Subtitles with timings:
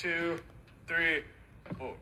[0.00, 0.38] two,
[0.86, 1.24] three,
[1.76, 1.94] four.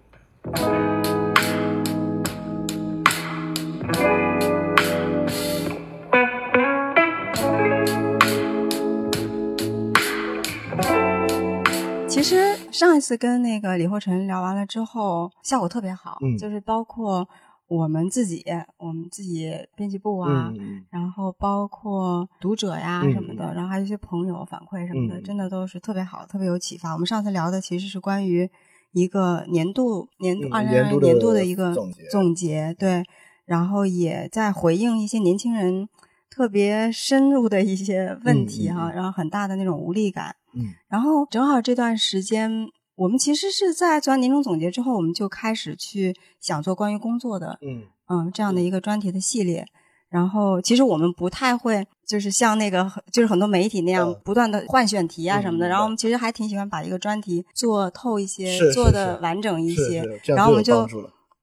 [12.06, 17.26] 其实上一次跟那个李霍晨聊完了之后，效果特别好，嗯就是包括
[17.68, 18.44] 我们自己，
[18.78, 25.22] 我们自己编辑部啊，嗯然后包括读者呀嗯什么的，然后还有一些朋友反馈什么的，嗯。
[25.22, 26.92] 真的都是特别好，特别有启发。
[26.92, 28.48] 我们上次聊的其实是关于
[28.92, 33.02] 一个年度年度嗯二零二年度的年度的一个总结总结，对，
[33.44, 35.88] 然后也在回应一些年轻人
[36.30, 40.36] 特别深入的一些问题哈，然后很大的那种无力感。
[40.54, 40.72] 嗯。
[40.88, 49.64] 然后正好这段时间，我们其实是在做完年终总结之后，我们就开始去想做关于工作的，嗯嗯，这样的一个专题的系列。
[50.08, 55.66] 然后其实我们不太会，就是像那个就是很多媒体那样嗯不断的换选题啊什么的。
[55.66, 60.02] 嗯然后我们其实还挺喜欢把一个专题做透一些，做的完整一些。
[60.26, 60.86] 然后我们就。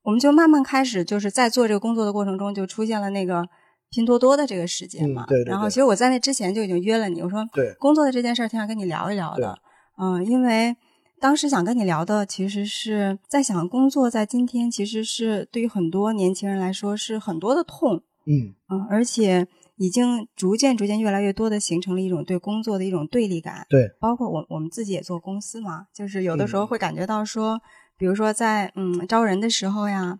[0.06, 3.48] 我们就慢慢开始，就是在做这个工作的过程中，就出现了那个
[3.90, 5.23] 拼多多的这个事件嘛。
[5.23, 9.58] 嗯对对对然后其实我在那之前就已经约了你，我说对工作的这件事儿挺想跟你聊一聊的。
[9.98, 10.76] 嗯，因为
[11.24, 18.04] 当时想跟你聊的，其实是在想工作在今天其实是对于很多年轻人来说是很多的痛。
[18.26, 23.66] 嗯嗯，而且已经逐渐逐渐越来越多的形成了一种对工作的一种对立感。
[23.70, 27.62] 对，包括我我们自己也做公司嘛，就是有的时候嗯会感觉到说，
[27.98, 30.20] 比如说在嗯招人的时候呀，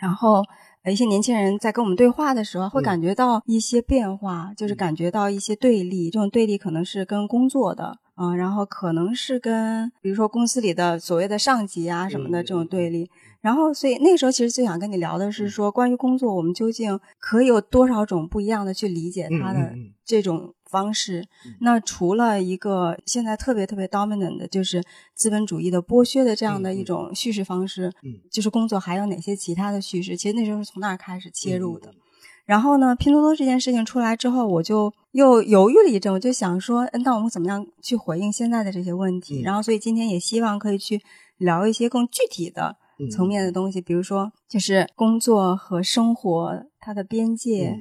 [0.00, 0.44] 然后
[0.84, 7.98] 呃一些年轻人在跟我们对话的时候，会嗯感觉到一些变化，就是嗯感觉到一些对立，这种对立可能是跟工作的。
[8.22, 21.20] 嗯，然后可能是跟比如说公司里的所谓的上级啊什么的嗯这种对立，然后所以那时候其实最想跟你聊的嗯是说，关于工作，我们究竟可以有多少种不一样的去理解它的这种方式？
[21.46, 24.82] 嗯那除了一个现在特别特别 dominant 的，就是
[25.14, 30.16] 资本主义的剥削的这样的一种叙事方式，嗯就是工作还有哪些其他的叙事？
[30.16, 31.92] 其实那时候是从那儿开始切入的。
[32.42, 39.40] 嗯然后呢，拼多多这件事情出来之后，我就又犹豫了一阵，我就想说，嗯那我们怎么样去回应现在的这些问题？
[39.40, 39.44] 嗯。
[39.44, 41.00] 然后，所以今天也希望可以去
[41.38, 43.08] 聊一些更具体的嗯。
[43.10, 47.76] 层面的东西，比如说就是工作和生活它的边界，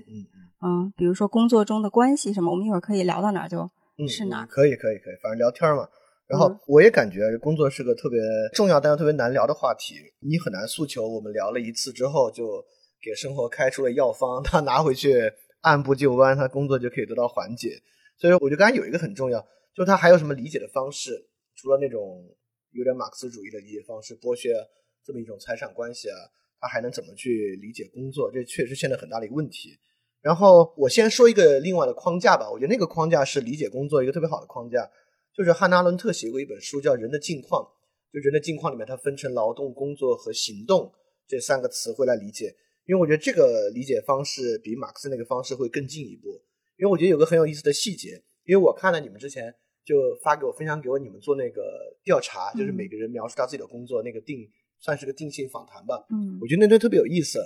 [0.63, 3.61] 嗯比如说工作中的关系什么，我们一会儿可以聊到哪儿就
[3.97, 4.45] 嗯，是哪儿。
[4.45, 5.88] 嗯可以可以可以，反正聊天嘛。
[6.27, 6.59] 然后嗯。
[6.67, 8.19] 我也感觉工作是个特别
[8.53, 12.63] 重要但又特别难聊的话题，你很难诉求我们聊了一次之后就
[13.01, 15.31] 给生活开出了药方，他拿回去
[15.62, 17.81] 按部就班，他工作就可以得到缓解。
[18.17, 19.39] 所以我觉得刚才有一个很重要，
[19.73, 22.23] 就是他还有什么理解的方式，除了那种
[22.72, 24.53] 有点马克思主义的理解方式，剥削
[25.03, 26.16] 这么一种财产关系啊，
[26.59, 28.31] 他还能怎么去理解工作？
[28.31, 29.79] 这确实现在很大的一个问题。
[30.22, 34.88] 然后我先说一个另外的框架吧，我觉得那个框架是理解工作一个特别好的框架，
[35.35, 37.63] 就是汉娜·伦特写过一本书叫《人的境况》，
[38.13, 40.94] 就人的境况里面它分成劳动、工作和行动
[41.28, 42.56] 这三个词汇来理解，
[42.86, 46.30] 因为我觉得这个理解方式比马克思那个方式会更进一步，
[46.78, 49.53] 因为我觉得有个很有意思的细节，因为我看了你们之前
[49.86, 51.62] 就发给我分享给我你们做那个
[52.03, 54.50] 调查，就是每个人描述他自己的工作那个定
[54.80, 56.38] 算是个定性访谈吧，嗯。
[56.42, 57.40] 我觉得那段特别有意思。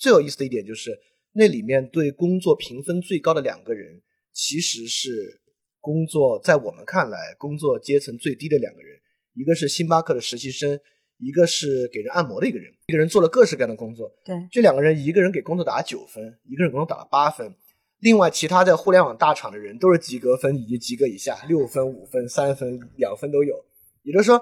[0.00, 0.96] 最有意思的一点就是，
[1.32, 4.00] 那里面对工作评分最高的两个人，
[4.32, 5.40] 其实是
[5.80, 8.96] 工作在我们看来工作阶层最低的两个人，
[9.34, 10.78] 一个是星巴克的实习生，
[11.18, 12.72] 一个是给人按摩的一个人。
[12.86, 17.54] 一个人做了各式各样的工作，对，这两个人一个人给工作打了九分，一个人给工作打了八分。
[18.00, 23.54] 另外，其他在互联网大厂的人都是及格分以及及格以下，六分、五分、三分、两分都有。
[24.04, 24.40] 也就是说，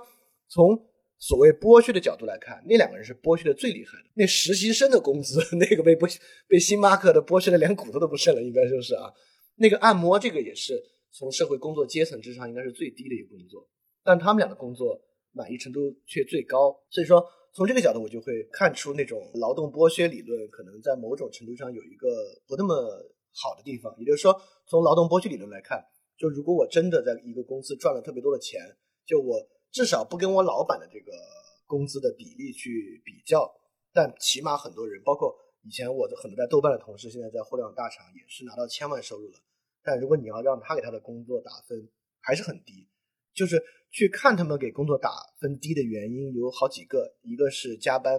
[0.49, 0.79] 从
[1.19, 4.11] 所谓剥削的角度来看，那两个人是剥削的最厉害的。
[4.15, 6.15] 那实习生的工资， 那个被剥
[6.47, 9.11] 被星巴克的剥削的连骨头都不剩了，应该说是啊。
[9.57, 13.67] 那个按摩这个也是从社会工作阶层之上应该是最低的一个工作，
[14.05, 15.01] 但他们俩的工作
[15.37, 16.73] 满意程度却最高。
[16.89, 22.09] 所以说，从这个角度，我就会看出那种劳动剥削理论可能在某种程度上有一个
[22.49, 22.75] 不那么
[23.33, 23.95] 好的地方。
[23.99, 24.35] 也就是说，
[24.67, 25.85] 从劳动剥削理论来看，
[26.17, 28.61] 就如果我真的在一个公司赚了特别多的钱，
[29.05, 29.37] 就我
[29.71, 31.13] 至少不跟我老板的这个
[31.67, 33.47] 工资的比例去比较，
[33.93, 39.39] 但起码很多人，包括以前我的很多在豆瓣的同事，现在在互联网大厂也是拿到千万收入了。
[39.83, 41.89] 但如果你要让他给他的工作打分，
[42.21, 42.89] 还是很低。
[43.37, 48.19] 就是去看他们给工作打分低的原因有好几个，一个是加班，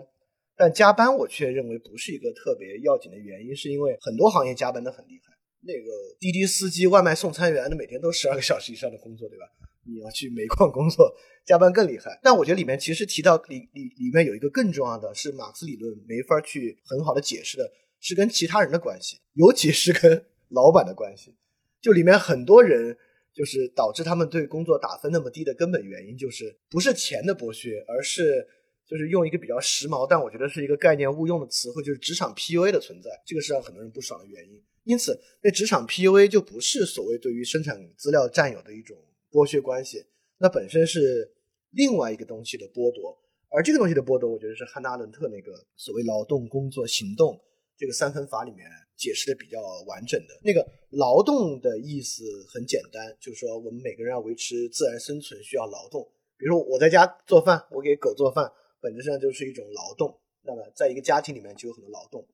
[0.56, 5.34] 但加班我却认为不是一个特别要紧的原因，是因为很多行业加班的很厉害。
[5.62, 9.46] 那个滴滴司机、外卖送餐员的每天都十二个小时以上的工作，对吧？
[9.86, 11.12] 你要去煤矿工作，
[11.46, 12.20] 加班更厉害。
[12.22, 21.36] 但我觉得里面其实提到里里里面有一个更重要的是马克思理论没法去很好的解释的，是跟其他人的关系，尤其是跟老板的关系。
[21.82, 22.98] 就里面很多人
[23.38, 28.48] 就是导致他们对工作打分那么低的根本原因，就是不是钱的剥削，而是
[28.88, 34.60] 就是用一个比较时髦，但我觉得是一个概念误用的词汇，就是职场 PUA 的存在，这个是让很多人不爽的原因。
[34.86, 38.98] 因此，那职场 PUA 就不是所谓对于生产资料占有的一种
[39.32, 40.04] 剥削关系，
[40.40, 41.32] 那本身是
[41.70, 43.16] 另外一个东西的剥夺。
[43.50, 47.40] 而这个东西的剥夺，我觉得是汉娜·阿伦特那个所谓劳动、工作、行动
[47.78, 50.34] 这个三分法里面解释的比较完整的。
[50.44, 56.02] 那个劳动的意思很简单，就是说我们每个人要维持自然生存需要劳动。
[56.38, 58.52] 比如说我在家做饭，我给狗做饭，
[58.82, 60.20] 本质上就是一种劳动。
[60.42, 62.28] 那么在一个家庭里面就有很多劳动。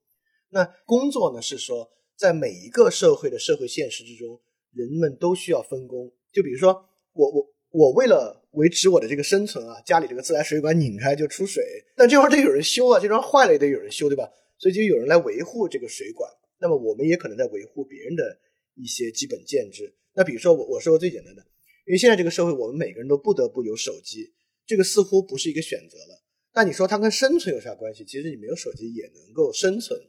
[0.49, 4.39] 那工作呢，是说在每一个社会的社会现实之中，
[4.71, 6.11] 人们都需要分工。
[6.31, 7.53] 就比如说我我。
[7.73, 11.65] 我为了维持我的这个生存啊，家里这个自来水管拧开就出水，
[11.97, 14.29] 但这玩意儿得有人修啊，这玩意儿坏了也得有人修，对吧？
[14.63, 16.31] 所以就有人来维护这个水管。
[16.61, 18.39] 那么我们也可能在维护别人的
[18.75, 19.93] 一些基本建制。
[20.13, 21.41] 那比如说我我说个最简单的，
[21.85, 24.33] 因为现在这个社会，我们每个人都不得不有手机，
[24.65, 26.23] 这个似乎不是一个选择了。
[26.53, 28.05] 那你说它跟生存有啥关系？
[28.05, 29.99] 其实你没有手机也能够生存，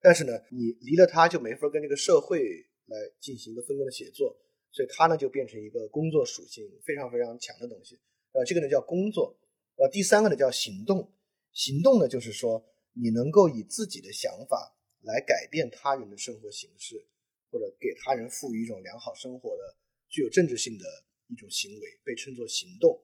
[0.00, 2.42] 但是呢，你离了它就没法跟这个社会
[2.86, 4.36] 来进行一个分工的协作。
[4.72, 7.98] 所以它呢就变成一个工作属性非常非常强的东西，
[8.30, 9.36] 呃，这个呢叫工作，
[9.74, 11.12] 呃，第三个呢叫行动，
[11.50, 12.64] 行动呢就是说
[13.00, 17.06] 你能够以自己的想法来改变他人的生活形式，
[17.50, 19.76] 或者给他人赋予一种良好生活的
[20.08, 20.84] 具有政治性的
[21.28, 23.02] 一种行为，被称作行动。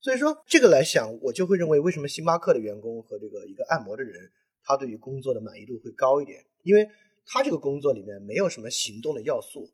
[0.00, 4.30] 所以说这个来想，我就会认为为什么星巴克的员工和这个一个按摩的人，
[4.62, 6.88] 他对于工作的满意度会高一点，因为
[7.24, 9.72] 他这个工作里面没有什么行动的要素。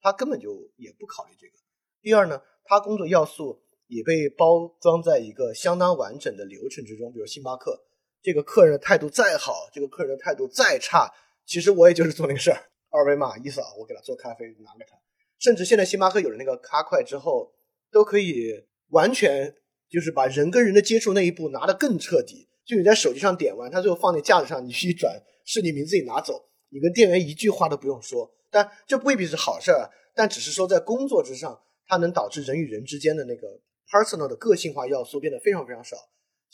[0.00, 1.54] 他根本就也不考虑这个。
[2.00, 7.12] 第二呢，他工作要素也被包装在一个相当完整的流程之中。
[7.12, 7.85] 比如星巴克，
[8.26, 11.08] 这个客人的态度再好，这个客人的态度再差，
[11.46, 12.58] 其实我也就是做那个事儿，
[12.90, 14.98] 二维码一扫，我给他做咖啡拿给他。
[15.38, 17.52] 甚至现在星巴克有了那个咖块之后，
[17.92, 19.54] 都可以完全
[19.88, 22.48] 就是把人跟人的接触那一步拿得更彻底。
[22.64, 28.28] 就你在手机上点完，他最后放在架子上，你去一转，是你名字，你拿走，你跟店员一句话都不用说。
[28.50, 35.96] 但这未必是好事儿，但只是说在工作之上，它能导致人与人之间的那个 personal 的个性化要素变得非常非常少。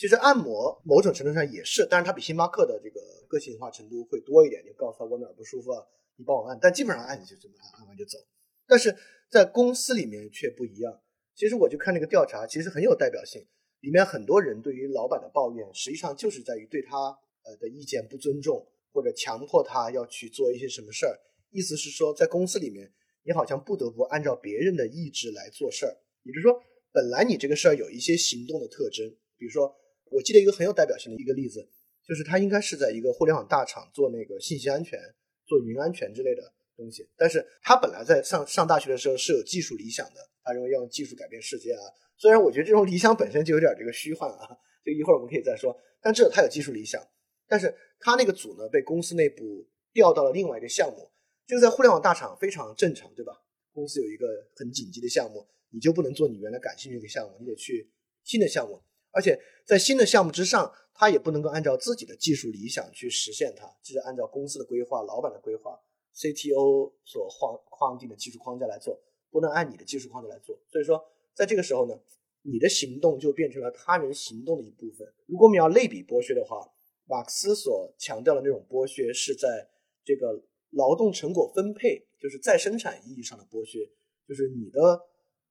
[0.03, 4.61] 其实按摩某种程度上也是，但是它比星巴克的这个个性化程度会多一点。
[4.67, 5.79] 你告诉他我哪儿不舒服啊，
[6.17, 8.19] 你帮我按，但基本上按你就这么按，按完就走。
[8.67, 8.93] 但是
[9.31, 11.01] 在公司里面却不一样。
[11.37, 13.47] 其实我就看那个调查，其实很有代表性。
[13.79, 16.99] 里面很多人对于老板的抱怨，实际上就是在于对他
[17.45, 21.17] 呃的意见不尊重，或者强迫他要去做一些什么事儿。
[21.51, 25.97] 意思是说，在公司里面，你好像不得不按照别人的意志来做事儿。
[26.25, 26.61] 也就是说，
[26.91, 29.09] 本来你这个事儿有一些行动的特征，
[29.39, 29.73] 比如说，
[30.13, 31.67] 我记得一个很有代表性的一个例子，
[32.07, 34.99] 就是他应该是在一个互联网大厂做那个信息安全、
[35.47, 36.43] 做云安全之类的
[36.77, 37.09] 东西。
[37.17, 41.83] 但是他本来在上上大学的时候是有技术理想的，他认为要用技术改变世界啊。
[42.17, 44.47] 虽然我觉得这种理想本身就有点这个虚幻啊，
[44.85, 45.77] 这一会儿我们可以再说。
[46.01, 47.03] 但至少他有技术理想，
[47.49, 51.11] 但是他那个组呢，被公司内部调到了另外一个项目。
[51.47, 53.33] 这个在互联网大厂非常正常，对吧？
[53.73, 54.27] 公司有一个
[54.57, 57.91] 很紧急的项目，你就不能做你原来感兴趣的项目，你得去
[58.23, 58.83] 新的项目。
[59.13, 65.79] 而且在新的项目之上，他也不能够按照自己的技术理想去实现它，就是按照公司的规划、老板的规划、
[66.15, 69.01] CTO 所框框定的技术框架来做，
[69.31, 70.59] 不能按你的技术框架来做。
[70.71, 71.03] 所以说，
[71.35, 71.95] 在这个时候呢，
[72.43, 75.07] 你的行动就变成了他人行动的一部分。
[75.27, 76.69] 如果我们要类比剥削的话，
[77.07, 79.69] 马克思所强调的那种剥削是在
[80.05, 80.43] 这个。
[80.75, 83.79] 劳动成果分配就是再生产意义上的剥削，
[84.27, 84.99] 就是你的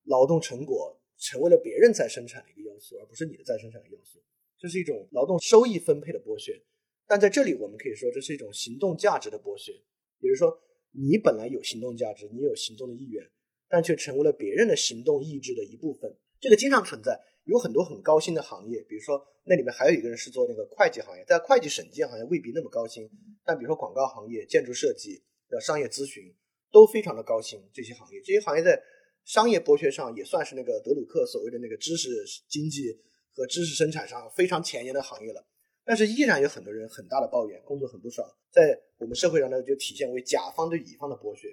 [0.06, 4.20] 劳动成果成为了别人再生产的一个要素，而不是你的再生产的要素。
[4.58, 6.60] 这是一种劳动收益分配的剥削。
[7.08, 9.72] 但在这里，我们可以说这是一种行动价值的剥削，
[10.20, 10.60] 也就是说，
[10.92, 13.24] 你本来有行动价值，你有行动的意愿，
[13.70, 16.18] 但却成为了别人的行动意志的一部分。
[16.40, 23.10] 这个经常存在，有很多很高薪的行业，比如说那里面还有一个人是做那个会计行业，在会计审计行业未必那么高薪。
[23.44, 25.22] 但比如说广告行业、建筑设计
[25.60, 26.34] 商业咨询
[26.72, 28.82] 都非常的高薪，这些行业，这些行业在
[29.26, 32.10] 商业剥削上也算是那个德鲁克所谓的那个知识
[32.50, 32.92] 经济
[33.34, 35.46] 和知识生产上非常前沿的行业了。
[35.84, 38.28] 但是依然有很多人很大的抱怨，工作很不爽。
[38.52, 41.48] 在我们社会上呢，就体现为甲方对乙方的剥削。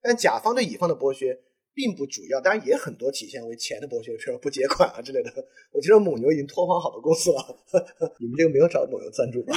[0.00, 1.40] 但甲方对乙方的剥削。
[1.76, 5.30] 并不主要，当然也很多体现为钱的剥削，比如不结款啊之类的。
[5.72, 7.42] 我觉得蒙牛已经拖垮好多公司了，
[8.20, 9.52] 你们这个没有找蒙牛赞助吧？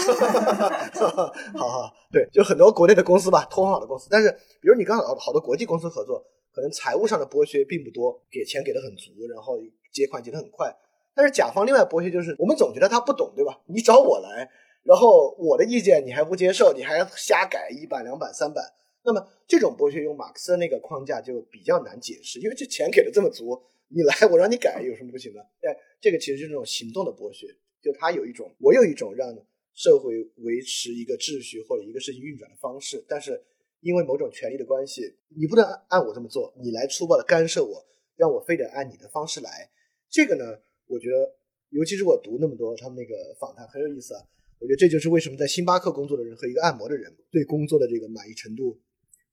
[1.54, 4.08] 好好，对，就很多国内的公司吧，拖垮好的公司。
[4.10, 6.26] 但是，比如你刚好好多国际公司合作，
[6.58, 9.62] 可能财务上的剥削并不多，给钱给的很足，然后
[9.94, 10.76] 结款结的很快。
[11.14, 13.62] 但是甲方另外剥削就是，我们总觉得他不懂，对吧？
[13.68, 14.50] 你找我来，
[14.82, 18.74] 然后我的意见你还不接受，你还瞎改一版两版三版。
[19.04, 25.40] 那么这种剥削用马克思那个框架就比较难解释，因为这钱给的这么足，你来我让你改有什么不行的？
[25.62, 27.46] 哎，这个其实就是那种行动的剥削，
[27.84, 29.32] 就他有一种我有一种让
[29.76, 33.40] 社会维持一个秩序或者一个事情运转的方式，但是
[33.82, 35.02] 因为某种权利的关系，
[35.36, 39.70] 你不能按我这么做，你来粗暴的干涉我，让我非得按你的方式来。
[40.10, 40.46] 这个呢，
[40.88, 41.36] 我觉得，
[41.70, 44.22] 尤其是我读那么多他们那个访谈很有意思啊。
[44.60, 48.80] 我觉得这就是为什么在星巴克工作的人和一个按摩的人对工作的这个满意程度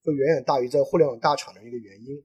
[0.03, 2.23] 会远远大于在互联网大厂的一个原因。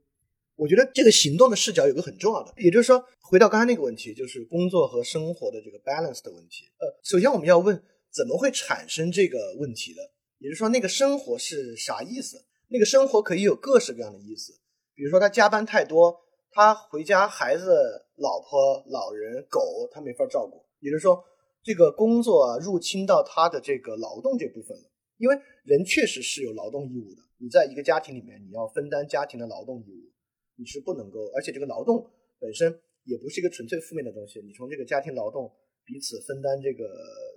[0.58, 6.66] 我觉得这个行动的视角有个很重要的，也就是说，回到刚才那个问题，就是工作和生活的这个 balance 的问题。
[6.80, 10.02] 呃，首先我们要问，怎么会产生这个问题的？
[10.40, 12.44] 也就是说，那个生活是啥意思？
[12.68, 14.52] 那个生活可以有各式各样的意思，
[14.96, 16.20] 比如说他加班太多，
[16.52, 17.72] 他回家孩子、
[18.18, 21.24] 老婆、老人、狗他没法照顾，也就是说。
[21.62, 24.84] 这个工作，入侵到他的这个劳动这部分了。
[25.18, 27.22] 因为人确实是有劳动义务的。
[27.38, 30.08] 你在一个家庭里面，你要分担家庭的劳动义务，
[30.56, 31.20] 你是不能够。
[31.36, 32.72] 而且这个劳动本身
[33.04, 34.40] 也不是一个纯粹负面的东西。
[34.40, 35.52] 你从这个家庭劳动
[35.84, 36.88] 彼此分担这个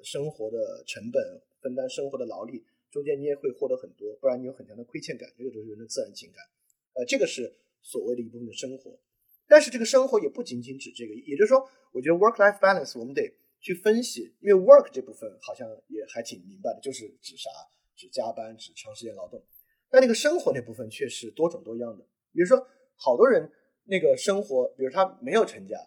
[0.05, 1.21] 生活的成本，
[1.61, 5.29] 分担生活的劳力，中间你也会获得很多，不然你有很强的亏欠感。
[5.37, 6.45] 这个都是人的自然情感。
[6.95, 8.97] 呃，这个是所谓的一部分的生活。
[9.49, 13.35] 但是这个生活也不仅仅指这个，也就是说，我觉得 work-life balance 我们得。
[13.65, 17.49] 去分析，因为 work 这部分好像也还挺明白的，就是指啥，
[17.95, 19.41] 指加班，指长时间劳动。
[19.89, 22.05] 但那个生活那部分却是多种多样的。
[22.33, 22.59] 比如说，
[22.97, 23.49] 好多人
[23.85, 25.79] 那个生活，比如他没有成家，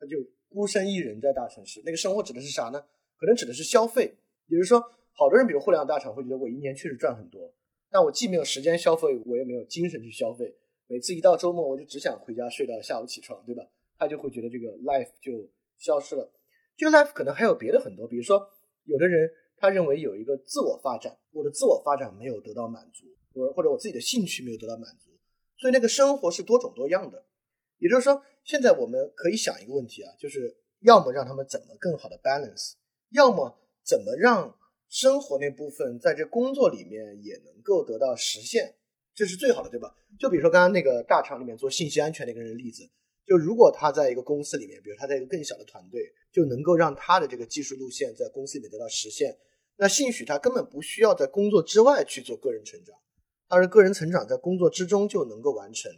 [0.00, 0.16] 他就
[0.48, 2.84] 孤身一人在大城市，那个生活指的是啥呢？
[3.16, 4.12] 可能指的是消费。
[4.48, 4.82] 比如说，
[5.20, 7.52] 好多人，比如互联网大厂会觉得我一年确实赚很多，
[7.90, 10.56] 但我既没有时间消费，我也没有精神去消费。
[10.86, 13.62] 每次一到周末，我就只想回家睡到下午起床，对吧？
[13.98, 15.46] 他就会觉得这个 life 就
[15.76, 16.32] 消失了。
[16.74, 18.48] 这个 life 可能还有别的很多，比如说，
[18.84, 25.10] 有的人他认为有一个自我发展，我的自我发展没有得到满足，或或者我自己的兴趣没有得到满足，
[25.58, 27.22] 所以那个生活是多种多样的。
[27.76, 32.72] 也就是说，现在我们可以想一个问题啊，就是要么让他们怎么更好的 balance，
[33.10, 34.56] 要么怎么让
[34.90, 38.74] 生活那部分在这工作里面也能够得到实现，
[39.14, 39.94] 这是最好的，对吧？
[40.18, 42.82] 就比如说刚刚那个大厂里面做信息安全那个人的例子。
[43.24, 49.38] 就如果他在一个公司里面，比如他在一个更小的团队，就能够让他的这个技术路线在公司里面得到实现，
[49.76, 52.96] 那兴许他根本不需要在工作之外去做个人成长，
[53.46, 55.92] 而是个人成长在工作之中就能够完成。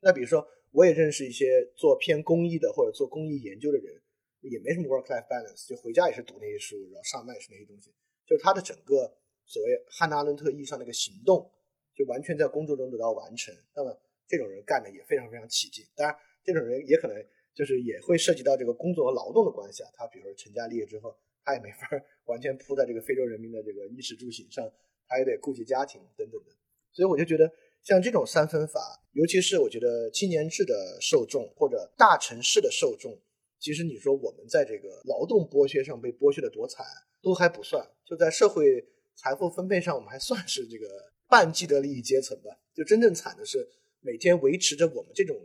[0.00, 1.44] 那比如说，我也认识一些
[1.76, 4.00] 做偏公益的或者做公益研究的人，
[4.40, 7.92] 也没什么 work-life balance，就回家也是读那些书，然后上麦是那些东西，
[8.28, 9.10] 就是他的整个
[9.46, 11.50] 所谓汉娜阿伦特意义上那个行动，
[11.96, 13.54] 就完全在工作中得到完成。
[13.74, 16.14] 那么这种人干的也非常非常起劲，当然。
[16.44, 17.14] 这种人也可能
[17.54, 19.90] 就是也会涉及到这个工作和劳动的关系啊。
[19.92, 21.86] 他比如说成家立业之后，他也没法
[22.24, 24.66] 完全扑在这个非洲人民的这个衣食住行上，
[25.06, 26.50] 他也得顾及家庭等等的。
[26.90, 28.80] 所以我就觉得像这种三分法，
[29.12, 33.14] 尤其是我觉得青年制的受众或者大城市的受众，
[33.58, 36.86] 其实你说我们在这个劳动剥削上被剥削的多惨，
[37.22, 37.88] 都还不算。
[38.04, 40.86] 就在社会财富分配上，我们还算是这个
[41.28, 42.58] 半既得利益阶层吧。
[42.74, 43.68] 就真正惨的是
[44.00, 45.36] 每天维持着我们这种。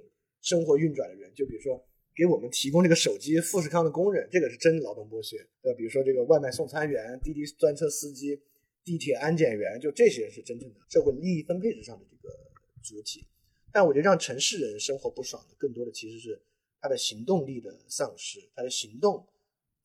[0.46, 1.82] 生活运转的人，就比如说
[2.14, 5.78] 给我们提供这个手机富士康的工人，这个是真劳动剥削，对吧？
[5.78, 8.38] 比如说这个外卖送餐员、滴滴专车司机、
[8.84, 12.36] 地铁安检员，就这些是真正的社会利益分配之上的这个
[12.84, 13.26] 主体。
[13.72, 16.42] 但我觉得让城市人生活不爽的，更多的其实是
[16.82, 19.26] 他的行动力的丧失，他的行动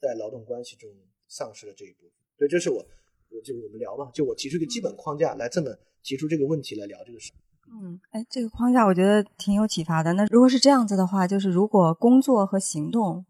[0.00, 0.90] 在劳动关系中
[1.29, 2.11] 丧失了这一部分。
[2.37, 2.77] 所以这是我，
[3.31, 5.71] 我就我们聊嘛，就我提出一个基本框架来这么
[6.03, 7.33] 提出这个问题来聊这个事。
[7.71, 10.13] 嗯，哎，这个框架我觉得挺有启发的。
[10.15, 13.27] 那如果是这样子的话，就是如果工作和行动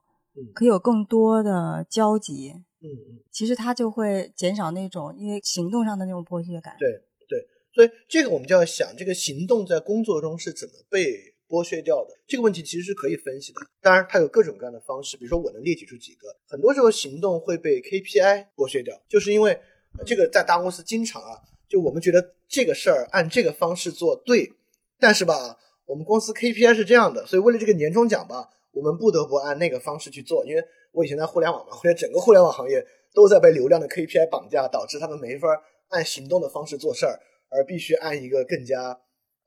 [0.55, 6.76] 可以有更多的交集，嗯嗯，其实它就会减少那种因为行动上的那种剥削感。
[6.78, 6.88] 对
[7.28, 12.11] 对，所以这个我们就要想，这个行动在工作中是怎么被剥削掉的？
[12.26, 13.61] 这个问题其实是可以分析的。
[13.81, 16.28] 当然，它有各种各样的方式，比如说我能列举出几个。
[16.47, 19.59] 很多时候行动会被 KPI 剥削掉，就是因为
[20.07, 21.40] 这个在大公司经常啊。
[21.69, 24.50] 就我们觉得这个事儿按这个方式做对，
[24.99, 30.47] 但是吧，我们公司 KPI 是这样的，所以为了这个年终奖吧，我们不得不按那个方式去做。
[30.47, 32.83] 因为我以前在互联网嘛，或者整个互联网行业
[33.14, 35.49] 都在被流量的 KPI 绑架，导致他们没法
[35.88, 38.99] 按行动的方式做事儿，而必须按一个更加……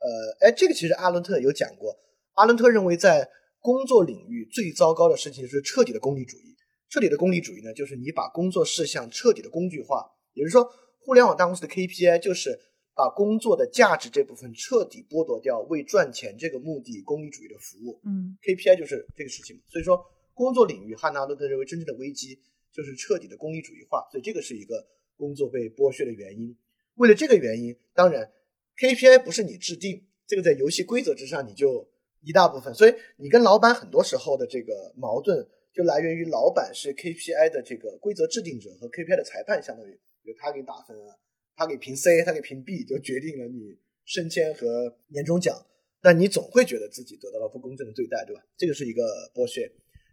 [0.02, 1.98] 呃，哎，这个其实阿伦特有讲过。
[2.34, 3.30] 阿伦特认为，在
[3.60, 6.56] 工作领域最糟糕的事情是彻底的功利主义。
[6.90, 10.70] 彻底的功利主义呢，就是你把工作事项彻底的工具化，也就是说。
[11.04, 12.56] 互联网大公司的 KPI 就是
[12.94, 18.00] 把工作的价值这部分彻底剥夺掉，为赚钱这个目的功利主义的服务。
[18.06, 19.60] 嗯，KPI 就是这个事情。
[19.68, 20.00] 所以说，
[20.36, 22.40] 工作领域汉娜·阿伦特认为真正的危机
[22.72, 24.86] 就是彻底的功利主义化，所以这个是一个
[25.18, 26.56] 工作被剥削的原因。
[26.98, 28.32] 为了这个原因，当然
[28.78, 31.88] KPI 不是你制定，这个在游戏规则之上你就
[32.22, 39.94] 一大部分，所以你跟老板很多时候的这个矛盾就来源于老板是 KPI 的这个规则制定者和 KPI 的裁判，相当于
[40.26, 41.16] 就他给打分啊，
[41.56, 45.66] 他给评 C，他给评 B，就决定了你升迁和年终奖。
[46.04, 48.42] 但你总会觉得自己得到了不公正的对待，对吧？
[48.58, 49.04] 这个是一个
[49.36, 49.62] 剥削。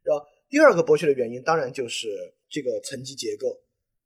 [0.02, 2.08] 然后第二个剥削的原因，当然就是
[2.50, 3.58] 这个层级结构。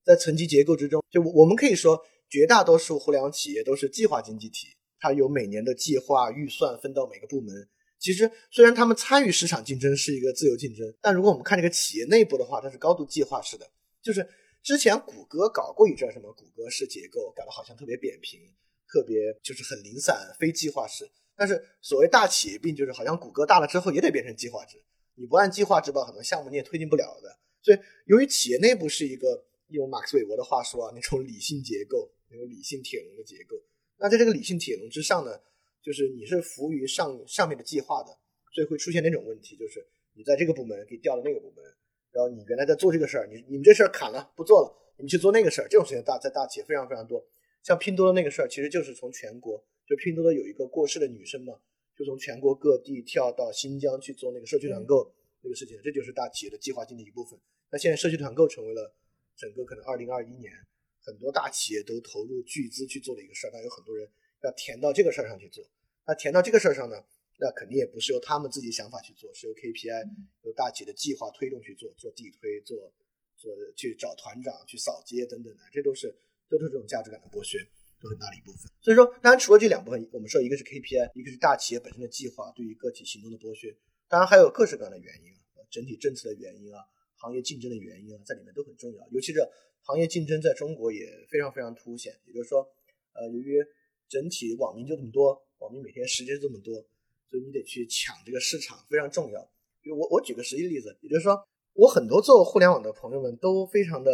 [0.04, 2.00] 在层级结构之中，就我们可以说，
[2.32, 7.68] 绝大多数互联网企业都是计划经济体，它有每年的计划预算分到每个部门。
[7.98, 13.70] 其实虽然他们参与市场竞争是一个自由竞争，但如果我们看这个企业内部的话，它是高度计划式的。
[14.00, 14.26] 就是
[14.62, 18.40] 之前谷歌搞过一阵什么谷歌式结构，搞得好像特别扁平，
[18.88, 21.06] 特别就是很零散、非计划式。
[21.36, 24.82] 但是所谓大企业病，就是好像谷歌大了之后也得变成计划制，
[25.16, 27.38] 你不按计划制吧，很多项目你也推进不了的。
[27.60, 33.56] 所以由于企业内部是一个用马克思韦伯的话说啊，那种理性结构，那种理性铁笼的结构，
[33.98, 35.30] 那在这个理性铁笼之上呢？
[35.82, 38.16] 就是你是服务于上上面的计划的，
[38.54, 39.84] 所以会出现那种问题，就是
[40.14, 41.64] 你在这个部门给调到那个部门，
[42.12, 47.26] 然后你原来在做这个事儿，你你们这事儿砍了不做了，你们去做那个事儿，这种事情大在大企业非常非常多。
[47.64, 51.54] 像拼多多那个事儿，其实就是从全国，就拼多多有一个过世的女生嘛，
[51.98, 55.12] 就从全国各地跳到新疆去做那个社区团购
[55.42, 57.36] 那个事情，这就是大企业的计划经济一部分。
[57.72, 58.94] 那现在社区团购成为了
[59.36, 60.52] 整个可能二零二一年
[61.02, 64.08] 很多大企业都投入巨资去做的一个事儿，那有很多人。
[64.42, 65.64] 要填到这个事儿上去做，
[66.04, 66.96] 那填到这个事儿上呢，
[67.38, 70.02] 那肯定也不是由他们自己想法去做，是由 KPI、
[70.42, 72.92] 由大企业的计划推动去做，做地推，做
[73.36, 76.12] 做去找团长去扫街等等的，这都是
[76.50, 77.56] 都是这种价值感的剥削，
[78.00, 78.68] 都很大的一部分。
[78.80, 83.72] 所以说，当然除了这两部分，我们说一个是 KPI，一个是大企业本身的计划对于个体行动的剥削，
[84.08, 86.82] 当然还有各式各样的原因啊，整体政策的原因啊，
[87.14, 89.08] 行业竞争的原因啊，在里面都很重要。
[89.10, 89.38] 尤其是
[89.84, 92.66] 行业竞争在中国也非常非常凸显，也就是说，
[93.14, 93.58] 呃，由于
[94.08, 96.74] 整体网民就这么多，网民每天时间这么多，
[97.28, 99.40] 所以你得去抢这个市场非常重要。
[99.80, 101.36] 比如我我举个实际例子，也就是说，
[101.74, 104.10] 我很多做互联网的朋友们都非常的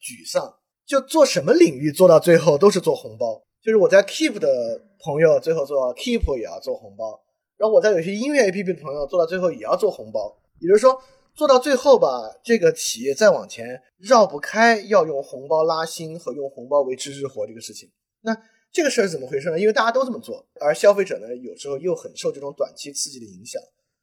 [0.00, 3.42] 沮丧，就做什么领域做到最后都是做红包。
[3.62, 7.22] 就是我在 Keep 的朋友最后做 Keep 也要做红包，
[7.56, 10.36] 然后我在有些音乐 APP 的朋友做到最后也要做红包。
[10.58, 11.00] 也就是说，
[11.34, 12.08] 做到最后吧，
[12.44, 17.90] 这个企业再往前绕不开要用红包拉新和用红包维持日活这个事情。
[18.20, 18.36] 那
[18.70, 19.58] 这个事儿怎么回事呢？
[19.58, 23.60] 因为大家都这么做，而消费者呢，有时候又很受这种短期刺激的影响，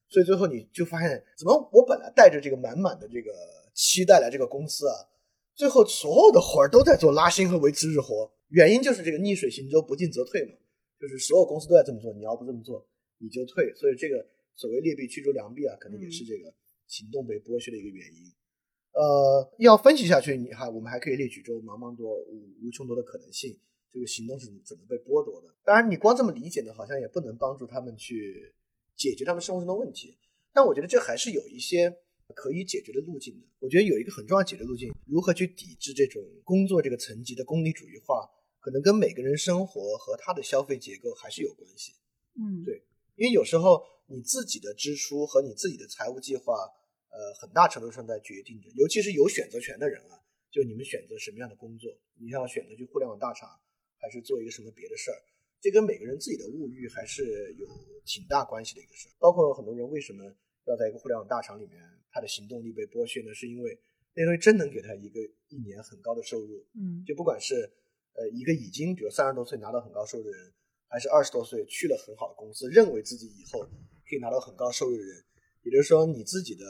[0.10, 3.32] 所以最后你就发现，怎么我本来带着这个满满的这个
[3.74, 4.94] 期待来这个公司啊，
[5.56, 10.54] 最后所有的活儿都在做拉新和维持日活，原因就是这个逆水行舟，不进则退嘛，
[11.00, 12.86] 就是所有公司都在这么做，你要不这么做，
[13.20, 16.54] 你就退，所以这个所谓劣币驱逐良币啊，可能也是这个
[16.90, 18.34] 行动被剥削的一个原因。
[18.92, 23.58] 呃，要分析下去，你还我们还可以列举出茫茫多无无穷多的可能性。
[23.92, 25.48] 这个行动是怎么被剥夺的？
[25.64, 28.54] 当然，你光这么理解呢，好像也不能帮助他们去
[28.96, 30.18] 解决他们生活中的问题。
[30.52, 31.90] 但我觉得这还是有一些
[32.36, 33.48] 可以解决的路径的。
[33.60, 41.94] 我觉得有一个很重要解决路径，如何去抵制这种工作这个层级的功利主义化，可能跟每个人生活和他的消费结构还是有关系。
[42.36, 42.84] 嗯，对，
[43.16, 46.54] 因为有时候你自己的支出和你自己的财务计划，
[47.10, 50.18] 呃，很大程度上在决定着，尤其是有选择权的人啊，
[50.52, 53.50] 就你们选择什么样的工作，你要选择去互联网大厂。
[54.02, 55.20] 还是做一个什么别的事儿，
[55.60, 57.68] 这跟每个人自己的物欲还是有
[58.06, 59.12] 挺大关系的一个事儿。
[59.20, 60.24] 包括很多人为什么
[60.64, 63.34] 要在一个互联网大厂里面，他的行动力被剥削呢？
[63.34, 63.78] 是因为
[64.14, 65.20] 那东西真能给他一个
[65.50, 66.66] 一年很高的收入。
[66.76, 67.70] 嗯，就不管是
[68.14, 70.54] 呃一个已经比如三十多岁拿到很高收入的人，
[70.88, 73.60] 还是二十多岁去了很好的公司，认为自己以后
[74.08, 75.22] 可以拿到很高收入的人，
[75.64, 76.64] 也就是说你自己的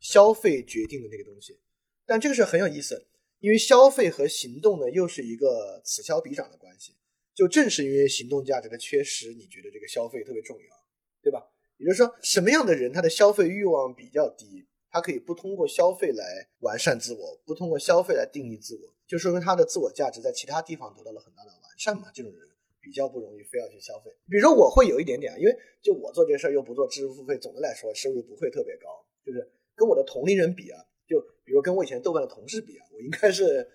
[0.00, 1.60] 消费决定的那个东西。
[2.04, 3.06] 但这个事很有意思。
[3.38, 6.94] 因为消费和行动呢，又是一个此消彼长的关系。
[7.34, 10.84] 就正是因为行动价值的缺失，你觉得这个消费特别重要，
[11.22, 11.48] 对吧？
[11.78, 22.10] 也就是说，什么样的人他的消费欲望比较低，他可以不通过消费来完善自我，不通过消费来定义自我，就说明他的自我价值在其他地方得到了很大的完善嘛。
[22.12, 22.46] 这种人
[22.78, 24.10] 比较不容易非要去消费。
[24.28, 30.76] 比如说，我会有一点点，因为就我做这事儿又不做知识付费，总的来说收入不会特别高，就是跟我的同龄人比啊。
[31.08, 33.66] 就比如跟我以前豆瓣的同事比啊，我应该是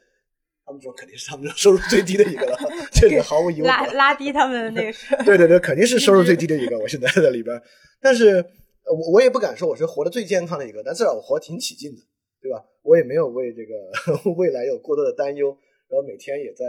[0.64, 2.58] 他们说肯定是他们收入最低的一个了，
[2.94, 3.68] 这个毫无疑问。
[3.68, 5.16] 拉拉低他们的那个是。
[5.26, 6.78] 对对对，肯定是收入最低的一个。
[6.80, 7.60] 我现在在里边，
[8.00, 8.38] 但是
[8.86, 12.02] 我我也不敢说我是活得最健康的一个，但至少我活挺起劲的，
[12.42, 12.64] 对吧？
[12.84, 15.50] 我也没有为这个 未来有过多的担忧，
[15.90, 16.64] 然后每天也在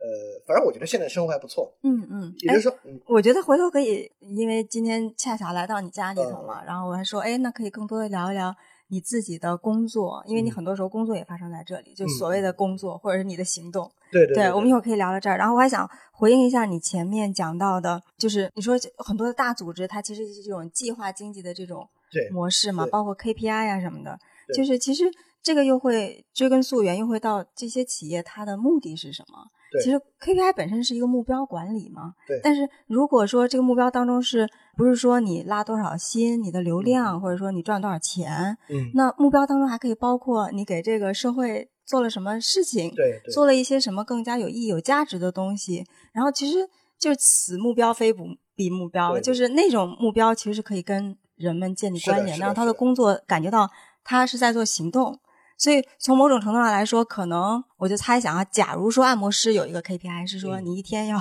[0.00, 1.72] 呃，反正我觉得现在生活还不错。
[1.82, 8.54] 嗯嗯，也就是说，嗯，我觉得回头可以，因为今天恰巧来到你家里头嘛，然后我还说，哎，那可以更多的聊一聊。
[8.92, 13.88] 你自己的工作，因为你嗯很多时候工作也发生在这里，就嗯所谓的工作或者是你的行动。
[14.10, 15.36] 对对我们一会儿可以聊到这儿。
[15.38, 21.88] 然后我还想回应一下你前面讲到的，就是你说很多的大组织，它其实是这种计划经济的这种
[22.32, 24.18] 模式嘛，包括 KPI 啊什么的，
[24.52, 25.04] 就是其实
[25.40, 29.46] 这个又会追根溯源，又会到这些企业它的目的是什么？
[29.70, 45.84] 对其实 KPI 本身是一个目标管理嘛，对但是如果说这个目标当中是不是说你拉多少新，你的流量，或者说你赚多少钱，嗯，那目标当中还可以包括你给这个社会做了什么事情，对对做了一些什么更加有意义、有价值的东西。
[46.12, 48.24] 然后其实就是此目标非不
[48.56, 53.70] 彼目标，对对就是那种目标其实是可以跟人们建立关联，让他的工作感觉到
[54.04, 55.18] 他是在做行动。
[55.60, 60.64] 所以从某种程度上来说，可能我就猜想啊，假如说按摩师有一个 KPI 是说嗯。
[60.64, 61.18] 你一天要、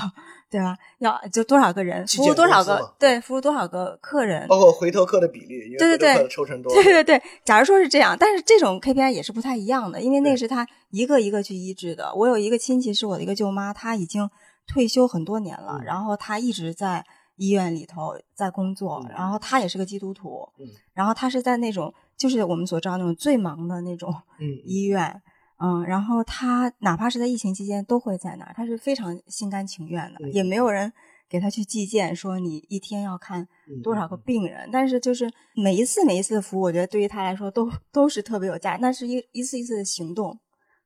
[0.49, 12.13] 对吧，要就多少个人服务多少个对服务多少个客人，包括回头客的比例，因为对对对回头客的抽成多，对对对，假如说是这样，但是这种 KPI 也是不太一样的，因为那是他一个一个去医治的。
[12.15, 14.29] 我有一个亲戚是我的一个舅妈，她已经
[14.65, 17.03] 退休很多年了，嗯然后她一直在
[17.35, 20.65] 医院里头在工作，嗯然后她也是个基督徒，嗯。
[20.93, 25.21] 然后她是在那种就是我们所知道那种最忙的那种嗯，医院。
[25.61, 30.93] 嗯，然后他哪怕是在疫情期间都会在那儿，他是非常心甘情愿的，嗯也没有人
[31.27, 40.39] 给他去计件，说你一天要看嗯多少个病人，但是就是每一次每一次的服务，我觉得对于他来说都都是特别有价值，那是一一次一次的行动，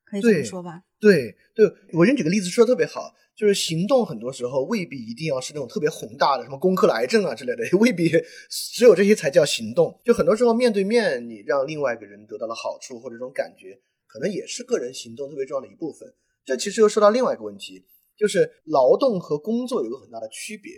[0.04, 0.82] 可以这么说吧？
[1.04, 8.10] 对对，我觉得你举个例子说的特别好，就是行动很多时候未必一定要是那种特别宏大的，什么攻克了癌症啊之类的，未必
[8.50, 10.00] 只有这些才叫行动。
[10.06, 16.14] 就很多时候面对面，你让另外一个人得到了好处或者这种感觉，可能也是个人行动特别重要的一部分。
[16.46, 17.84] 这其实又说到另外一个问题，
[18.18, 20.72] 就是劳动和工作有个很大的区别。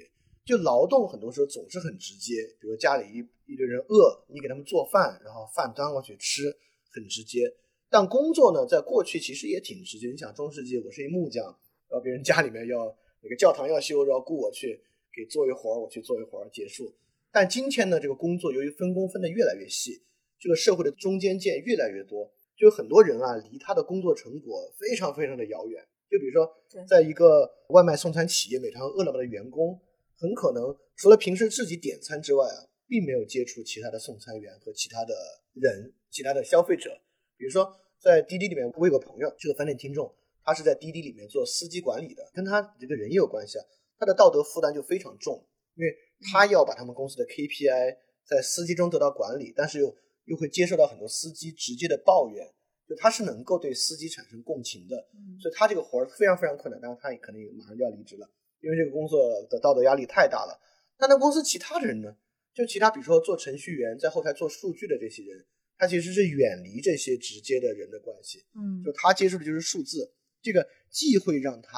[0.46, 3.18] 就劳动很多时候总是很直接，比如家里一
[3.52, 6.56] 一堆人饿，你给他们做饭，然后饭端过去吃，
[6.92, 7.52] 很直接。
[7.96, 10.10] 但工作呢，在过去其实也挺直接。
[10.10, 11.46] 你想中世纪，我是一木匠，
[11.88, 14.78] 然后别人家里面要那个教堂要修，然后雇我去
[15.16, 16.94] 给做一活儿，我去做一活儿结束。
[17.32, 20.04] 但今天呢，这个工作由于分工分得越来越细，
[20.38, 25.82] 这个社会的中间件越来越多，就有很多人啊，离他的工作成果非常非常的遥远。
[26.12, 26.54] 就比如说，
[26.86, 29.80] 在一个外卖送餐企业，美团和饿了么的员工，
[30.18, 35.16] 很可能除了平时自己点餐之外啊，并没有接触其他的送餐员和其他的
[35.54, 36.92] 人、其他的消费者。
[37.38, 43.66] 比如说，在滴滴里面，我有个朋友是个饭店听众，他是在滴滴里面做司机管理的，跟他这个人也有关系啊。
[43.98, 45.44] 他的道德负担就非常重，
[45.76, 45.96] 因为
[46.32, 52.46] 他要把他们公司的 KPI 在司机中得到管理，但是又又会接受到很多司机直接的抱怨，
[52.88, 56.80] 就他是能够对司机产生共情的，嗯所以他这个活儿非常非常困难。
[56.82, 58.30] 当然，他也可能也马上就要离职了，
[58.62, 60.60] 因为这个工作的道德压力太大了。
[60.98, 62.16] 但那公司其他的人呢？
[62.54, 65.46] 就其他，比如说做程序员，在后台做数据的这些人，
[65.78, 71.78] 他其实是远离这些直接的人的关系，嗯就他接触的就是数字，这个既会让他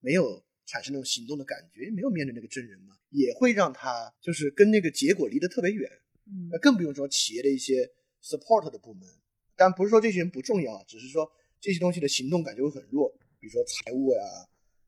[0.00, 5.90] 没有产生那种行动的感觉，没有面对那个真人嘛，也会让他就是跟那个结果离得特别远。
[6.26, 7.86] 嗯那更不用说企业的一些
[8.22, 9.06] support 的部门，
[9.54, 11.30] 但不是说这些人不重要，只是说
[11.60, 14.22] 这些东西的行动感就会很弱，比如说财务呀、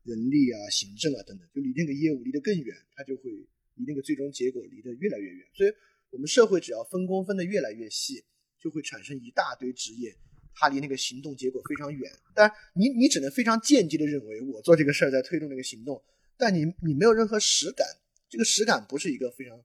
[0.01, 3.29] 人力啊、行政啊等等，就离那个业务离得更远，他就会
[3.75, 5.47] 离那个最终结果离得越来越远。
[5.53, 5.71] 所以，
[6.09, 8.23] 我们社会只要分工分得越来越细，
[8.59, 10.15] 就会产生一大堆职业，
[10.53, 12.11] 它离那个行动结果非常远。
[12.33, 16.03] 当然，你你只能非常间接的认为我做这个事儿在推动那个行动，
[16.37, 17.87] 但你你没有任何实感，
[18.29, 19.57] 这个实感不是一个非常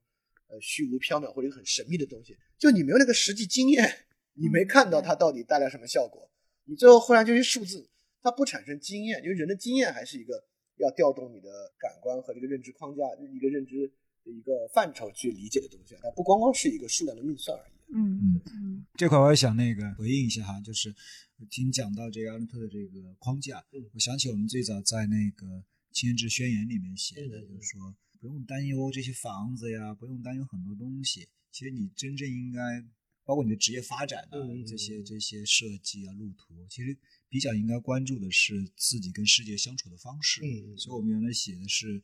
[0.47, 6.29] 呃虚无缥缈或者一个很神秘的东西，就你没有那个实际经验，你没看到它到底带来什么效果，
[6.65, 7.89] 你最后忽然这些数字
[8.21, 10.43] 它不产生经验，因为人的经验还是一个
[10.77, 13.03] 要调动你的感官和这个认知框架、
[13.33, 13.91] 一个认知
[14.23, 17.72] 的一个范畴去理解的东西，它不光光是一个数量的运算而已。
[17.93, 20.93] 嗯嗯这块我也想那个回应一下哈，就是
[21.37, 25.47] 我听讲到这个阿伦特的这个框架，嗯我想起我们最早在那个
[25.91, 32.83] 《青年志宣言》里面写的，嗯就是说不用担忧这些房子呀，不用担忧很多东西，其实你真正应该，
[33.25, 36.97] 包括你的职业发展啊，嗯嗯这些这些设计啊、路途，其实
[37.29, 40.41] 比较应该关注的是自己跟世界相处的方式。
[40.41, 42.01] 嗯嗯所以我们原来写的是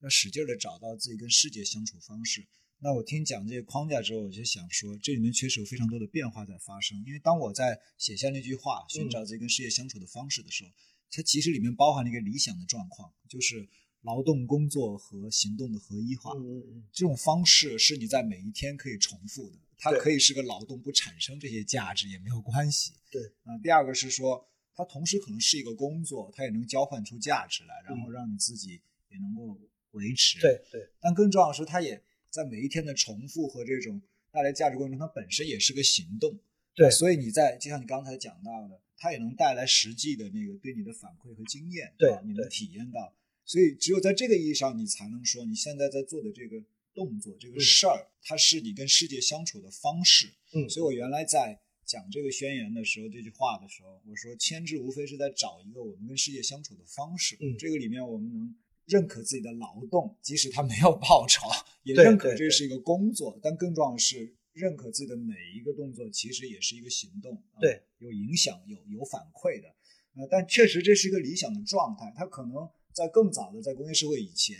[0.00, 2.46] 要使劲的找到自己跟世界相处方式。
[2.84, 7.00] 那我听讲这些框架之后，我就想说，这里面确实有非常多的变化在发生。
[7.06, 10.70] 因为当我在写下那句话“寻找自己跟事业相处的方式”的时候，
[11.08, 13.68] 它其实里面包含了一个理想的状况，就是
[14.00, 16.32] 劳动、工作和行动的合一化。
[16.32, 22.94] 嗯嗯嗯，这种方式是你在每一天可以重复的，它可以是个劳动，不产生这些价值也没有关系。
[23.12, 29.56] 对，啊、第二个是说，它同时可能是一个工作，它也能交换出价值来，然后让你自己也能够
[29.92, 30.40] 维持。
[30.40, 36.40] 对对，但更重要的是，它也在每一天的重复和这种带来价值过程中，它本身也是个行动。
[36.74, 43.14] 对所以你在就像你刚才讲到的，它也能带来实际的那个对你的反馈和经验，对啊你能体验到。
[43.44, 46.64] 所以只有在这个意义上，你才能说你现在在做的这个
[46.94, 50.32] 动作、这个事儿，它是你跟世界相处的方式。
[50.54, 57.36] 嗯所以我原来在讲这个宣言的时候，这句话的时候，我说牵制无非是在找一个我们跟世界相处的方式。
[57.40, 58.54] 嗯这个里面我们能
[58.86, 61.46] 认可自己的劳动，即使他没有报酬，
[61.84, 69.68] 也认可这是一个工作，但更重要的是认可自己的每一个动作其实也是一个行动，啊对，有影响、有有反馈的。
[70.14, 74.56] 呃，但确实这是一个理想的状态，它可能在更早的在工业社会以前，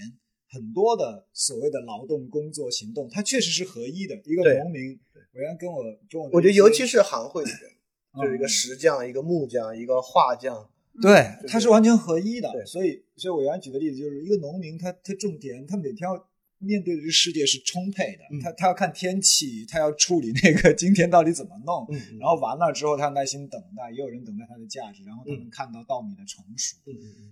[0.49, 4.15] 很多的所谓的劳动、工作、行动，它确实是合一的。
[4.25, 4.99] 一个农民，
[5.35, 7.61] 我原来跟我跟我我觉得尤其是行会的人，
[8.15, 12.51] 就是一个嗯石匠、一个木匠、一个画匠，对，对它是完全合一的。
[12.53, 16.29] 对所以，所以我原来举的例子就是一个农民他，他种田，他每天要
[16.59, 21.87] 面对的这个世界是充沛的，嗯他他要看天气，他要处理那个 今天到底怎么弄，
[22.21, 26.77] 然后完了之后他要耐心等待，也有人等待它的价值，然后他嗯能看到稻米的成熟。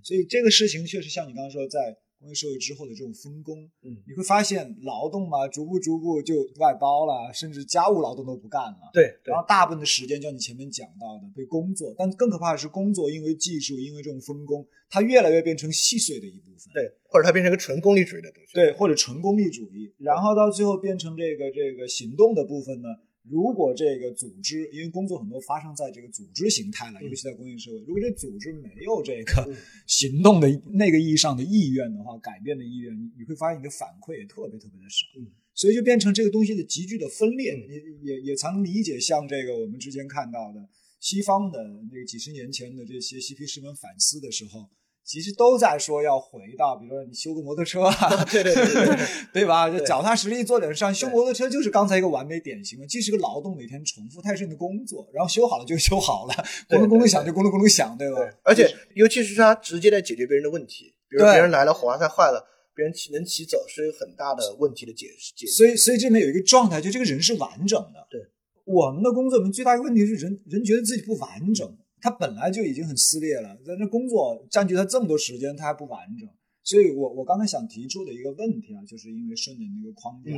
[0.03, 8.91] 所以这个事情确实像你刚刚说，在工业社会之后的这种分工，嗯你会发现劳动嘛，逐步逐步就外包了，甚至家务劳动都不干了。
[8.93, 16.71] 对对然后大部分的时间，就像你前面讲到的，被工作，但更可怕的是，工作因为技术，因为这种分工，它越来越变成细碎的一部分。
[16.75, 18.53] 对，或者它变成一个纯功利主义的东西。
[18.53, 22.89] 对，或者纯功利主义，然后到最后变成这个这个行动的部分呢？
[23.29, 29.57] 如果这个组织，因为工作很多发生在这个组织形态了，嗯尤其在工业社会，如果这组织没有这个嗯
[29.87, 35.07] 行动的那个意义上的意愿的话，改变的意愿，你你会发现你的反馈也特别特别的少。
[35.19, 40.67] 嗯所以就变成这个东西的急剧的分裂，嗯也也也才能理解像这个我们之前看到的
[41.01, 44.71] 西方的那个几十年前的这些嬉皮士们反思的时候，
[45.05, 48.97] 其实都在说要回到，比如说你修个摩托车啊， 对对对
[49.33, 49.69] 对吧？
[49.69, 50.93] 就脚踏实地做点事儿。
[50.93, 55.09] 修摩托车就是刚才一个完美典型的，既是个劳动，每天重复，它也是你的工作。
[55.13, 56.35] 然后修好了就修好了，
[56.69, 58.19] 咕噜咕噜响就咕噜咕噜响，对吧？
[58.19, 62.45] 对，而且尤其是它直接在解决别人的问题，比如对别人来了火花塞坏了，
[62.77, 65.53] 别人骑能骑走是一个很大的问题的解解决。
[65.53, 68.07] 所以，所以这里面有一个状态，就这个人是完整的。
[68.11, 68.21] 对，
[68.65, 71.67] 我们的工作里面最大一个问题是人人觉得自己不完整，
[72.01, 76.29] 他本来就已经很撕裂了，在那工作占据他这么多时间，他还不完整。
[76.63, 80.31] 所以我我刚才想提出的一个问题啊，就是因为顺着那个框架，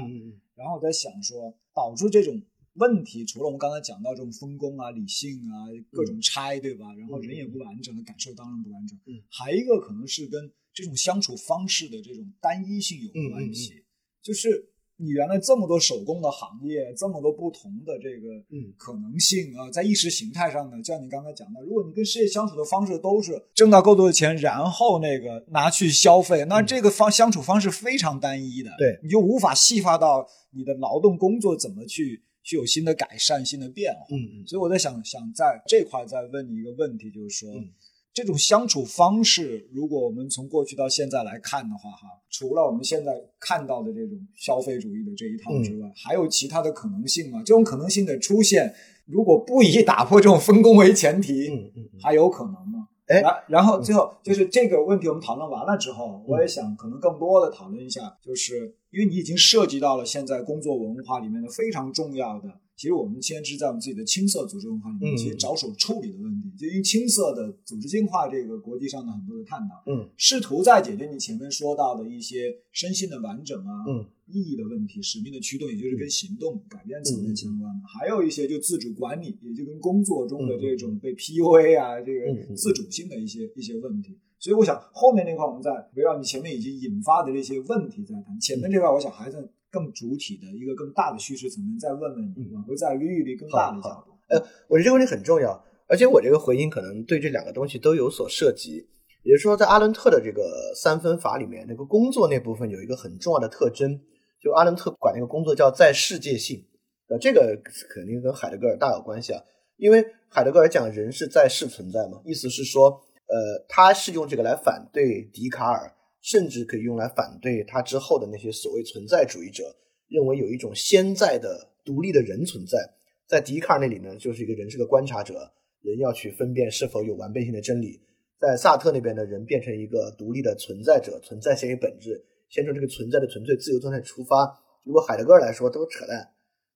[0.55, 2.40] 然后我在想说，导致这种
[2.75, 6.94] 问题，除了我们刚才讲到这种分工啊、理性啊、各种拆，对吧？
[6.94, 8.98] 然后人也不完整，感受当然不完整。
[9.07, 13.85] 嗯还一个可能是跟这种相处方式的这种单一性有关系，
[14.22, 18.72] 就是你原来这么多手工的行业，这么多不同的这个嗯。
[18.76, 34.07] 可能性啊，在意识形态上呢，就像你刚才讲的，如果你跟世界相处的方式都是挣到够多的钱，然后那个拿去消费，那这个方相处方式非常单一的，对你就无法细化到你的劳动工作怎么去去有新的改善、新的变化。
[34.11, 34.46] 嗯嗯。
[34.46, 37.68] 所以我在想，想在这块再问你一个问题，就是说，嗯
[38.14, 47.38] 这种相处方式，如果我们从过去到现在来看的话，哈，除了我们现在看到的这种消费主义的这一套之外，还有其他的可能性吗？
[47.44, 48.75] 这种可能性的出现，
[49.07, 52.88] 如果不以打破这种分工为前提，嗯嗯嗯，还有可能吗？
[53.07, 62.48] 哎然然后最后就是这个问题我们讨论完了之后，我也想可能更多的讨论一下，就是因为你已经涉及到了现在工作文化里面的非常重要的，
[62.83, 65.16] 其实我们先是在我们自己的青色组织文化里面，嗯。
[65.16, 70.11] 其实着手处理的问题，就因为青色的组织进化这个国际上的很多的探讨，嗯。
[70.16, 74.05] 试图在解决你前面说到的一些身心的完整啊，嗯。
[74.27, 84.18] 意义的问题、使命的驱动，也就是跟行动、改变层面相关的；还有一些就自主管理，也就跟工作中的这种被 PUA 啊，这嗯个自主性的一些一些问题。
[84.40, 89.37] 所以我想后面那块我们再围绕你前面已经引发的这些问题再谈，前面这块我想还是
[89.72, 94.12] 更主体的一个更大的叙事层面再问问你，往回再捋一捋更大的角度。
[94.28, 98.87] 呃，我觉得这个问题很重要，而且我这个回应可能对这两个东西都有所涉及。
[99.24, 100.42] 也就是说，在阿伦特的这个
[100.74, 103.98] 三分法里面，那个工作那部分有一个很重要的特征，
[104.42, 106.64] 就阿伦特管那个工作叫在世界性。
[107.08, 107.56] 呃，这个
[107.94, 109.40] 肯定跟海德格尔大有关系啊，
[109.76, 112.90] 因为海德格尔讲人是在世存在嘛，意思是说，
[113.28, 119.76] 呃，他是用这个来反对笛卡尔，甚至可以用来反对他之后的那些所谓存在主义者，
[120.08, 122.78] 认为有一种先在的独立的人存在。
[123.26, 128.00] 在笛卡尔那里呢，就是一个人是个观察者，人要去分辨是否有完备性的真理。
[128.38, 134.61] 在萨特那边的人变成一个独立的存在者，存在先于本质，先从这个存在的纯粹自由状态出发。
[134.85, 136.28] 如果海德格尔来说，都是扯淡。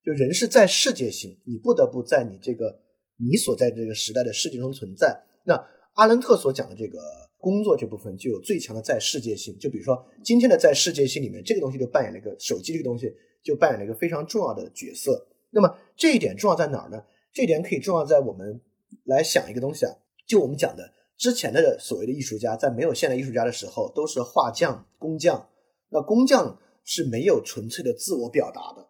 [0.04, 2.80] 就人是在世界性，你不得不在你这个
[3.16, 5.20] 你所在这个时代的世界中存在。
[5.44, 5.54] 那
[5.94, 6.98] 阿伦特所讲的这个
[7.46, 9.56] 工作这部分，就有最强的在世界性。
[9.56, 15.28] 就比如说今天的在世界性里面，这个东西就扮演了一个手机这个东西就扮演了一个非常重要的角色。
[15.50, 17.00] 那么这一点重要在哪儿呢？
[17.32, 18.60] 这一点可以重要在我们
[19.04, 19.94] 来想一个东西啊，
[20.26, 25.48] 就我们讲的之前的所谓的艺术家，在没有现代艺术家的时候，都是画匠、工匠。
[25.90, 28.88] 那工匠是没有纯粹的自我表达的。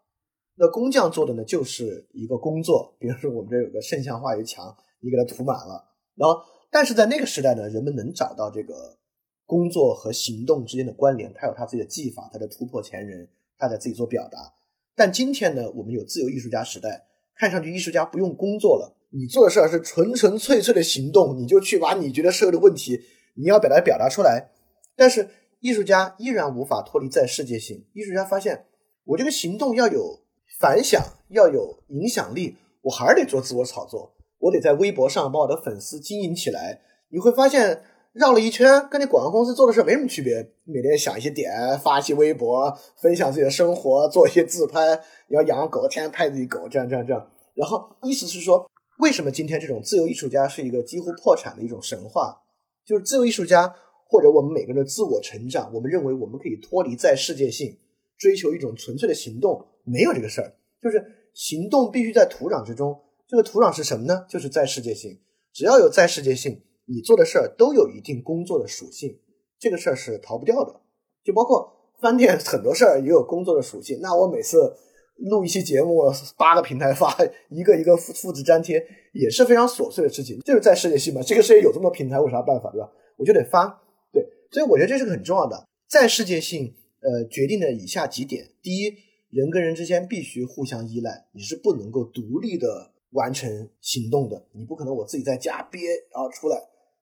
[0.54, 2.96] 那工匠做的呢，就是一个工作。
[2.98, 5.84] 比如说，我们这有个圣像画一墙，你给它涂满了。
[6.14, 6.40] 然后，
[6.76, 8.98] 但是在那个时代呢，人们能找到这个
[9.46, 14.52] 工作和行动之间的关联，他有他自己的技法，他在突破前人，他在自己做表达。
[14.94, 23.00] 但今天呢，我们有自由艺术家时代，看上去艺术家不用工作了，你做的事儿是纯纯粹粹的行动，你就去把你觉得社会的问题，
[23.36, 24.50] 你要表达表达出来。
[24.94, 27.86] 但是艺术家依然无法脱离在世界性。
[27.94, 28.66] 艺术家发现，
[29.04, 30.26] 我这个行动要有。
[30.58, 36.80] 反响要有影响力，我还是得做自我炒作，我得在微博上把我的粉丝经营起来。
[37.08, 40.52] 你会发现绕了一圈，跟你广告公司做的事没什么区别。
[40.64, 45.00] 每天想一些点，发一些微博，分享自己的生活，做一些自拍。
[45.28, 47.30] 你要养狗，天天拍自己狗，这样这样这样。
[47.54, 48.68] 然后意思是说，
[48.98, 52.42] 为什么今天这种自由艺术家是一个几乎破产的一种神话？
[52.84, 53.74] 就是自由艺术家
[54.08, 57.78] 或者我们每个人的自我成长，我们认为我们可以脱离在世界性，
[58.18, 59.66] 追求一种纯粹的行动。
[59.84, 62.98] 没有这个事儿，就是行动必须在土壤之中。
[63.28, 64.24] 这个土壤是什么呢？
[64.28, 65.20] 就是在世界性。
[65.52, 69.18] 只要有在世界性，你做的事儿都有一定工作的属性。
[69.58, 70.80] 这个事儿是逃不掉的。
[71.24, 73.98] 就包括饭店很多事儿也有工作的属性。
[74.00, 74.76] 那我每次
[75.16, 76.02] 录一期节目，
[76.38, 77.16] 八个平台发，
[77.50, 80.38] 一个一个复复制粘贴，也是非常琐碎的事情。
[80.40, 81.22] 就是在世界性嘛。
[81.22, 82.90] 这个世界有这么多平台，有啥办法，对吧？
[83.16, 83.82] 我就得发。
[84.12, 86.74] 对，所以我觉得这是个很重要的在世界性。
[87.00, 88.94] 呃，决定了以下几点：第一。
[89.30, 93.50] 人跟人之间必须互相依赖，你是不能够独立的完成
[93.80, 94.40] 行动的。
[94.52, 95.80] 你不可能我自己在家憋，
[96.12, 96.56] 然后出来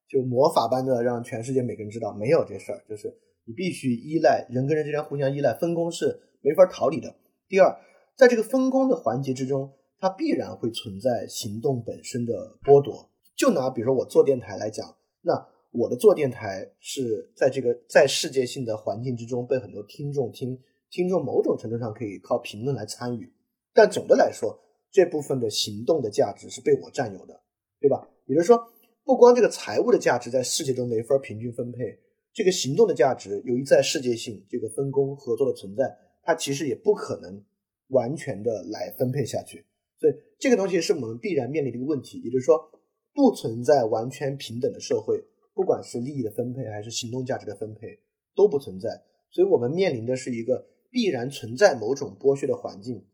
[0.09, 2.83] 就魔法般的让全世界每个人知道，没有这事儿。
[2.89, 3.13] 就是
[3.45, 7.15] 你必须依赖，人跟人之间互相依赖，分工是没法逃离的。
[7.49, 7.77] 第二，
[8.17, 13.11] 在这个分工的环节之中，它必然会存在行动本身的剥夺。
[13.37, 15.33] 就拿比如说我做电台来讲，那
[15.73, 20.59] 我的做电台是在这个在世界性的环境之中被很多听众听。
[20.91, 23.29] 听众某种程度上可以靠评论来参与，
[23.73, 24.57] 但总的来说，
[24.95, 27.43] 这部分的行动的价值是被我占有的，
[27.81, 28.09] 对吧？
[28.27, 28.57] 也就是说，
[29.03, 31.99] 不光这个财务的价值在世界中没法平均分配，
[32.33, 37.43] 这个行动的价值，由于在世界性这个分工合作的存在，它其实也不可能
[37.89, 39.67] 完全的来分配下去。
[39.99, 42.71] 所以，这个东西是我们必然面临的一个问题，也就是说，
[43.13, 45.21] 不存在完全平等的社会，
[45.55, 47.99] 不管是利益的分配还是行动价值的分配
[48.37, 49.03] 都不存在。
[49.33, 50.69] 所以我们面临的是一个。
[50.95, 53.05] 必然存在某种剥削的环境，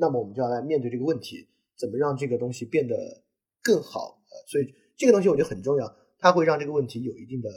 [0.00, 2.96] 那么我们就要来面对这个问题，怎么让这个东西变得
[3.62, 4.20] 更好？
[4.30, 7.50] 呃，所以这个东西我觉得很重要，它会让这个问题有一定的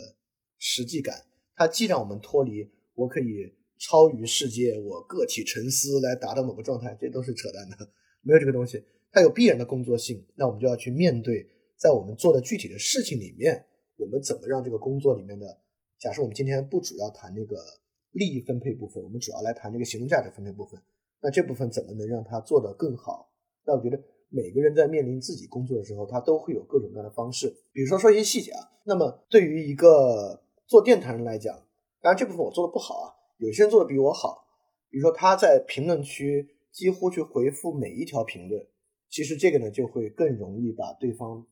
[0.60, 1.16] 实际感。
[1.56, 7.78] 它既让我们脱离我可以超于世界，我个体沉思来达到某个状态，这都是扯淡的，
[8.22, 8.84] 没有这个东西。
[9.12, 15.46] 它有必然的工作性，那我们就要去面对，在我们做的具体的事情里面，我们怎么让这个工作里面的，
[15.98, 17.56] 假设我们今天不主要谈那个。
[18.14, 20.80] 利益分配部分，我们主要来谈这个行动价值分配部分。
[21.24, 23.32] 那这部分怎么能让他做得更好？
[23.66, 27.48] 那我觉得每个人在面临自己工作的时候，他都会有各种各样的方式。
[27.72, 28.60] 比如说说一些细节啊。
[28.84, 31.56] 那么对于一个做电台人来讲，
[32.02, 33.08] 当然这部分我做的不好啊，
[33.38, 34.46] 有些人做的比我好。
[34.90, 38.62] 比如说他在评论区几乎去回复每一条评论，
[39.10, 41.48] 其实这个呢就会更容易把对方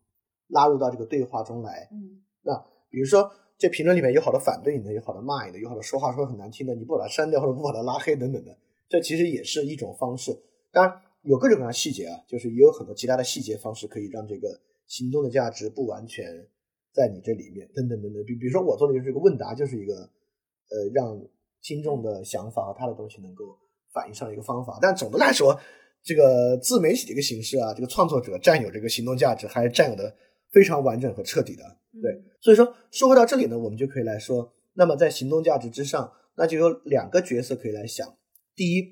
[0.50, 1.88] 拉入到这个对话中来。
[1.92, 2.54] 嗯，那
[2.90, 3.32] 比如说。
[3.58, 8.58] 这评论里面有好多反对你的，有好多骂你的，有好多说话说很难听的，你不把它删掉或者不把它拉黑等等的，
[8.92, 10.38] 这其实也是一种方式。
[10.70, 16.26] 当然有各种各样的细节啊，就是也有很多其他的细节方式可以让这个行动的价值不完全
[16.94, 18.22] 在你这里面等等等等。
[18.26, 21.18] 比比如说我做的就是一个问答，就是一个呃让
[21.62, 23.58] 听众的想法和他的东西能够
[23.94, 24.78] 反映上一个方法。
[24.82, 25.58] 但总的来说，
[26.04, 30.14] 这个自媒体这个形式啊，这个创作者占有这个行动价值还是占有的
[30.52, 31.64] 非常完整和彻底的。
[32.02, 38.08] 对，所以说说回到这里呢，我们就可以来说，那么在行动价值之上，那就有两个角色可以来想。
[38.56, 38.84] 第一，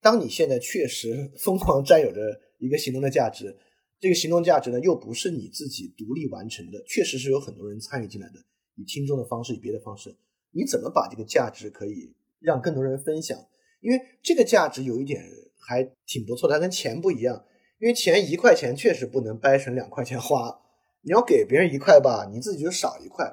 [0.00, 2.20] 当你现在确实 疯狂占有着
[2.58, 3.56] 一个行动的价值，
[3.98, 8.34] 这个行动价值呢又不是你自己独立完成的，确实是有很多人参与进来的，
[8.76, 10.16] 以听众的方式，以别的方式，
[10.52, 13.38] 你怎么把这个价值可以让更多人分享？
[13.80, 15.22] 因为这个价值有一点
[15.68, 17.44] 还挺不错的，它跟钱不一样，
[17.78, 20.60] 因为钱一块钱确实不能掰成两块钱花。
[21.02, 23.24] 你要给别人一块吧，你自己就少一块。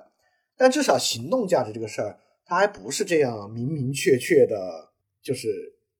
[0.55, 4.92] 但至少行动价值这个事儿，它还不是这样明明确确的，
[5.23, 5.47] 就是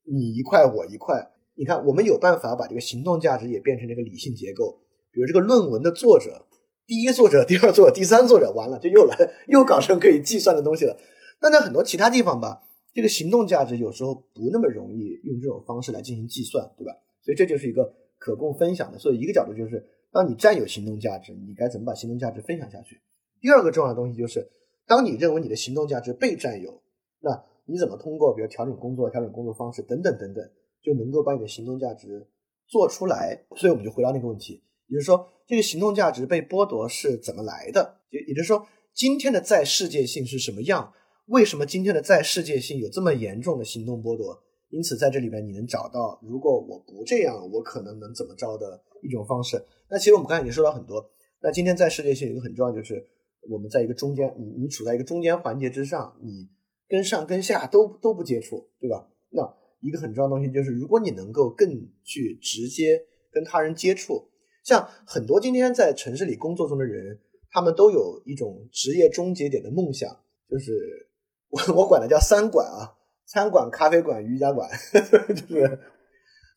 [0.03, 1.32] 你一块我一块。
[1.55, 4.80] 你看，我们有办法把这个行动价值也变成这个理性结构。
[5.11, 6.45] 比如这个论文的作者，
[6.86, 9.17] 第一作者、 第二作者、第三作者，完了就又来
[9.47, 10.97] 又搞成可以计算的东西了。
[11.41, 12.61] 那在很多其他地方吧，
[12.93, 16.93] 这个行动价值有时候不那么容易用这种方式来进行计算，对吧？
[17.24, 18.99] 所以这就是一个可供分享的。
[18.99, 19.84] 所以一个角度就是。
[20.13, 23.01] 当你占有行动价值，你该怎么把行动价值分享下去？
[23.41, 24.47] 第二个重要的东西就是，
[24.86, 26.84] 当你认为你的行动价值被占有，
[27.19, 30.43] 那你怎么通过比如调整工作、调整工作方式等等等等，
[30.82, 32.28] 就能够把你的行动价值
[32.68, 33.45] 做出来？
[33.55, 37.99] 所以我们就回到那个问题，也就是说，这个行动价值被剥夺是怎么来的？
[38.09, 40.93] 也也就是说，今天的在世界性是什么样？
[41.28, 44.43] 为什么今天的在世界性有这么严重的行动剥夺？
[44.70, 49.64] 因此，在这里边你能找到，如果我不这样，我可能能怎么着的一种方式。
[49.89, 51.09] 那其实我们刚才已经说到很多。
[51.41, 53.07] 那今天在世界性有一个很重要，就是
[53.49, 56.49] 我们在一个中间，你你处在一个中间环节之上，你
[56.88, 59.08] 跟上跟下都都不接触，对吧？
[59.30, 59.42] 那
[59.82, 61.70] 一个很重要的东西就是，如果你能够更
[62.04, 64.30] 去直接跟他人接触，
[64.64, 67.20] 像很多今天在城市里工作中的人，
[67.52, 70.10] 他们都有一种职业终结点的梦想，
[70.50, 70.72] 就是
[71.50, 72.96] 我我管它叫三管啊。
[73.26, 75.80] 餐馆、咖啡馆、瑜伽馆， 就是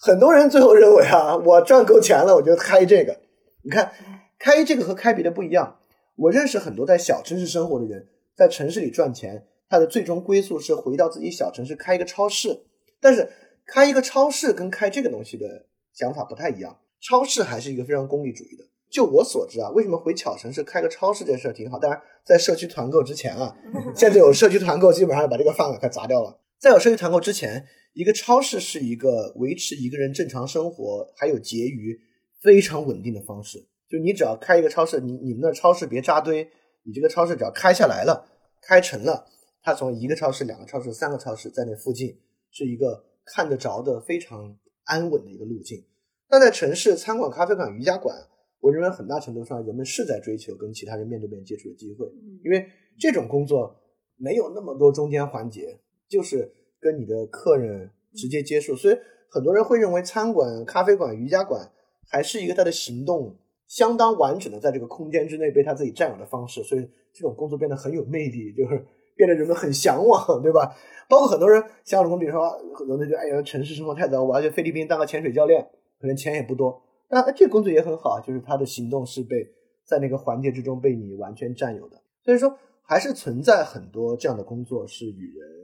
[0.01, 3.19] 很多人最后认为啊，我赚够钱了，我就开这个。
[3.63, 3.91] 你看，
[4.39, 5.79] 开这个和开别的不一样。
[6.17, 12.65] 我认识很多在小城市生活的人，在城市里赚钱，他的最终归宿是回到自己小城市开一个超市。
[13.01, 13.29] 但是，
[13.67, 16.79] 开一个超市跟开这个东西的想法不太一样。
[17.01, 18.65] 超市还是一个非常功利主义的。
[18.91, 21.79] 就我所知啊，为什么回小城市开个超市这事儿挺好？
[21.79, 23.55] 当然，在社区团购之前啊，
[23.95, 26.41] 现在有社区团购，基本上把这个饭碗快砸掉了。
[26.59, 32.01] 在有社区团购之前，一个超市是一个维持一个人正常生活还有结余
[32.41, 33.59] 非常稳定的方式。
[33.91, 36.49] 就你只要开一个超市，你你们那超市别扎堆，
[36.85, 38.27] 你这个超市只要开下来了，
[38.63, 39.27] 开成了，
[39.67, 42.17] 它从一个超市、两个超市、三个超市在那附近
[42.53, 45.85] 是一个看得着的非常安稳的一个路径。
[46.29, 48.17] 但在城市，餐馆、咖啡馆、瑜伽馆，
[48.61, 52.07] 我认为很大程度上人们是在追求跟其他人面对面接触的机会，
[52.45, 52.65] 因为
[52.97, 53.77] 这种工作
[54.17, 55.81] 没有那么多中间环节。
[56.09, 56.49] 就是
[56.79, 58.97] 跟你的客人直接接触，所以
[59.29, 61.69] 很多人会认为餐馆、咖啡馆、瑜伽馆
[62.09, 63.37] 还是一个他的行动
[63.67, 68.87] 相当完整的在这个空间之内被他自己占有的方式，所以这种工作变得很有魅力，就是
[69.17, 70.77] 变得人们很向往，对吧？
[71.09, 75.69] 包括很多人向往工，比如说很多人觉得哎呀，城市生活太糟，我要去菲律宾当个潜水教练，
[76.01, 79.47] 可能钱也不多，那这工作也很好，就是他的行动是被
[79.85, 85.57] 在那个环节之中被你完全占有的，所以说还是存在很多这样的工作是与人。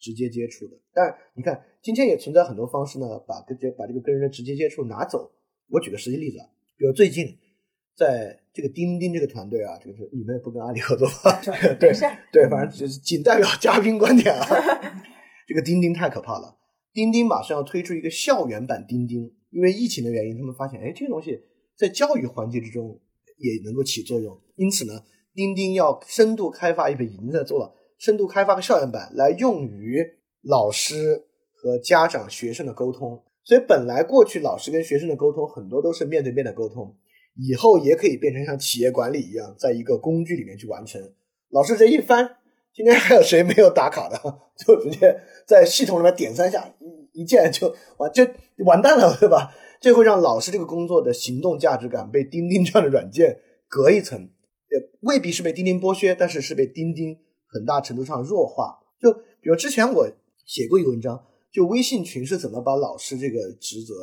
[0.00, 5.28] 直接接触的，但是你看，今天也存在很多方式呢，把跟这把这个跟人的直接接触拿走。
[5.70, 7.36] 我举个实际例子啊，比如最近
[7.98, 11.40] 在这个钉钉这个团队啊， 这个是你们也不跟阿里合作吧？
[11.80, 11.92] 对
[12.30, 14.46] 对，反正就是仅代表嘉宾观点啊。
[15.48, 16.56] 这个钉钉太可怕了，
[16.92, 21.40] 钉钉马上要推出一个校园版钉钉，因为疫情的原因，他们发现，哎，这个东西
[21.76, 23.00] 在教育环节之中
[23.38, 24.92] 也能够起作用，因此呢，
[25.34, 27.74] 钉钉要深度开发一本已经在做了。
[27.98, 30.04] 深度开发个校园版来用于
[30.42, 36.94] 老师和家长、学生的沟通，所以本来过去老师跟学生的沟通很多都是面对面的沟通，
[37.38, 41.00] 以后也可以变成像企业管理一样，在一个工具里面去完成。
[41.50, 42.36] 老师这一翻，
[42.74, 44.18] 今天还有谁没有打卡的，
[44.56, 48.26] 就直接在系统里面点三下，一一键就完，就
[48.66, 49.54] 完蛋了，对吧？
[49.80, 57.18] 这会让老师这个工作的行动价值感被钉钉这样的软件隔一层，也未必是被钉钉剥削，但是是被钉钉。
[57.50, 59.10] 很大程度上弱化，就
[59.40, 60.06] 比如之前我
[60.44, 63.94] 写过一个文章，就微信群是怎么把老师这个职责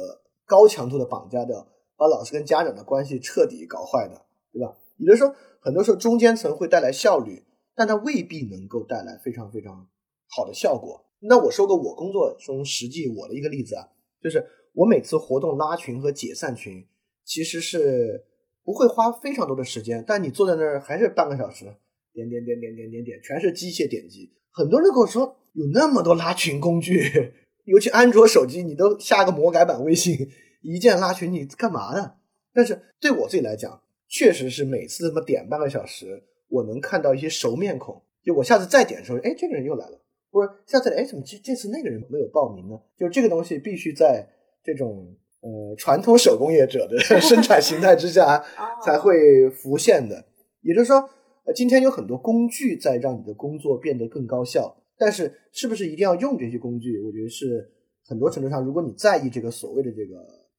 [0.48, 1.68] 高强度的绑架掉，
[1.98, 4.76] 把老师跟家长的关系彻底搞坏的，对吧？
[4.98, 7.44] 也就是说，很多时候中间层会带来效率，
[7.76, 9.88] 但它未必能够带来非常非常
[10.30, 11.06] 好的效果。
[11.22, 13.88] 那我说个我工作中实际我的一个例子啊，
[14.22, 16.86] 就是我每次活动拉群和解散群，
[17.24, 18.26] 其实是
[18.64, 21.66] 不会花非常多的时间，但你坐在那儿还是半个小时。
[22.14, 24.32] 点点点点点点点，全是机械点击。
[24.52, 27.34] 很多人跟我说，有那么多拉群工具，
[27.66, 30.16] 尤其安卓手机，你都下个魔改版微信，
[30.74, 32.14] 一键拉群，你干嘛呢？
[32.54, 38.02] 但是对我自己来讲，确实是每次这么点半个小时，我能看到一些熟面孔。
[38.24, 40.02] 就我下次再点的时候，哎，这个人又来了。
[40.32, 42.80] 或者下次，哎，怎么这这次那个人没有报名呢？
[42.98, 44.28] 就这个东西必须在
[44.64, 48.44] 这种呃传统手工业者的生产形态之下
[48.84, 50.26] 才会浮现的。
[50.62, 51.10] 也就是说。
[51.48, 57.00] 呃，今天有很多工具在让你的工作变得更高效，但是是不是一定要用这些工具？
[57.00, 57.72] 我觉得是
[58.08, 60.16] 很多程度上，如果你在意这个所谓的这个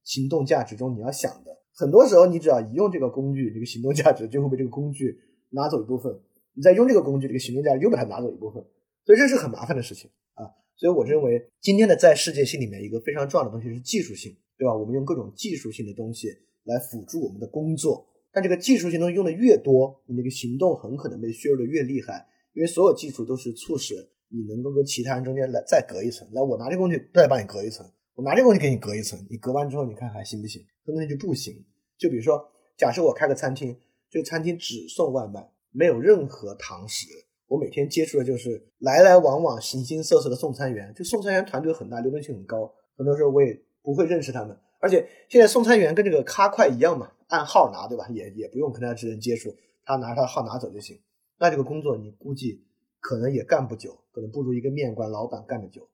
[0.07, 5.19] 行动价值中，你要想的，很多时候你只要一用这个工具，这个行动价值就会被这个工具
[5.51, 6.13] 拿走一部分；
[6.55, 8.65] 你再用这个工具，这个行动价值又被它拿走一部分，
[9.05, 10.47] 所以这是很麻烦的事情啊。
[10.77, 14.73] 所以我认为，今天的在世界性里面一个非常重要的东西是技术性，对吧？
[14.75, 16.29] 我们用各种技术性的东西
[16.65, 18.07] 来辅助我们的工作。
[18.31, 23.95] 但这个技术性东西用的越多，你那个行动很可能被削弱的越厉害，因为所有技术都是促使
[24.29, 26.29] 你能够跟其他人中间来再隔一层。
[26.33, 30.65] 来，我拿这个工具再帮你隔一层，我拿这个东西给你隔一层，你隔完之后，你看还行不行？
[30.87, 31.55] 很多人就不行。
[31.99, 37.07] 就比如说，假设我开个餐厅，这个餐厅只送外卖，没有任何堂食，
[37.47, 40.91] 我每天接触的就是来来往往、形形色色的送餐员。
[40.97, 44.59] 这送餐员团队很大，流动性很高，很多时候我也不会认识他们。
[44.81, 48.09] 而且现在送餐员跟这个咖快一样嘛，按号拿，对吧？
[48.09, 49.55] 也也不用跟他直人接触，
[49.85, 50.99] 他拿着他的号拿走就行。
[51.39, 52.65] 那这个工作你估计
[52.99, 55.87] 可能也干不久，可能不如一个面馆老板干得久。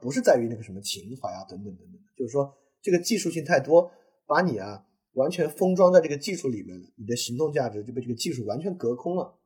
[0.00, 3.90] 不是在于那个什么情怀啊，等等等等，就是说这个技术性太多，
[4.26, 9.38] 把你啊完全封装在这个技术里面了，你的行动价值就被这个技术完全隔空了，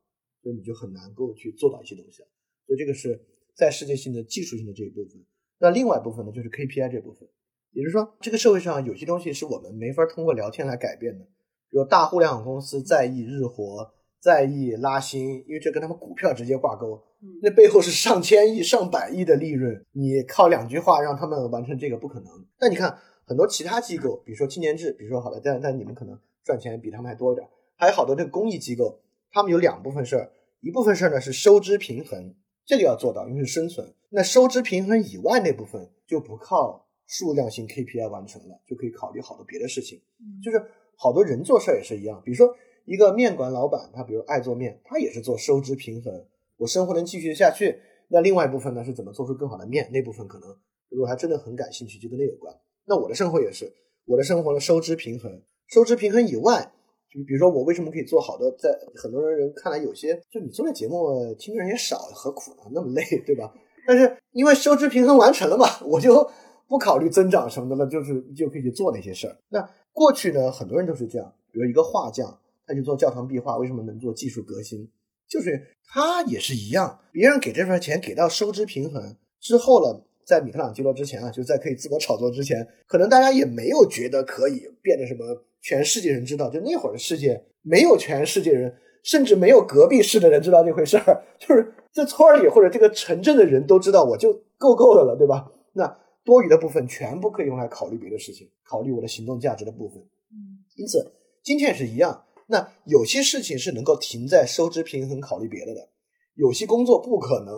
[0.42, 2.28] 所以你就很难够去做到一些东西了。
[2.66, 3.20] 所以这个是
[3.54, 5.24] 在世界性的技术性的这一部分。
[5.58, 7.28] 那另外一部分呢，就是 KPI 这部分，
[7.72, 11.24] 也就是说，这个社会上有些东西是我们没法通过聊天来改变的，
[11.70, 13.94] 比如大互联网公司在意日活。
[14.22, 17.02] 在意拉新，因为这跟他们股票直接挂钩，
[17.42, 22.26] 那背后是上千亿、上百亿的利润，你靠两句话让他们完成这个不可能。
[22.58, 27.46] 那你看很多其他机构，比如说青年志，比如说好的，但但你们可能赚钱比他们还多一点，
[27.76, 29.00] 还有好多这个公益机构，
[29.30, 33.92] 他们有两部分事儿，一部分事儿呢是收支平衡，这个要做到，因为是生存。
[34.08, 40.00] 那收支平衡以外那部分就不靠数量性 KPI 完成了，就可以考虑好多别的事情，
[40.42, 40.62] 就是
[40.96, 42.54] 好多人做事儿也是一样，比如说。
[42.86, 46.26] 一个面馆老板，他比如爱做面，他也是做收支平衡，
[46.60, 47.80] 我生活能继续下去。
[48.08, 49.90] 那另外一部分呢，是怎么做出更好的面？
[49.90, 50.54] 那部分可能
[50.90, 52.54] 如果他真的很感兴趣，就跟那有关。
[52.84, 53.72] 那我的生活也是，
[54.04, 56.70] 我的生活的收支平衡，收支平衡以外，
[57.10, 62.70] 就比如说我为什么可以做好的，在很多人看来有些，就你做的节目听的人也少，何苦呢？
[62.74, 63.54] 那么累，对吧？
[63.86, 66.30] 但是因为收支平衡完成了嘛，我就
[66.68, 69.34] 不考虑增长什么的了，就是就可以去做那些事儿。
[69.48, 72.38] 那过去呢，很多人都是这样，比如一个画匠。
[72.66, 74.88] 他去做教堂壁画，为什么能做技术革新？
[75.30, 86.50] 就是他也是一样，别人给这份钱给到收支平衡之后了，在米开朗基罗之前啊，就在可以自我炒作之前，可能大家也没有觉得可以变得什么全世界人知道。
[86.50, 88.74] 就那会儿的世界，没有全世界人，
[89.04, 95.48] 甚至没有隔壁市的人知道这回事儿， 就是这村里或者这个城镇的人都知道，我就够够的了，对吧？
[95.74, 99.98] 那多余的部分全部可以用来考虑别的事情，考虑我的行动价值的部分。
[100.32, 101.12] 嗯，因此
[101.42, 102.24] 今天也是一样。
[102.50, 105.88] 那有些事情是能够停在收支平衡考虑别的的，
[106.34, 107.54] 有些工作不可能。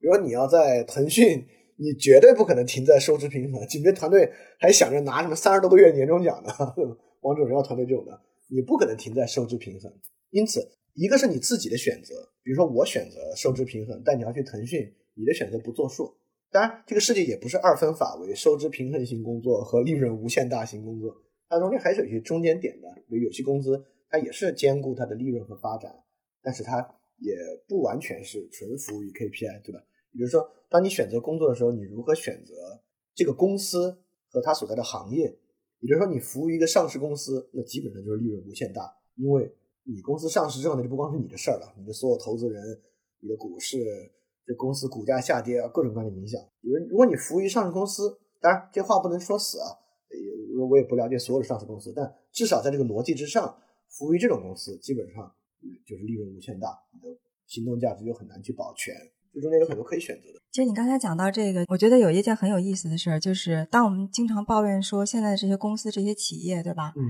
[0.00, 3.64] 比如说你要在腾讯，你绝对不可能停在收支平衡。
[3.68, 4.28] 紧接团队
[4.58, 6.52] 还想着拿什么三十多个月年终奖呢？
[7.20, 9.90] 王者荣耀团队这种的，你不可能停在收支平衡。
[10.30, 12.12] 因此，一个是你自己的选择，
[12.42, 16.12] 比如说我选择收支平衡，但你要去腾讯，你的选择不作数。
[16.50, 21.14] 当然，这个世界也不是二分法为收支平衡型工作和利润无限大型工作，
[21.48, 23.80] 它中间还是有些中间点的，比如有些工资。
[24.14, 25.92] 它也是兼顾它的利润和发展，
[26.40, 26.78] 但是它
[27.18, 27.34] 也
[27.66, 29.82] 不完全是纯服务于 KPI，对吧？
[30.12, 32.54] 也就是说，当你选择工作的时候，你如何选择
[33.12, 33.98] 这个公司
[34.28, 35.36] 和它所在的行业？
[35.80, 38.82] 也就是说，你服务一个上市公司，那基本上就是利润无限大，
[39.16, 39.52] 因为
[39.82, 42.62] 你公司上市之后，那就不光是你的事儿了，你的所有投资人、
[43.18, 43.78] 你的股市、
[44.46, 46.40] 这公司股价下跌啊，各种各样的影响。
[46.60, 49.66] 比如，如果你服务于上市公司，当然这话不能说死啊，
[50.56, 53.58] 我我也不了解所有的上市公司，但至少在这个逻辑之上。
[53.96, 55.32] 服务于这种公司，基本上
[55.86, 57.16] 就是利润无限大，你的
[57.46, 58.92] 行动价值就很难去保全。
[59.32, 60.40] 这中间有很多可以选择的。
[60.50, 66.92] 其实你刚才讲到这个，我觉得有一件很有意思的事儿，就是当我们经常抱怨说现在这些公司、这些企业，对吧？
[66.96, 67.02] 嗯，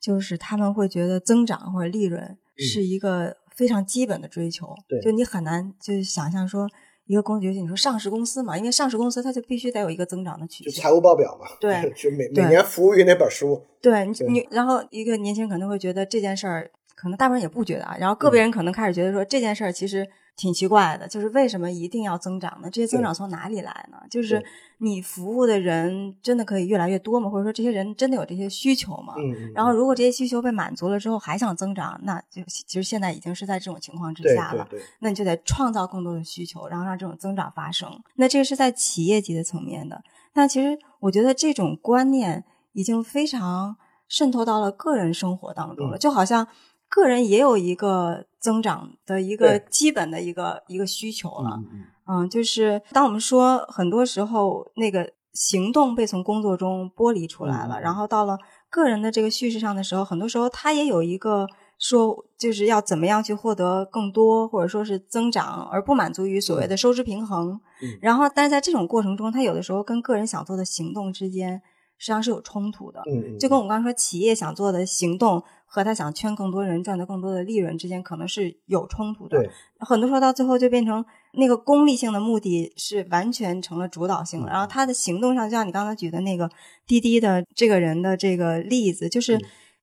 [0.00, 4.74] 就是他们会觉得增长或者利润是一个非常基本的追求。
[4.88, 6.68] 对，就你很难就想象说。
[7.08, 11.48] 一个公司，尤其你说上市公司嘛，因为上市公司它就必须得有一个增长的曲线，就财务报表嘛。
[11.60, 13.60] 对， 就每每年服务于那本书。
[13.82, 17.96] 对你，你然后一个年轻人可能会觉得这件事儿，可能大部分人也不觉得啊。
[17.98, 20.06] 然后个别人可能开始觉得说这件事儿其实。
[20.38, 22.70] 挺奇怪的，就是为什么一定要增长呢？
[22.70, 23.98] 这些增长从哪里来呢？
[24.08, 24.40] 就是
[24.78, 27.28] 你服务的人真的可以越来越多吗？
[27.28, 29.14] 或者说这些人真的有这些需求吗？
[29.18, 29.52] 嗯。
[29.52, 34.64] 然后如果这些需求被满足了之后还想增长，那就其实现在已经是在这种情况之下了。
[34.70, 34.86] 对对对。
[35.00, 37.90] 那你就得创造更多的需求，然后让这种增长发生。
[38.14, 40.00] 那这个是在企业级的层面的。
[40.34, 43.76] 那其实我觉得这种观念已经非常
[44.06, 46.46] 渗透到了个人生活当中了，就好像。
[46.88, 51.60] 个人也有一个增长的一个基本的一个一个需求了，
[52.06, 58.38] 嗯，就是当我们说很多时候那个行动被从工作中剥离出来了，然后到了
[58.70, 61.46] 个人的这个叙事上的时候，很多时候他也有一个
[61.78, 67.60] 说就是要怎么样去获得更多或者说是增长，而不满足于所谓的收支平衡。
[68.00, 71.62] 然后，但是在这种过程中，他有的时候跟个人想做的行动之间
[71.98, 73.02] 实际上是有冲突的。
[73.06, 75.44] 嗯，就跟我们刚刚说，企业想做的行动。
[75.70, 86.50] 和他想圈更多人赚得更多的利润之间可能是有冲突的，对，很多时候到最后就变成那个功利性的目的是完全成了主导性了，然后他的行动上，就像你刚才举的那个
[86.86, 89.38] 滴滴的这个人的这个例子，就是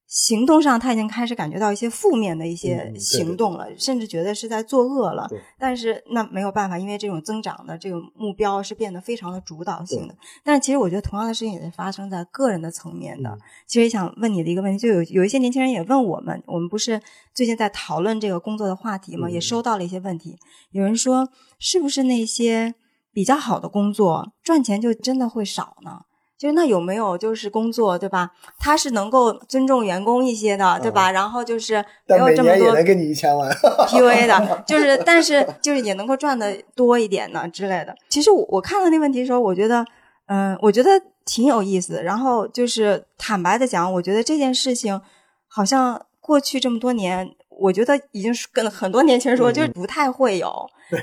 [0.07, 5.27] 行动上他已经开始感觉到一些负面的一嗯些行动了，甚至觉得是在作恶了。
[5.57, 10.15] 但是那没有办法，因为这种增长的这个目标是变得非常的主导性的。
[10.43, 13.29] 但是其实我觉得同样的事情也是发生在个人的层面的。
[13.29, 17.01] 嗯其实也想问你的一个问题，就有有一些年轻人也问我们，我们不是
[17.33, 19.27] 最近在讨论这个工作的话题吗？
[19.27, 20.37] 嗯也收到了一些问题，
[20.71, 21.27] 有人说
[21.59, 22.75] 是不是那些
[23.11, 26.01] 比较好的工作赚钱就真的会少呢？
[26.37, 28.29] 就是那有没有就是工作对吧？
[28.59, 31.11] 他是能够尊重员工一些的，对吧？
[31.11, 33.49] 然后就是没有这么多能给你一千万。
[33.87, 37.95] PUA 的，就是但是就是也能够赚的多一点呢之类的。
[38.09, 39.85] 其实我我看到那问题的时候，我觉得，
[40.27, 40.89] 嗯、我觉得
[41.25, 42.03] 挺有意思的。
[42.03, 44.99] 然后就是坦白的讲，我觉得这件事情
[45.47, 50.51] 好像过去这么多年，我觉得已经是跟很多年轻人说，嗯就是不太会有。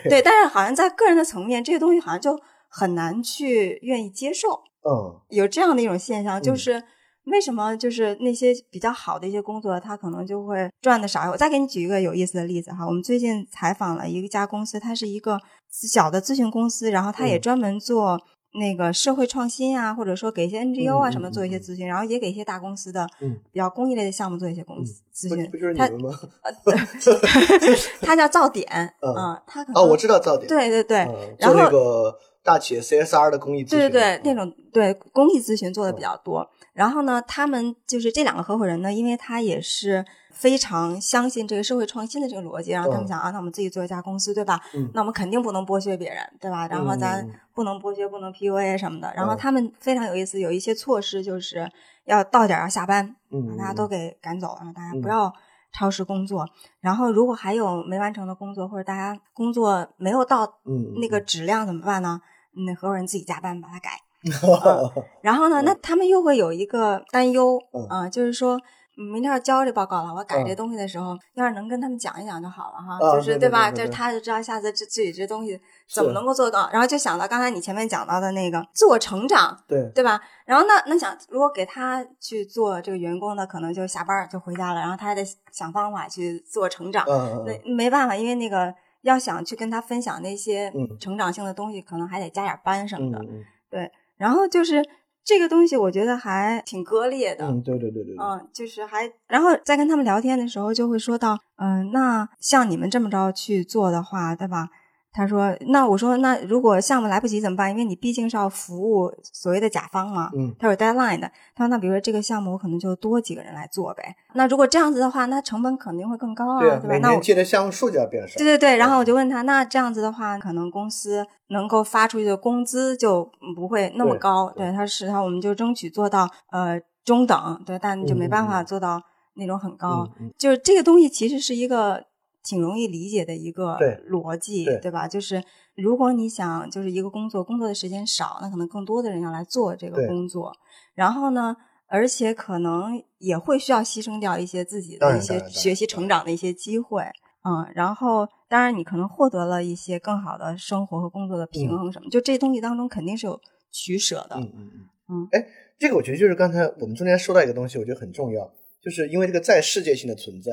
[0.08, 4.62] 对，但是好像在个人的层面，这些东西好像就很难去愿意接受。
[4.88, 6.82] 嗯有这样的一种现象，就嗯是
[7.24, 11.30] 为什么就是那些比较好的一些工作，他可能就会赚的少。
[11.30, 15.38] 我再给你举一个有意思的例子哈，我们最近采访了一家公司，它是一个
[15.70, 18.20] 小的咨询公司，然后它也嗯专门做。
[18.54, 25.72] 那个社会创新啊，或者说给一些 NGO 啊嗯什么做一些嗯咨询，然后也给一些大公司的嗯比较公益类的项目做一些公司咨询不不就是。
[25.72, 26.18] 你们吗？
[28.02, 28.68] 它叫噪点，
[29.00, 30.46] 嗯啊，它可能哦，我知道噪点。
[30.46, 30.98] 对对对，
[31.38, 33.78] 然后那个大企业 CSR 的公益咨询。
[33.78, 36.48] 对对对，那嗯种对公益咨询做的比较多。
[36.72, 44.58] 然后呢，他们就是这两个合伙人呢，因为他也是非常相信这个社会创新的这个逻辑，然后他们嗯想啊，那我们自己做一家公司，对吧？
[44.74, 46.66] 嗯那我们肯定不能剥削别人，对吧？
[46.68, 49.12] 然后咱不能剥削，不能 PUA 什么的。
[49.14, 51.70] 然后嗯他们非常有意思，有一些措施就是
[52.06, 55.30] 要到点儿要下班，嗯把大家都给赶走，让大家嗯不要
[55.74, 56.48] 超时工作。
[56.80, 62.18] 然后如果还有没完成的工作，或者大家工作没有到嗯那个质量怎么办呢？
[62.66, 63.90] 那合伙人自己加班把它改。
[65.22, 68.56] 然后呢，那他们又会有一个担忧嗯啊、就是说。
[68.56, 68.62] 嗯
[69.10, 73.38] 明天要交这报告了，我改这嗯东西的时候，要是能跟他们讲一讲就好了哈，啊就是？
[73.38, 75.58] 对对对对就是他就知道下次这自己这东西
[75.90, 76.68] 怎么能够做到。
[76.70, 80.20] 然后就想到刚才你前面讲到的那个自我成长，对，对吧？
[80.44, 87.06] 然后那那想，如果给他去做这个员工呢，可能就下班儿就回家了，然后他还得想方法去自我成长。
[87.46, 88.72] 那没办法，因为那个
[89.02, 93.18] 要想去跟他分享那些嗯成长性的东西，可能还得加点班什么的。
[93.20, 94.84] 嗯嗯然后就是
[95.24, 97.46] 这个东西，我觉得还挺割裂的。
[97.46, 104.68] 嗯，对对对对对，嗯，就是还，然后在跟他们聊天的时候，就会说到，嗯、那像你们这么着去做的话，对吧？
[105.12, 107.70] 他说，那我说，那如果项目来不及怎么办？
[107.70, 111.30] 因为你毕竟是要服务所谓的甲方嘛，嗯他有 deadline 的。
[111.54, 114.14] 他说，那比如说这个项目，我可能就多几个人来做呗。
[114.34, 116.98] 那如果这样子的话，那成本肯定会更高啊，对啊，吧？
[117.02, 118.38] 那我接的项目数就要变少。
[118.38, 124.50] 对对对，然后我就问他，那这样子的话，可能公司能够发出去的工资就不会那么高。
[124.56, 128.98] 对对，他是他，我们就争取做到呃中等，对，但就没办法做到
[129.34, 130.08] 那种很高。
[130.38, 132.02] 就是这个东西其实是一个
[132.44, 133.78] 挺容易理解的一个
[134.08, 135.08] 逻辑，对吧？
[135.08, 135.42] 就是
[135.76, 140.52] 如果你想就是一个工作工作的时间少，那可能更多的人要来做这个工作，
[140.94, 141.56] 然后呢？
[141.94, 147.02] 而且可能也会需要牺牲掉一些自己的一些学习成长的一些机会，
[147.44, 153.38] 嗯，然后当然你可能获得了一些更好的生活和工作的平衡什么，就这东西当中肯定是有
[153.70, 155.46] 取舍的，嗯嗯嗯嗯哎，
[155.78, 158.50] 这个我觉得就是刚才我们中间说到一个东西，我觉得很重要，
[158.82, 160.50] 就是因为这个在世界性的存在，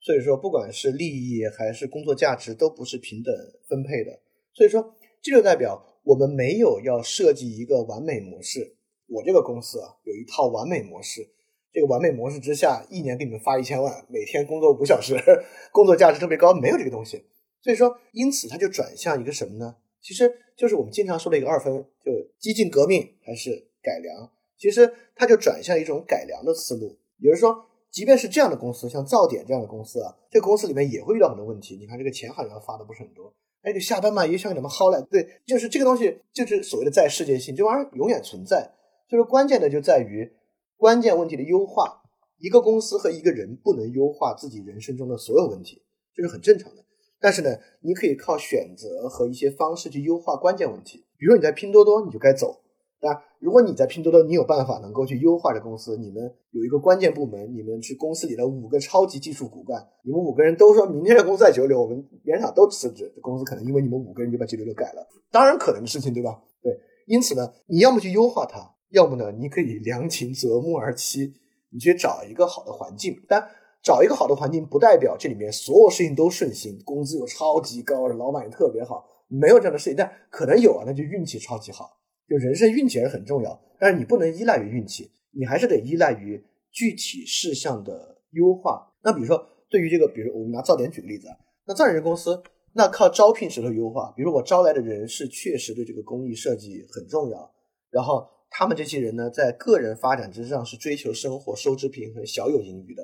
[0.00, 3.34] 所以说不管是利益还是工作价值都不是平等
[3.68, 4.20] 分配的，
[4.52, 8.76] 所以说这就代表我们没有要设计一个完美模式。
[9.06, 11.28] 我这个公司啊有一套完美模式，
[11.72, 15.16] 这个完美模式之下，一年给你们发一千万，每天工作五小时，
[15.72, 17.24] 工作价值特别高，没有这个东西。
[17.60, 19.76] 所以说，因此它就转向一个什么呢？
[20.00, 21.74] 其实就是我们经常说的一个二分，
[22.04, 23.50] 就激进革命还是
[23.82, 24.30] 改良。
[24.56, 31.76] 其实它就转向一种改良的思路，也就是说，即便是这样的公司，像造点这样的公司啊，这个公司里面也会遇到很多问题。
[31.76, 38.72] 你看这个钱好像发的不是很多，哎，就下班嘛也想给他们薅来，对，就是这个东西就是所谓的在世界性，这玩意儿永远存在。
[39.08, 40.30] 所以说关键的就在于
[40.76, 41.98] 关键问题的优化。
[42.42, 45.82] 一个公司和一个人不能优化自己人生中的所有问题，
[46.14, 46.82] 这是很正常的。
[47.20, 47.50] 但是呢，
[47.82, 51.04] 你可以靠选择和一些方式去优化关键问题。
[51.18, 52.62] 比如你在拼多多，你就该走。
[53.00, 66.42] 当然，如果你在拼多多，你有办法能够去优化这公司，你们有一个关键部门，你们是公司里的五个超级技术骨干，你们五个人都说明天这公司在九六，我们原厂都辞职，公司可能因为你们五个人就把九六六改了，当然可能的事情，对吧？
[66.62, 71.32] 对，因此呢，你要么去优化它，要么呢，你可以良禽择木而栖，
[71.70, 73.42] 你去找一个好的环境，但
[73.82, 81.96] 找一个好的环境不代表这里面所有事情都顺心，工资又超级高，老板也特别好，没有这样的事情，但可能有啊，那就运气超级好。
[82.30, 88.86] 就人生运气也是很重要，但是你不能依赖于运气，你还是得依赖于具体事项的优化。
[89.02, 92.40] 那比如说，对于这个，比如我们拿噪点举个例子啊，那造人公司
[92.74, 97.52] 那靠招聘时候优化，比如我招来的人是确实对这个工艺设计很重要，
[97.90, 103.02] 然后他们这些人呢，在个人发展之上是追求生活收支平衡、小有盈余的。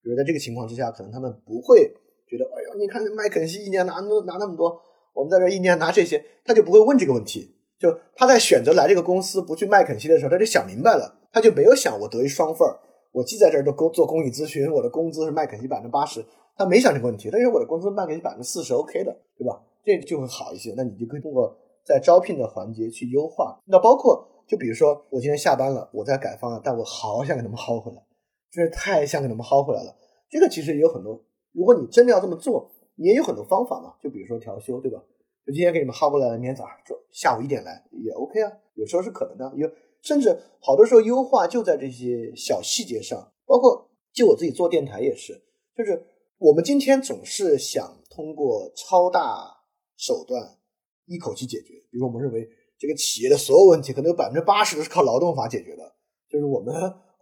[0.00, 1.92] 比如在这个情况之下，可能他们不会
[2.28, 4.80] 觉得，哎呀，你看麦肯锡一年拿那拿那么多，
[5.14, 7.56] 我们在这一年拿这些，他就不会问这个问题。
[7.78, 12.76] 就他在选择来这个公司不去麦肯锡的时候，他就想明白了，他就没有想我得一双份儿，
[13.12, 16.24] 我既在这儿都工做公益咨询，我的工资是麦肯锡百分之八十，
[16.56, 19.62] 他没想这个问题，但是我的工资麦肯锡百分之四十 OK 的，对吧？
[19.84, 20.74] 这就会好一些。
[20.76, 23.58] 那你就可以通过在招聘的环节去优化。
[23.64, 28.02] 那包括就比如说我今天下班了，我在改方案，但我好想给他们薅回来，
[28.50, 29.94] 真是太想给他们薅回来了。
[30.28, 31.22] 这个其实也有很多，
[31.52, 33.94] 如果你真的要这么做，你也有很多方法嘛。
[34.02, 35.00] 就比如说调休，对吧？
[35.48, 39.50] 就今天给你们薅过来了，明天早上就下午一点来也 OK 啊，有时候是可能的。
[39.56, 39.66] 有
[40.02, 45.42] 甚至好多时候优化就在这些小细节上，包括就我自己做电台也是，
[45.74, 46.04] 就是
[46.36, 49.64] 我们今天总是想通过超大
[49.96, 50.58] 手段
[51.06, 51.72] 一口气解决。
[51.90, 52.46] 比如我们认为
[52.78, 55.94] 这个企业的所有问题可能有百分之八十都是靠劳动法解决的，
[56.28, 56.74] 就是我们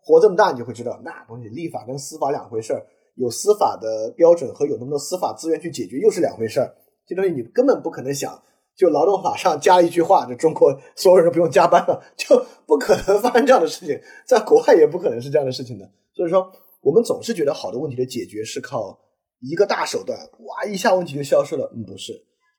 [0.03, 6.75] 活这么大，你就会知道那东西立法跟司法两回事儿，有司法的标准和有那么多司法资源去解决又是两回事儿。
[7.07, 8.43] 这东西你根本不可能想，
[8.77, 15.91] 就劳动法上加一句话，就中国所有人都不用加班了，就不可能发生这样的事情，在国外也不可能是这样的事情的。
[16.13, 18.99] 所以说，我们总是觉得好的问题的解决是靠
[19.41, 21.73] 一个大手段，哇，一下问题就消失了。
[21.75, 22.13] 嗯，不是，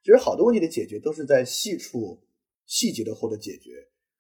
[0.03, 2.19] 其实好多问题的解决都是在细处
[2.65, 3.71] 细节的获得解决，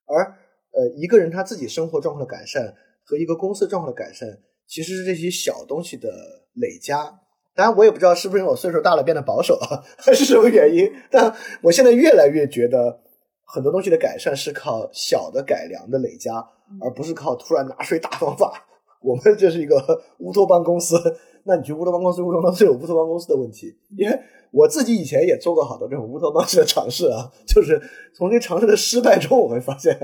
[0.05, 0.25] 而
[0.71, 4.27] 呃，一个人他自己生活状况的改善和一个公司状况的改善，
[4.67, 6.09] 其实是这些小东西的
[6.53, 7.21] 累加。
[7.57, 10.87] 当然，我也不知道是不是因为我岁数大了变得保守啊，还 是什么原因。
[11.09, 11.33] 但
[11.63, 12.99] 我现在越来越觉得，
[13.43, 16.35] 很多东西的改善是靠小的改良的累加，
[16.79, 18.63] 而不是靠突然拿出一大方法。
[19.01, 19.75] 我们这是一个
[20.19, 20.95] 乌托邦公司，
[21.45, 23.75] 那你去乌托邦公司，乌托邦是有乌托邦公司的问题。
[23.97, 24.19] 因为
[24.51, 27.81] 我自己以前也做过好多这种乌托邦式的尝试啊，就是
[28.13, 29.97] 从这尝试的失败中，我会发现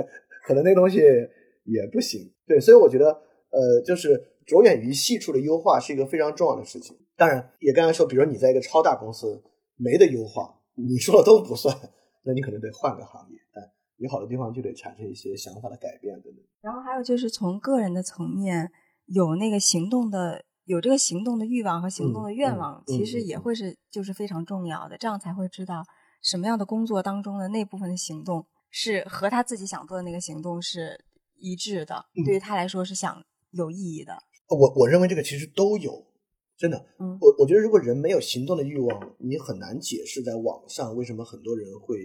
[0.47, 2.31] 可能那东西也不行。
[2.47, 3.05] 对，所以我觉得，
[3.51, 6.97] 呃，就是着眼于细处的优化是一个非常重要的事情。
[7.15, 9.43] 当然，也刚才说，比如说你在一个超大公司
[9.75, 11.75] 没得优化，你说的都不算，
[12.23, 13.37] 那你可能得换个行业。
[13.53, 13.63] 但
[13.97, 16.43] 有好的地方就得产生一些想法的改变，等等。
[16.61, 18.71] 然后还有就是从个人的层面
[19.05, 25.83] 有那个行动的，有这个行动的欲望和行动的愿望，嗯其实嗯也会是就是非常重要的，这样才会知道
[26.21, 31.05] 什么样的工作当中的那部分的行动是和他自己想做的那个行动是
[31.37, 34.17] 一致的，嗯对于他来说是想有意义的。
[34.47, 36.05] 我我认为这个其实都有，
[36.57, 36.77] 真的。
[36.99, 41.97] 嗯我我觉得如果人没有行动的欲望，你很难解释在网上为什么很多人会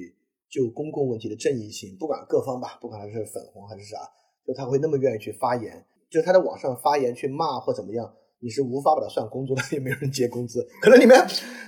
[0.50, 3.98] 就公共问题的正义性，不管各方吧，不管他是粉红还是啥，
[4.46, 8.14] 就他会那么愿意去发言，就他在网上发言去骂或怎么样。
[8.40, 10.64] 你是无法把他算工作的，也没有人结工资。
[10.80, 11.18] 可能里面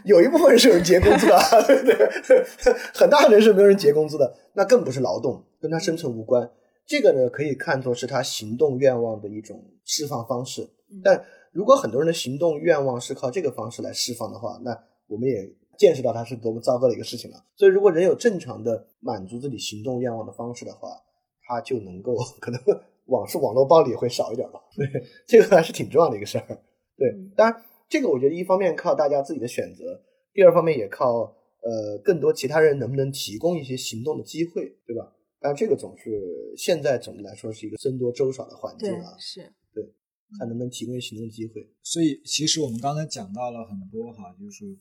[0.04, 2.72] 有一部分人是有人结工资的，对 不对？
[2.94, 6.48] 很大的人是没有人结工资的，那更不是劳动，跟他生存无关。
[6.86, 10.70] 这个呢，可以看作是他行动愿望的一种释放方式。
[11.02, 11.20] 但
[11.52, 14.70] 如果很多人的行动愿望是靠这个方式来释放的话，那
[15.06, 17.36] 我们也见识到它是多么糟糕的一个事情了。
[17.56, 20.88] 所以，如果人有正常的满足自己行动愿望的方式的话，
[21.46, 22.60] 他就能够 可能
[23.06, 24.60] 网是网络暴力会少一点吧。
[24.76, 24.86] 对，
[25.26, 26.46] 这个还是挺重要的一个事儿。
[26.96, 30.00] 对，当然这个我觉得一方面靠大家自己的选择，
[30.32, 31.22] 第二方面也靠
[31.62, 35.12] 呃更多其他人能不能提供一些行动的机会，对吧？
[35.40, 39.50] 但这个总是现在总的来说是一个僧多粥少的环境啊，，是，
[40.38, 41.68] 看能不能提供一些行动机会。
[41.82, 44.76] 所以其实我们刚才讲到了很多哈，就是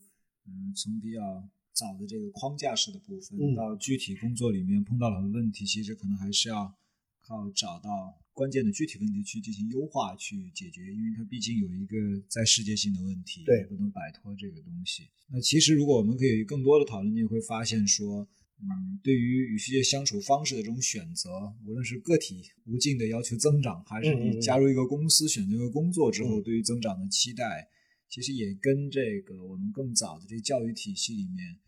[0.46, 6.74] 嗯，从比较早的这个框架式的部分，嗯到具体工作里面碰到了很多问题，其实可能还是要
[7.20, 11.96] 靠找到关键的具体问题去进行优化去解决，因为它毕竟有一个
[12.28, 15.08] 在世界性的问题，对不能摆脱这个东西。
[15.28, 18.28] 那其实如果我们可以更多的讨论，你也会发现说。
[18.62, 21.30] 嗯，对于与世界相处方式的这种选择，
[21.66, 26.42] 无论是个体无尽的要求增长，还是你加入一个公司、选择一个工作之后嗯。
[26.42, 27.68] 对于增长的期待，
[28.08, 31.58] 其实也跟这个我们更早的这个教育体系里面，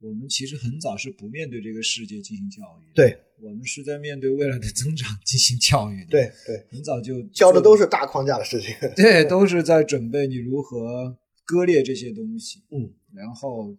[0.00, 8.74] 我们其实很早是不面对这个世界进行教育，对我们是在面对未来的增长进行教育的，，对对，很早就教的都是大框架的事情。
[8.96, 13.76] 对，都是在准备你如何割裂这些东西，嗯，然后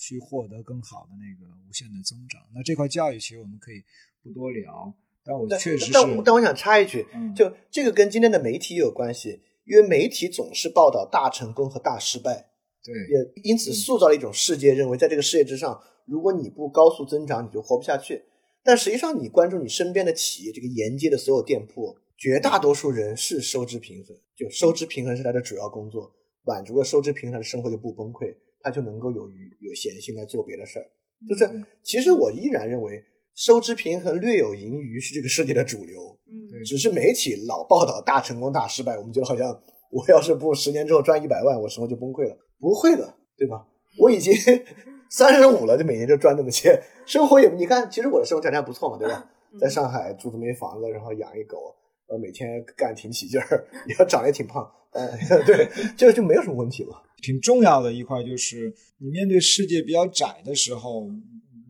[0.00, 2.40] 去获得更好的那个无限的增长。
[2.54, 3.84] 那这块教育其实我们可以
[4.22, 4.92] 不多聊，
[5.22, 12.50] 但我但确实是，但我但我想插一句，嗯就这个跟今天的媒体有关系，因为媒体总是报道大成功和大失败，
[12.82, 18.24] 对也因此塑造了一种世界，认为在这个世界之上，如果你不高速增长，你就活不下去。
[18.62, 26.12] 但实际上，你关注你身边的企业，这个沿街的所有店铺，绝大多数人是收支平衡，就收支平衡是他的主要工作，
[26.44, 30.86] 满足了收支平衡，他的生活就不崩溃，他就能够有余有闲心来做别的事儿。
[31.28, 31.48] 就是
[31.82, 33.02] 其实我依然认为
[33.34, 39.48] 收支平衡略有盈余是这个世界的主流，嗯对只是媒体老报道大成功大失败，我们觉得好像
[39.90, 42.36] 我要是不十年之后赚一百万，我生活就崩溃了。
[42.58, 43.66] 不会的，对吧？
[43.98, 44.32] 我已经
[45.10, 49.30] 三十五了，就每年就赚那么些，生活也你看，其实我的生活条件还不错嘛，对吧？
[49.60, 51.74] 在上海住这么一房子，然后养一狗，
[52.08, 55.10] 呃，每天干挺起劲儿， 也长得也挺胖，但
[55.44, 57.02] 对，这个就没有什么问题了。
[57.22, 61.10] 挺重要的一块就是，你面对世界比较窄的时候，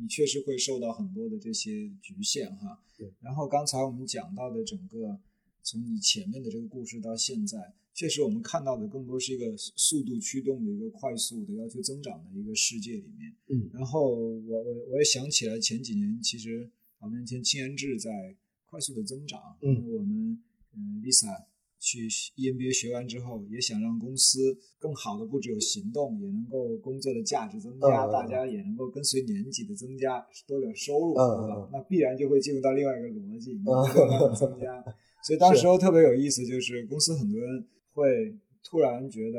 [0.00, 3.12] 你确实会受到很多的这些局限哈对。
[3.20, 5.18] 然后刚才我们讲到的整个
[5.62, 13.34] 从你前面的这个故事到现在，确实我们看到的更多是一个速度驱动的一个快速的要求增长的一个世界里面。
[13.48, 18.34] 嗯然后我我我也想起来前几年其实好多年前青研志在
[18.64, 20.40] 快速的增长，嗯我们
[20.74, 21.44] 嗯 Lisa
[21.80, 22.06] 去
[22.36, 31.68] EMBA 学完之后，也想让公司更好的不只有行动，也能够工作的价值增加，大家也能够跟随年纪的增加多点收入，嗯对吧嗯嗯？
[31.72, 34.84] 那必然就会进入到另外一个逻辑，你嗯会慢慢增加。
[35.24, 39.38] 所以当时候特别有意思，就是公司很多人会突然觉得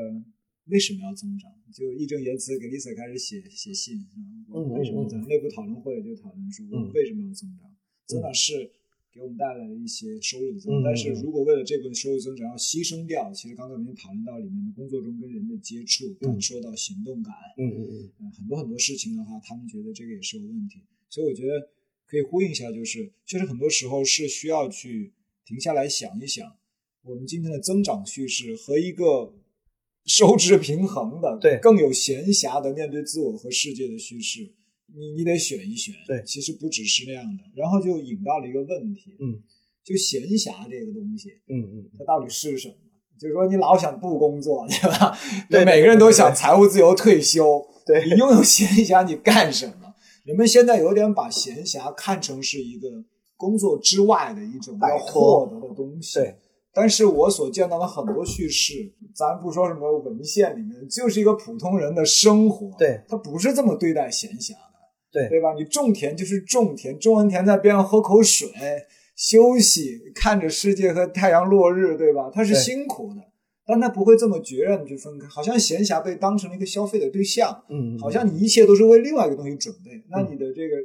[0.68, 5.30] 为什么要增长，就义正言辞给 Lisa 开始写写信，嗯我为什么增长？
[5.30, 7.70] 内部讨论会就讨论说，为什么要增长？
[8.08, 8.70] 增长是
[9.14, 18.12] 给我们带来了一些收入的增长，嗯但是如果为了这部分收入增长要牺牲掉，其实刚才我们已经讨论到里面的工作中跟人的接触，感受到行动感，嗯嗯嗯。
[18.22, 21.70] 嗯，很多很多事情的话，他们觉得这个也是有问题，所以我觉得
[22.06, 25.14] 可以呼应一下，就是确实很多时候是需要去
[25.46, 26.56] 停下来想一想，
[27.04, 29.34] 我们今天的增长叙事和一个
[30.06, 31.60] 收支平衡的、对。
[31.62, 34.54] 更有闲暇的面对自我和世界的叙事，
[34.96, 35.94] 你你得选一选。
[36.08, 39.42] 对其实不只是那样的，然后就引到了一个问题，嗯，
[39.84, 42.76] 就闲暇这个东西，嗯嗯它到底是什么？
[43.20, 45.16] 就是说，你老想不工作，对吧？
[45.48, 47.64] 对每个人都想财务自由、退休。
[47.86, 49.94] 对你拥有闲暇，你干什么？
[50.24, 52.88] 人们现在有点把闲暇看成是一个
[53.38, 56.20] 工作之外的一种要获得的东西。
[56.20, 56.36] 对，
[56.74, 62.76] 但是我所见到的很多叙事，咱不说什么文献里面，就是一个普通人的生活。
[62.78, 64.71] 对，他不是这么对待闲暇的。
[65.12, 65.54] 对对吧？
[65.58, 68.48] 你种田就是种田，种完田在边上喝口水，
[69.16, 72.32] 休息，看着世界和太阳落日，对吧？
[72.34, 73.22] 他是辛苦的，
[73.66, 80.02] 但他不会这么决然的去分开，好像闲暇被当成了一个消费的对象，嗯，好像你一切都是为另外一个东西准备。
[80.10, 80.78] 那你的这个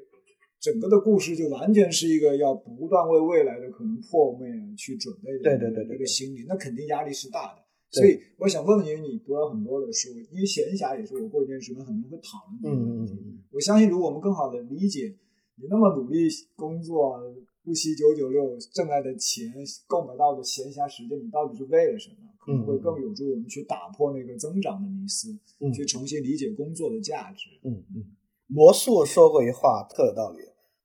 [0.60, 7.62] 整个的故事就完全是一个要不断为未来的可能破灭去准备的对对对对一个心理，那肯定压力是大的。
[7.92, 13.12] 对所以我想问问你，你读了很多的书，因为闲暇也是我过一段时间很多人会讨论这个问题。
[13.52, 15.14] 我相信，如果我们更好的理解
[15.56, 17.18] 你那么努力工作，
[17.64, 19.52] 不惜九九六挣来的钱，
[19.86, 22.16] 购买到的闲暇时间，你到底是为了什么？
[22.38, 27.46] 可能会更有助于我们去打破那个增长的迷思，嗯去重新理解工作的价值。
[27.64, 28.04] 嗯嗯，
[28.46, 30.38] 魔术说过一话特有道理，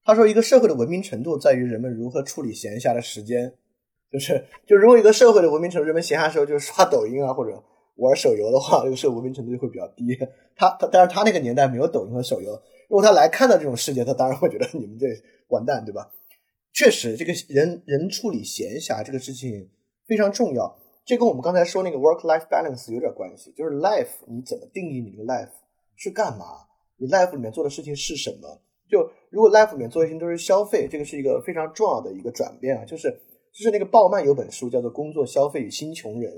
[0.04, 3.54] 他说一个社会的文明程度在于人们如何处理闲暇的时间，
[4.12, 7.64] 就是就如果一个社会的文明程度，人们闲暇时候就是刷抖音啊或者
[7.95, 10.18] 玩手游的话，这个社会文明程度就会比较低。
[10.55, 12.51] 他他但是他那个年代没有抖音和手游，
[12.89, 15.07] 如果他来看到这种世界，他当然会觉得你们这
[15.47, 16.12] 完蛋，对吧？
[16.74, 19.70] 确实，这个人人处理闲暇这个事情
[20.07, 25.49] 非常重要，这跟我们刚才说那个 work life balance 有点关系，就是 life 你怎么定义你这个 life
[25.95, 26.45] 是干嘛？
[26.97, 28.62] 你 life 里面做的事情是什么？
[28.89, 32.86] 就如果 life 里面做的事情都是消费，这个是一个非常重要的一个转变啊。
[32.86, 33.22] 就是
[33.52, 36.32] 就是那个鲍曼有本书叫做《工作、消费与新穷人》，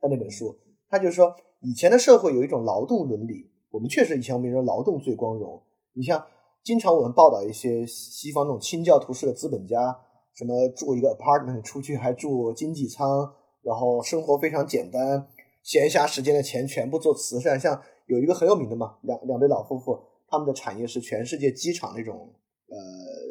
[0.00, 0.56] 他那本书，
[0.88, 5.62] 他就说以前的社会有一种劳动伦理，我们确实以前我们说劳动最光荣。
[5.94, 6.24] 你像
[6.62, 9.96] 经常我们报道一些西方那种清教徒式的资本家，
[10.34, 15.26] 什么住一个 apartment 出去还住经济舱，然后生活非常简单，
[15.62, 17.58] 闲暇时间的钱全部做慈善。
[17.58, 19.98] 像有一个很有名的嘛，两两对老夫妇，
[20.28, 22.30] 他们的产业是全世界机场那种
[22.68, 22.76] 呃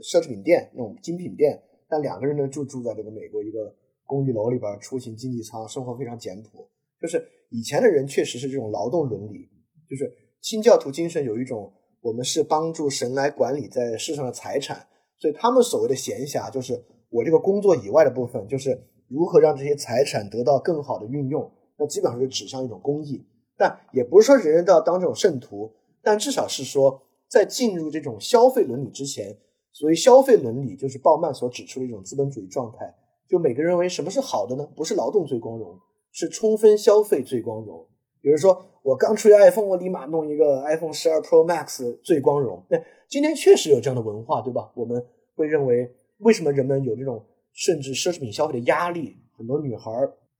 [0.02, 3.74] 奢侈品店那种精品店，但两个人呢就住在这个美国一个
[4.06, 6.68] 公寓楼里边，出行经济舱，生活非常简朴。
[7.02, 9.50] 就是以前的人确实是这种劳动伦理，
[9.90, 10.12] 就是
[10.42, 11.72] 清教徒精神有一种
[12.02, 21.52] 我们是帮助神来管理在世上的财产，所以他们所谓的闲暇就是我这个工作以外的部分，就是如何让这些财产得到更好的运用。
[21.78, 23.24] 那基本上就指向一种公益，
[23.56, 25.72] 但也不是说人人都要当这种圣徒，
[26.02, 29.38] 但至少是说在进入这种消费伦理之前，
[29.78, 32.92] 所谓消费伦理就是鲍曼所指出的一种资本主义状态，
[33.30, 34.68] 就每个人认为什么是好的呢？
[34.76, 35.78] 不是劳动最光荣，
[36.12, 37.86] 是充分消费最光荣。
[38.20, 42.66] 比如说，我刚出一 iPhone，我立马弄一个 iPhone 十二 Pro Max 最光荣。
[42.72, 44.72] 那今天确实有这样的文化，对吧？
[44.74, 45.00] 我们
[45.36, 45.88] 会认为，
[46.22, 47.24] 为什么人们有这种
[47.54, 49.16] 甚至奢侈品消费的压力。
[49.38, 49.92] 很多女孩，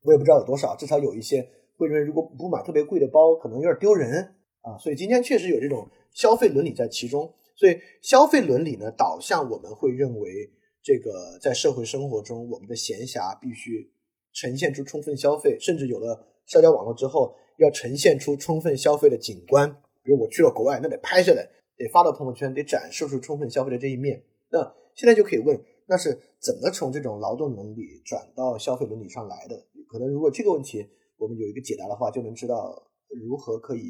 [0.02, 4.76] 我也不知道有多少，至少有一些会认为，如果不买特别贵的包，可能有点丢人啊。
[4.80, 7.32] 所以今天确实有这种消费伦理在其中。
[7.58, 10.50] 所以消费伦理呢，导向我们会认为，
[10.82, 13.92] 这个在社会生活中，我们的闲暇必须
[14.34, 19.70] 呈现出充分消费，甚至有了社交网络之后，要呈现出充分消费的景观。
[20.04, 21.44] 比如我去了国外，那得拍下来，
[21.76, 24.24] 得发到朋友圈，得展示出充分消费的这一面。
[24.50, 24.60] 那
[24.96, 29.66] 现在就可以问，那是怎么从这种劳动伦理转到消费伦理上来的？
[29.90, 30.88] 可能如果这个问题
[31.18, 32.88] 我们有一个解答的话，就能知道
[33.28, 33.82] 如何可以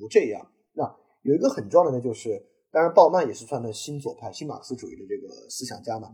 [0.00, 0.50] 不这样。
[0.72, 0.82] 那
[1.22, 2.42] 有一个很重要的呢，就是
[2.72, 6.08] 当然鲍曼也是算的新左派、新马克思主义的这个思想家嘛，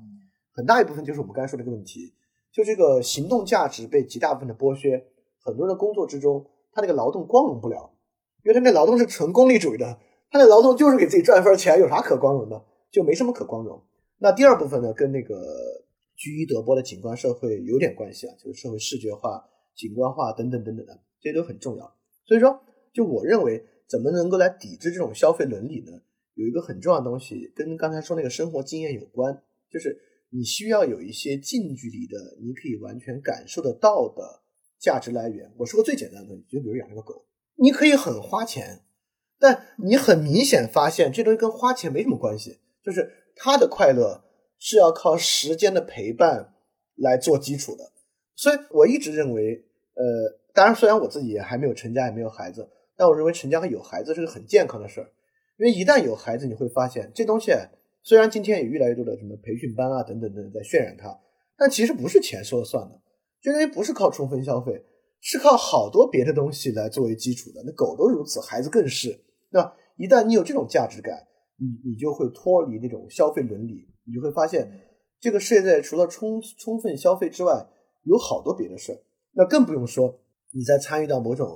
[0.52, 2.12] 很大一部分就是我们刚才说的这个问题，
[2.52, 5.06] 就这个行动价值被极大部分的剥削，
[5.40, 7.92] 很多人的工作之中，他那个劳动光荣不了，
[8.44, 10.00] 因为他那劳动是纯功利主义的，
[10.30, 12.64] 他那劳动就是给自己赚一份钱，有啥可光荣的？
[12.90, 13.80] 就没什么可光荣。
[14.18, 15.36] 那第二部分呢，跟那个
[16.16, 19.44] 居伊德波的景观社会有点关系啊，就是社会视觉化、
[19.76, 21.94] 景观化等等等等的，这些都很重要。
[22.26, 22.58] 所以说，
[22.92, 25.92] 就我认为，怎么能够来抵制这种消费伦理呢？
[26.38, 29.98] 有一个很重要的东西，跟刚才说那个生活经验有关，就是
[30.30, 34.22] 你需要有一些近距离的，你可以完全感受得到的
[34.78, 35.52] 价值来源。
[35.56, 37.26] 我说个最简单的东西，就比如养这个狗，
[37.56, 38.82] 你可以很花钱，
[39.40, 44.22] 但你很明显发现这东西跟花钱没什么关系，就是它的快乐
[44.60, 46.54] 是要靠时间的陪伴
[46.94, 47.90] 来做基础的。
[48.36, 49.64] 所以我一直认为，
[49.94, 55.10] 呃，当然虽然我自己也还没有成家，也没有孩子，但我认为成家和有孩子是个很健康的事儿。
[55.58, 57.50] 因为一旦有孩子，你会发现这东西
[58.02, 61.18] 虽然今天有越来越多的什么培训班啊等等等等在渲染它，
[61.56, 63.00] 但其实不是钱说了算的，
[63.42, 64.84] 就因为不是靠充分消费，
[65.20, 67.62] 是靠好多别的东西来作为基础的。
[67.66, 69.24] 那狗都如此，孩子更是。
[69.50, 74.70] 那一旦你有这种价值感，你你就会脱离那种消费伦理，你就会发现
[75.18, 77.66] 这个世界在除了充充分消费之外，
[78.04, 78.98] 有好多别的事儿。
[79.32, 80.20] 那更不用说
[80.52, 81.48] 你在参与到某种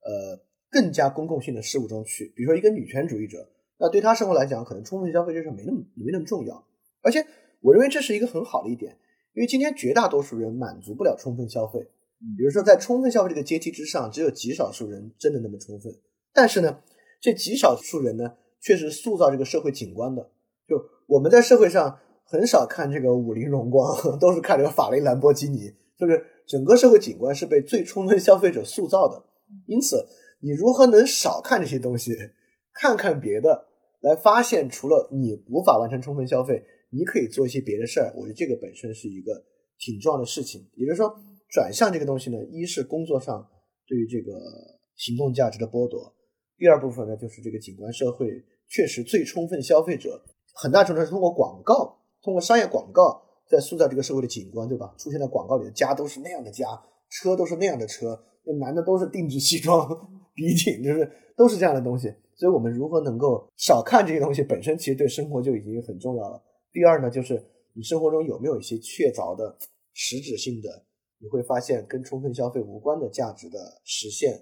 [0.00, 0.49] 呃。
[0.70, 3.48] 更加公共性的事物中去，比如说一个女权主义者，
[3.78, 6.64] 那对她生活来讲，可能充分消费这事没那么没那么重要。
[7.02, 7.26] 而且
[7.60, 8.96] 我认为这是一个很好的一点，
[9.34, 11.80] 因为今天绝大多数人满足不了充分消费。
[12.36, 15.92] 比如说在充分消费这个阶梯之上，只有极少数人真的那么充分。
[16.32, 16.80] 但是呢，
[17.20, 20.30] 这极少数人呢，确实塑造这个社会景观的。
[20.68, 20.76] 就
[21.08, 29.24] 我们在社会上很少看这个五菱荣光， 都是看这个法雷、兰博基尼，就是整个社会景观是被最充分消费者塑造的。
[29.66, 30.06] 因此。
[30.40, 32.12] 你如何能少看这些东西，
[32.74, 33.66] 看看别的，
[34.00, 38.12] 来发现除了你无法完成充分消费，你可以做一些别的事儿。
[38.16, 39.44] 我觉得这个本身是一个
[39.78, 40.66] 挺重要的事情。
[40.74, 41.14] 也就是说，
[41.48, 43.46] 转向这个东西呢，一是工作上
[43.86, 44.32] 对于这个
[44.96, 46.14] 行动价值的剥夺，
[46.56, 50.22] 第二部分呢，就是这个景观社会确实最充分消费者，
[50.54, 54.94] 很大程度是通过广告，通过商业广告在塑造这个社会的景观，对吧？
[54.96, 56.66] 出现在广告里的家都是那样的家，
[57.10, 59.88] 车都是那样的车，那男的都是定制西装。
[60.40, 66.42] 笔挺就是都是这样的东西，所以我们如何能够少看这些东西，本身其实对生活就已经很重要了。
[66.72, 69.54] 第二呢，就是你生活中有没有一些确凿的、
[69.92, 70.86] 实质性的，
[71.18, 74.40] 你会发现跟充分消费无关的价值的实现，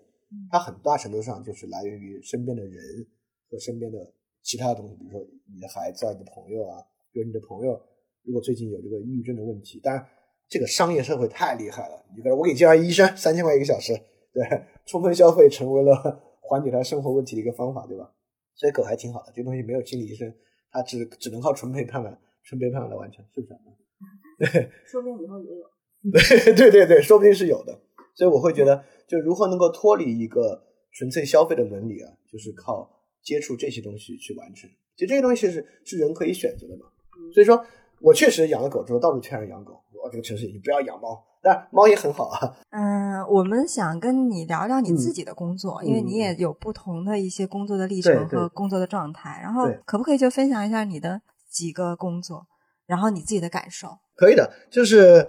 [0.53, 3.05] 它很大程度上就是来源于身边的人
[3.51, 3.99] 和身边的
[4.43, 5.21] 其他的东西，比如说
[5.53, 6.79] 你的孩子啊、你的朋友啊，
[7.11, 7.81] 比如你的朋友
[8.23, 10.07] 如果最近有这个抑郁症的问题，当然
[10.49, 13.93] 这个商业社会太厉害了，你比如我给你介绍医生，三千块一个小时。
[14.31, 14.45] 对，
[14.89, 18.11] 充分消费成为了 缓解他生活问题的一个方法，对吧？
[18.55, 20.35] 所以狗还挺好的，这东西没有心理医生，
[20.73, 23.55] 他只只能靠纯陪伴了，纯陪伴来完成，是不是？
[24.53, 25.65] 对， 说不定以后也有。
[26.11, 27.79] 对对对对，说不定是有的。
[28.15, 30.61] 所以我会觉得，就如何能够脱离一个
[30.93, 32.89] 纯粹消费的伦理啊，就是靠
[33.23, 34.69] 接触这些东西去完成。
[34.97, 36.87] 其实这些东西是是人可以选择的嘛。
[37.33, 37.65] 所以说
[38.01, 39.75] 我确实养了狗之后，到处劝人养狗。
[40.03, 41.25] 我这个城市你不要养猫。
[41.43, 42.57] 但猫也很好啊。
[42.71, 49.41] 嗯，我们想跟你聊聊你自己的工作，因为你也有不同的一些工作的历程和工作的状态。
[49.43, 51.21] 然后，可不可以就分享一下你的
[51.51, 52.47] 几个工作，
[52.87, 53.89] 然后你自己的感受？
[54.17, 55.27] 可以的，就是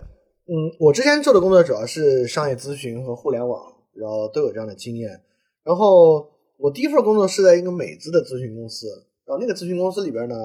[0.47, 3.61] 嗯，我之前做的工作主要是商业咨询和互联网，
[3.93, 5.09] 然后都有这样的经验。
[5.63, 8.87] 然后我第一份工作是在一个美资的咨询公司，
[9.25, 10.35] 然后那个咨询公司里边呢，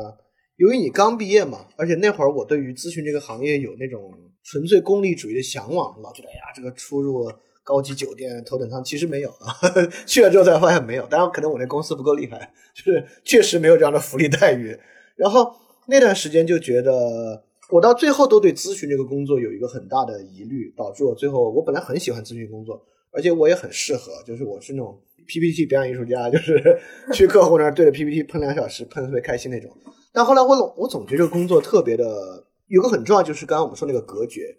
[0.57, 4.13] 由于你刚毕业嘛，而且那会儿我对于咨询这个行业有那种。
[4.45, 7.33] 纯粹功利主义的向往，老觉得哎呀，这个出入
[7.65, 9.57] 高级酒店、头等舱，其实没有啊。
[10.05, 14.79] 去了之后才发现没有，当然可能我那公司不够厉害，就是确实没有这样的福利待遇。
[15.17, 15.51] 然后
[15.87, 26.79] 那段时间就觉得，我到最后都对咨询这个工作有一个很大的疑虑，导致我最后我本来很喜欢咨询工作，而且我也很适合，就是我是那种 PPT 表演艺术家，就是
[27.15, 29.71] 去客户那儿对着 PPT 喷两小时，喷特别开心那种。
[30.13, 32.45] 但后来我总我总觉得这个工作特别的。
[32.69, 34.57] 有个很重要，就是刚刚我们说那个隔绝，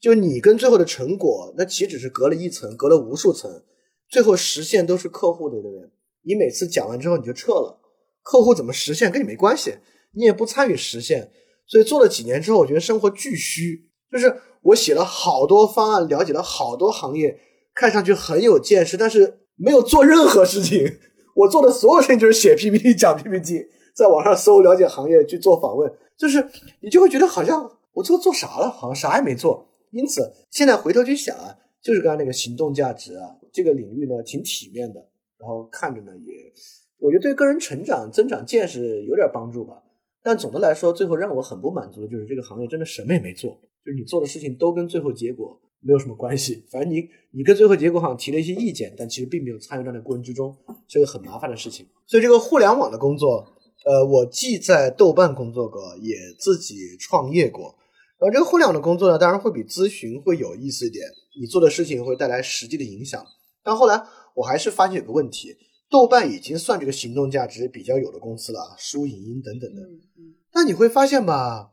[0.00, 3.62] 就你跟最后的成果，那岂止是隔了一层，隔了无数层，
[4.08, 5.90] 最后实现都是客户的，对不对？
[6.22, 7.80] 你每次讲完之后你就撤了，
[8.22, 9.74] 客户怎么实现跟你没关系，
[10.12, 11.30] 你也不参与实现，
[11.66, 17.38] 所以做了几年之后，我觉得生活巨虚，就是我写了好多方案，了解了好多行业，
[17.74, 20.98] 看上去很有见识，但是没有做任何事情。
[21.34, 25.88] 我做的所有事情就是写 PPT、讲 PPT，在网上搜了解行业，去做访问，
[26.18, 26.44] 就是
[26.80, 29.66] 你就会觉得好像我最后做啥了，好像啥也没做。
[29.90, 35.00] 因此，现在回头去想啊，就是刚才那个行动价值啊，这个领域呢挺体面的，
[35.38, 36.34] 然后看着呢也，
[36.98, 39.82] 我觉得对个人成长、增长见识有点帮助吧。
[40.22, 43.52] 但总的来说，最后让我很不满足的就是这个行业真的什么也没做，
[43.84, 46.64] 就是你做的事情都跟最后结果没有什么关系。
[46.70, 50.54] 反正你你跟最后结果好像提了一些意见，但其实并没有参与到那过程之中，
[50.88, 51.86] 是个很麻烦的事情。
[52.04, 53.56] 所以这个互联网的工作，
[53.88, 57.74] 呃，我既在豆瓣工作过，也自己创业过。
[58.18, 61.06] 然后这个互联网的工作呢，当然会比咨询会有意思一点，
[61.40, 63.24] 你做的事情会带来实际的影响。
[63.62, 63.98] 但后来
[64.34, 65.56] 我还是发现有个问题，
[65.88, 69.80] 豆瓣已经算这个行动价值比较有的公司了，书、影音等等的。
[69.80, 71.70] 嗯那你会发现吧，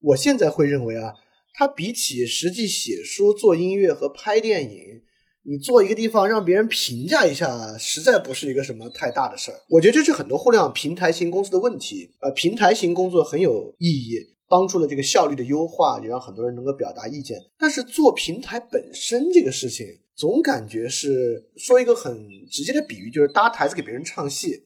[0.00, 1.14] 我现在会认为啊，
[1.54, 5.02] 它比起实际写书、做音乐和拍电影，
[5.48, 9.60] 你做一个地方让别人评价一下，实在不是一个什么太大的事儿。
[9.68, 12.10] 我觉得这是很多互联网平台型公司的问题。
[12.20, 14.18] 呃，平台型工作很有意义，
[14.48, 17.38] 帮助了这个效率的优化，也让很多人能够表达意见。
[17.56, 19.86] 但是做平台本身这个事情，
[20.16, 24.64] 总感觉是说一个很直接的比喻，就是搭台子给别人唱戏。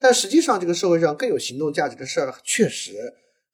[0.00, 2.94] 但实际上，这个社会上更有行动价值的事儿，确实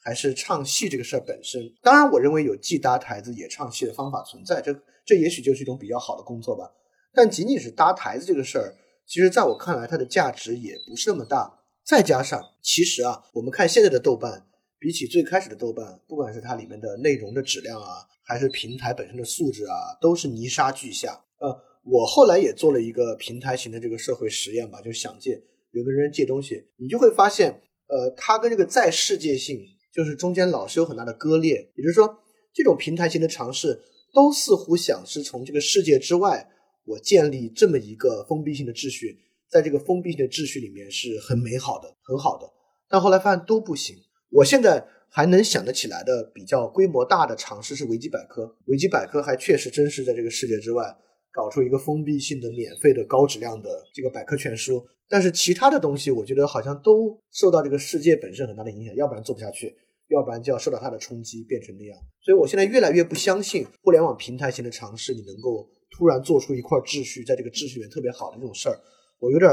[0.01, 1.61] 还是唱戏这个事儿本身。
[1.83, 4.73] 当然，我认为有既搭台子也唱戏的方法存在，这
[5.09, 6.71] 这也许就是一种比较好的工作吧。
[7.15, 8.75] 但仅仅是搭台子这个事儿，
[9.07, 11.65] 其实在我看来，它的价值也不是那么大。
[11.83, 14.47] 再加上，其实啊，我们看现在的豆瓣，
[14.79, 21.19] 比起最开始的豆瓣，不管是它里面的内容的质量啊，还是平台本身的素质啊，都是泥沙俱下。
[21.41, 21.49] 呃，
[21.85, 25.43] 我后来也做了一个平台型的这个社会实验吧，就想借。
[25.71, 29.59] 有个人借东西，你就会发现，呃，它跟这个在世界性
[29.95, 31.73] 就是中间老是有很大的割裂。
[31.75, 32.19] 也就是说，
[32.53, 33.81] 这种平台型的尝试
[34.13, 36.49] 都似乎想是从这个世界之外，
[36.85, 39.19] 我建立这么一个封闭性的秩序，
[39.51, 42.49] 在这个封闭性的秩序里面是很美好的、很好的。
[42.89, 43.97] 但后来发现都不行。
[44.31, 50.97] 我现在还能想得起来的比较规模大的尝试是维基百科，维基百科还确实真是在这个世界之外
[51.33, 54.87] 搞出一个封闭性的、免费的、高质量的这个百科全书。
[55.09, 59.75] 但是其他的东西，我觉得好像都受到这个世界本身很大的影响，要不然做不下去，
[60.09, 61.99] 要不然就要受到它的冲击，变成那样。
[62.21, 68.79] 所以我现在越来越不相信互联网平台型的尝试，你能够突然做出一块秩序，在这个秩序里面特别好的这种事儿，
[69.19, 69.51] 我有点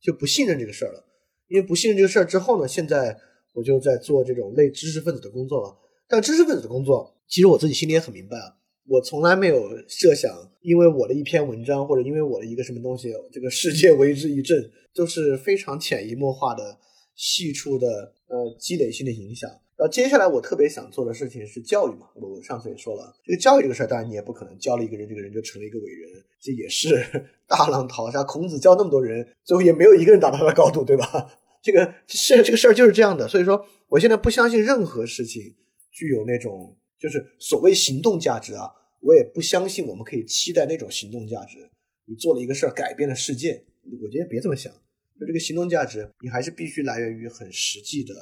[0.00, 1.04] 就不信任这个事儿了。
[1.48, 3.16] 因为不信任这个事儿之后呢，现在
[3.54, 5.76] 我就在做这种类知识分子的工作了。
[6.08, 8.54] 但知识分子的工作，其实我自己心里也很明白啊。
[8.88, 14.56] 我从来没有设想，因为我的一篇文章或者因为我的一个什么东西，这个世界为之一振，
[14.94, 16.78] 都是非常潜移默化的、
[17.16, 19.50] 细处的呃积累性的影响。
[19.76, 27.04] 然后接下来我特别想做的事情是教育嘛，我上次也说了，这个教育这个事儿，当然你也不可能教了一个人，这个人就成了一个伟人，这也是
[27.46, 28.24] 大浪淘沙。
[28.24, 31.30] 孔子教那么多人，最后也没有一个人达到他的高度，对吧？
[31.62, 33.28] 这个是这个事儿就是这样的。
[33.28, 35.54] 所以说，我现在不相信任何事情
[35.90, 38.70] 具有那种就是所谓行动价值啊，
[39.00, 41.58] 我也不相信我们可以期待那种行动价值。
[42.06, 43.64] 你做了一个事儿，改变了世界，
[44.02, 44.72] 我觉得别这么想。
[45.18, 48.14] 就这个行动价值，你还是必须来源于很实际的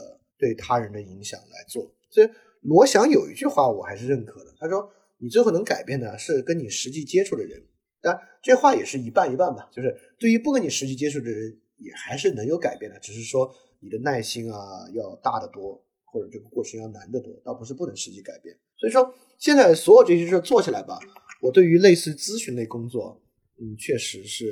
[0.45, 1.91] 对他人的影响来做。
[2.11, 2.29] 所以
[2.61, 7.63] 罗翔有一句话我还是认可的，他说：“你最后能改变的是跟你实际接触的人。”
[8.03, 9.71] 但，这话也是一半一半吧。
[9.73, 13.51] 就是对于不跟你实际接触的人，也还是能有改变的，只是说
[13.81, 14.61] 你的耐心啊
[14.93, 18.55] 要大得多，或者这个过程要难得多，倒不是不能实际改变。
[18.77, 20.99] 所以说，现在所有这些事做起来吧，
[21.41, 23.19] 我对于类似咨询类工作。
[23.61, 24.51] 嗯，确实是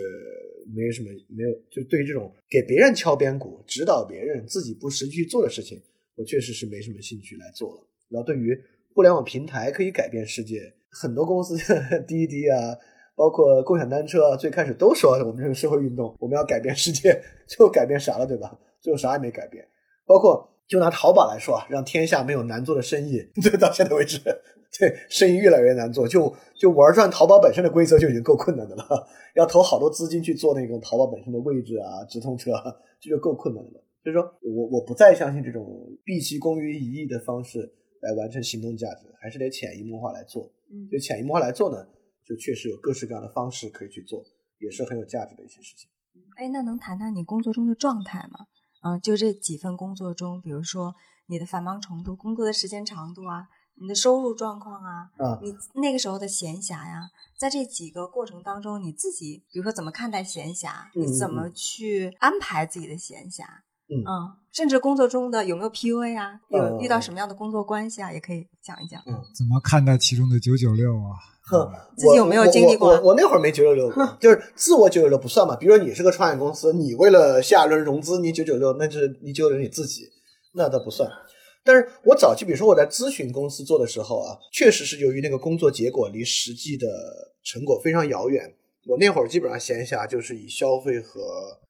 [0.75, 5.81] 没有什么没有，就对于这种给别人敲边鼓、指导别人、自己不实际去做的事情，
[6.15, 7.87] 我确实是没什么兴趣来做了。
[8.09, 8.57] 然后对于
[8.95, 11.57] 互联网平台可以改变世界，很多公司
[12.07, 12.77] 滴滴啊，
[13.17, 18.59] 包括共享单车啊，最开始都说我们这个社会运动我们要改变世界，最后改变啥了，对吧？
[18.81, 19.67] 最后啥也没改变。
[20.07, 24.19] 包括就拿淘宝来说啊，让天下没有难做的生意，对， 到现在为止。
[24.81, 32.53] 对，生意越来越难做，就就玩转淘宝本身的规则就已经够困难的了，要投好多资金去做那个淘宝本身的位置啊、直通车，
[32.99, 33.85] 这就够困难的了。
[34.03, 35.65] 所以说我我不再相信这种
[36.05, 37.61] 毕其功于一役的方式
[38.01, 40.51] 来完成行动价值，还是得潜移默化来做。
[40.73, 41.87] 嗯就潜移默化来做呢，
[42.27, 44.25] 就确实有各式各样的方式可以去做，
[44.59, 45.91] 也是很有价值的一些事情。
[46.37, 48.47] 哎，那能谈谈你工作中的状态吗？
[48.83, 50.95] 嗯，就这几份工作中，比如说
[51.27, 53.47] 你的繁忙程度、工作的时间长度啊，
[53.81, 57.03] 你的收入状况啊，嗯你那个时候的闲暇呀，
[57.39, 63.43] 在这几个过程当中，你自己比如说怎么看待闲暇，嗯你怎么去安排自己的闲暇，
[63.89, 64.05] 嗯
[64.53, 69.03] 甚至工作中的有没有 PUA 啊，有嗯遇到什么样的工作关系啊，也可以讲一讲。
[69.07, 71.17] 嗯怎么看待其中的九九六啊？
[71.45, 75.57] 哼，自己有没有经历过我我我那会儿没九九六过，就是自我九九六不算嘛。
[75.57, 80.09] 比如说你是个创业公司，你为了下一轮融资，你九九六，那就是你九九六你自己，
[80.55, 81.11] 那倒不算。
[81.65, 86.87] 但是我早期，比如说我在咨询公司做的时候啊，确实是由于那个工作结果离实际的
[87.43, 88.53] 成果非常遥远，
[88.87, 91.21] 我那会儿基本上闲暇就是以消费和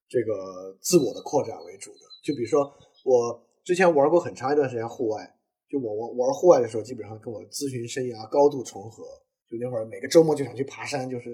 [0.09, 1.99] 这个自我的扩展为主的。
[2.25, 2.73] 就比如说
[3.05, 5.35] 我之前玩过很长一段时间户外，
[5.69, 9.05] 就我玩玩户外的时候，基本上跟我咨询生涯高度重合。
[9.51, 11.31] 就那会儿每个周末就想去爬山，就是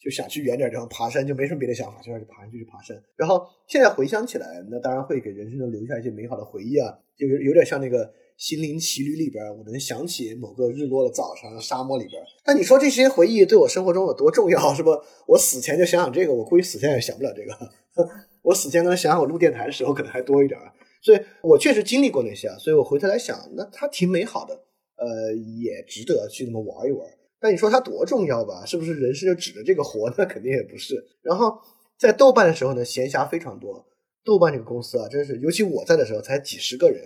[0.00, 2.96] 就想去远点地方爬山，就没什么别的想法，就要去爬山就去爬山。
[3.16, 8.06] 然后现在回想起来，那当然会给人生中留下一些美好的回忆啊，就有有点像那个
[8.38, 12.22] 《心灵奇旅》里边，我能想起某个日落的早上，沙漠里边。
[12.42, 14.90] 但你说这些回忆对我生活中有多重要，是不？
[15.26, 17.52] 我死前就想想这个，我估计死前也想不了这个。
[18.42, 20.58] 我死前可能想想我录电台的时候可能还多一点，
[21.02, 24.54] 所以我确实经历过那些啊，所以我回头来想，那它挺美好的，
[24.96, 27.06] 呃，也值得去那么玩一玩。
[27.40, 28.64] 但你说它多重要吧？
[28.66, 30.12] 是不是人生就指着这个活？
[30.18, 31.02] 那 肯定也不是。
[31.22, 31.58] 然后
[31.98, 33.86] 在豆瓣的时候呢，闲暇非常多。
[34.22, 37.00] 豆瓣这个公司啊，真是，尤其我在的时候才几十个人，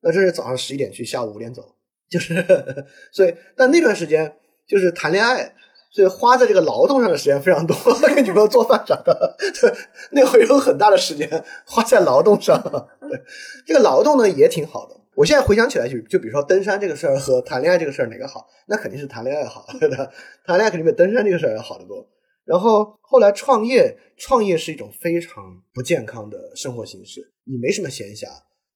[0.00, 1.62] 那真是早上十一点去，下午五点走，
[2.10, 2.34] 就是，
[3.12, 4.36] 所以，但那段时间
[4.66, 5.54] 就是谈恋爱，
[5.92, 7.76] 所以花在这个劳动上的时间非常多，
[8.12, 9.72] 给女朋友做饭啥的，对，
[10.10, 12.60] 那会有很大的时间花在劳动上。
[13.00, 13.22] 对，
[13.64, 14.96] 这个劳动呢也挺好的。
[15.16, 18.46] 我现在回想起来，就就比如说登山这个事儿和谈恋爱这个事儿哪个好？
[18.68, 20.06] 那肯定是谈恋爱好， 对吧？
[20.44, 22.06] 谈恋爱肯定比登山这个事儿要好得多。
[22.44, 27.32] 然后后来创业，创业是一种非常不健康的生活形式。
[27.44, 28.26] 你没什么闲暇，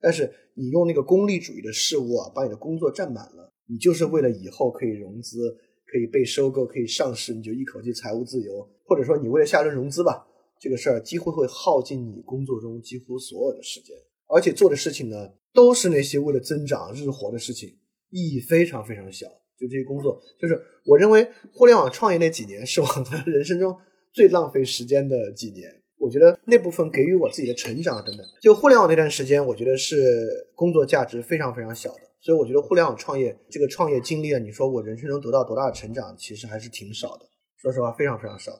[0.00, 5.54] 但是你用那个功利主义的事物啊，把你的工作占满了，你就是为了以后可以融资、
[5.86, 10.26] 可以被收购、可以上市，你就一口气财务自由，或者说你为了下轮融资吧，
[10.58, 13.94] 这个事儿几乎会耗尽你工作中几乎所有的时间，
[14.26, 17.68] 而且做的事情呢，都是那些为了增长日活的事情，
[18.10, 19.26] 意义非常非常小。
[19.58, 23.76] 就这些工作，就是我认为互联网创业那几年是我的人生中
[24.12, 25.70] 最浪费时间的几年。
[25.98, 32.00] 我觉得那部分给予我自己的成长等等，就互联网那段时间，我觉得是工作价值非常非常小的。
[32.22, 37.26] 所以我觉得互联网创业这个创业经历啊，你说我人生中得到多大的成长，其实还是挺少的。
[37.58, 38.52] 说实话，非常非常少。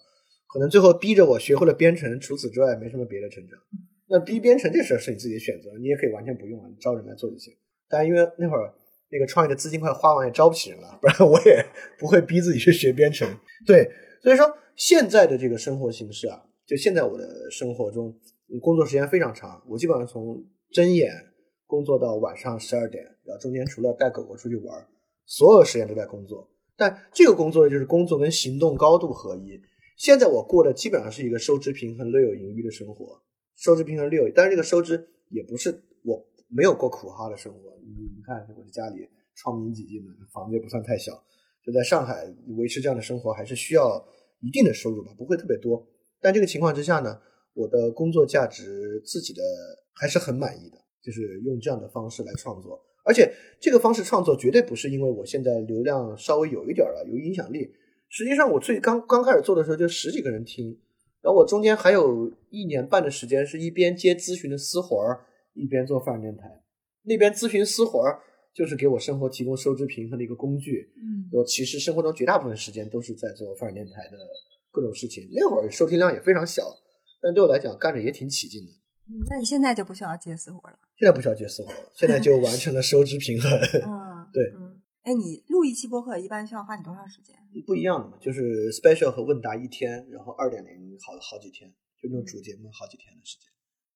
[0.53, 3.59] 可能最后逼着我学会了编程，除此之外没什么别的成长。
[4.11, 7.55] 那逼编程这事是你自己的选择，你也可以完全不用啊，你招人来做就行。
[7.89, 8.75] 但因为那会儿
[9.09, 11.65] 那个创业的资金快花完，也招不起人了，不然我也
[11.97, 13.29] 不会逼自己去学编程。
[13.65, 13.89] 对，
[14.21, 18.13] 所以说现在的这个生活形式啊，就现在我的生活中，
[18.61, 21.13] 工作时间非常长，我基本上从睁眼
[21.67, 24.87] 工作到晚上十二点，然后中间除了带狗狗出去玩，
[25.25, 26.51] 所有时间都在工作。
[26.77, 29.61] 但这个工作就是工作跟行动高度合一。
[29.97, 33.21] 现在我过的基本上是一个收支平衡、略有盈余的生活，
[33.61, 35.71] 收支平衡略有，但是这个收支也不是
[36.03, 37.59] 我没有过苦哈的生活。
[37.85, 41.13] 你你看，我的家里窗明几净的，房子也不算太小，
[41.63, 42.25] 就在上海
[42.57, 44.03] 维持这样的生活还是需要
[44.41, 45.87] 一定的收入吧，不会特别多。
[46.23, 47.21] 但这个情况之下呢，
[47.53, 49.43] 我的工作价值自己的
[49.93, 53.31] 还是很满意的，就是用这样的方式来创作，而且
[53.61, 57.71] 这个方式创作绝对不是因为我现在流量稍微有一点了，有影响力。
[58.09, 60.77] 实际上，我最刚刚开始做的时候就十几个人听，
[61.23, 65.21] 然后我中间还有一年半的时间是一边接咨询的私活儿，
[65.55, 66.63] 一边做范儿电台。
[67.03, 68.21] 那边咨询私活儿
[68.55, 70.93] 就是给我生活提供收支平衡的一个工具。
[70.97, 74.19] 嗯我其实生活中绝大部分时间都是在做范儿电台的
[74.71, 75.29] 各种事情。
[75.33, 76.63] 那会儿收听量也非常小，
[77.23, 78.73] 但对我来讲干着也挺起劲的。
[79.09, 80.79] 嗯那你现在就不需要接私活了？
[80.99, 83.51] 现在不需要接私活了，现在就完成了收支平衡。
[83.85, 84.70] 嗯， 对嗯。
[85.03, 87.35] 哎，你录一期播客一般需要花你多长时间？
[87.67, 91.71] 不一样的嘛，就是 special 和问答一天，然后二点零好好几天，
[92.01, 93.49] 就那种主节目好几天的时间。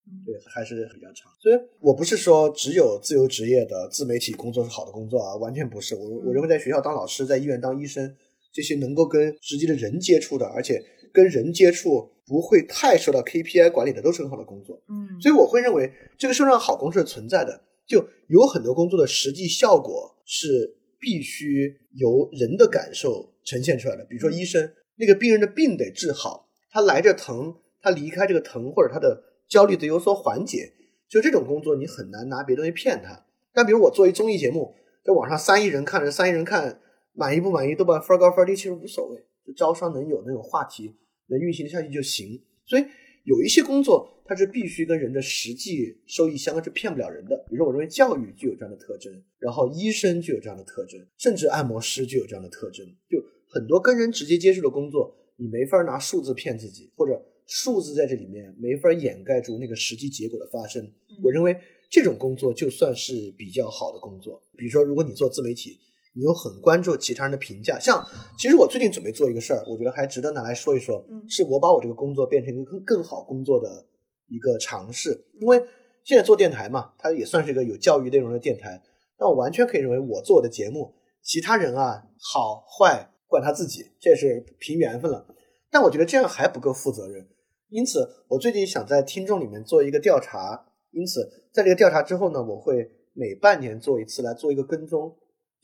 [0.07, 1.31] 嗯对，还是比较长。
[1.39, 5.95] 所以我不是说只有自由职业的自媒体工作是好的工作啊，完全不是。
[5.95, 8.15] 我我认为在学校当老师，在医院当医生，
[8.51, 10.79] 这些能够跟实际的人接触的，而且
[11.11, 14.79] 跟人接触不会太受到 KPI 管理的，都是很好的工作。
[14.89, 24.03] 嗯所以我会认为这个社会上好工作是存在的，就有很多工作的实际效果是必须由人的感受呈现出来的。
[24.05, 30.73] 比如说医生，那个病人的病得治好，他来这疼，他离开这个疼或者他的焦虑得有所缓解，
[31.07, 33.23] 就这种工作你很难拿别的东西骗他。
[33.53, 34.73] 但比如我做一综艺节目，
[35.03, 36.81] 在网上三亿人看着，三亿人看
[37.13, 40.91] 满意不满意，豆瓣分高分低其实无所谓，就招商能有那种话题
[41.27, 42.41] 能运行下去就行。
[42.65, 42.85] 所以
[43.25, 47.35] 有一些工作它是必须跟人的实际收益相关，是骗不了人的。
[47.49, 52.85] 比如说，我认为教育具有这样的特征，然后医生具有这样的特征，甚至按摩师具有这样的特征。
[53.09, 60.91] 就很多跟人直接接触的工作，你没法拿数字骗自己，或者数字在这里面没法掩盖住那个实际结果的发生。
[61.23, 61.55] 我认为
[61.89, 64.41] 这种工作就算是比较好的工作。
[64.57, 65.79] 比如说，如果你做自媒体，
[66.15, 68.01] 你又很关注其他人的评价，像
[68.37, 73.85] 其实我最近准备做一个事儿，我觉得还值得拿来说一说，嗯是我把我这个工作变成一个更更好工作的
[74.27, 75.25] 一个尝试。
[75.41, 75.61] 因为
[76.05, 78.81] 现在做电台嘛，它也算是一个有教育内容的电台，
[79.19, 85.27] 那我完全可以认为我做的节目，其他人啊好坏管他自己，这是凭缘分了。
[85.69, 87.27] 但我觉得这样还不够负责任，
[87.67, 95.13] 因此我最近想在听众里面做一个调查，因此在这个调查之后呢，我会每半年做一次来做一个跟踪。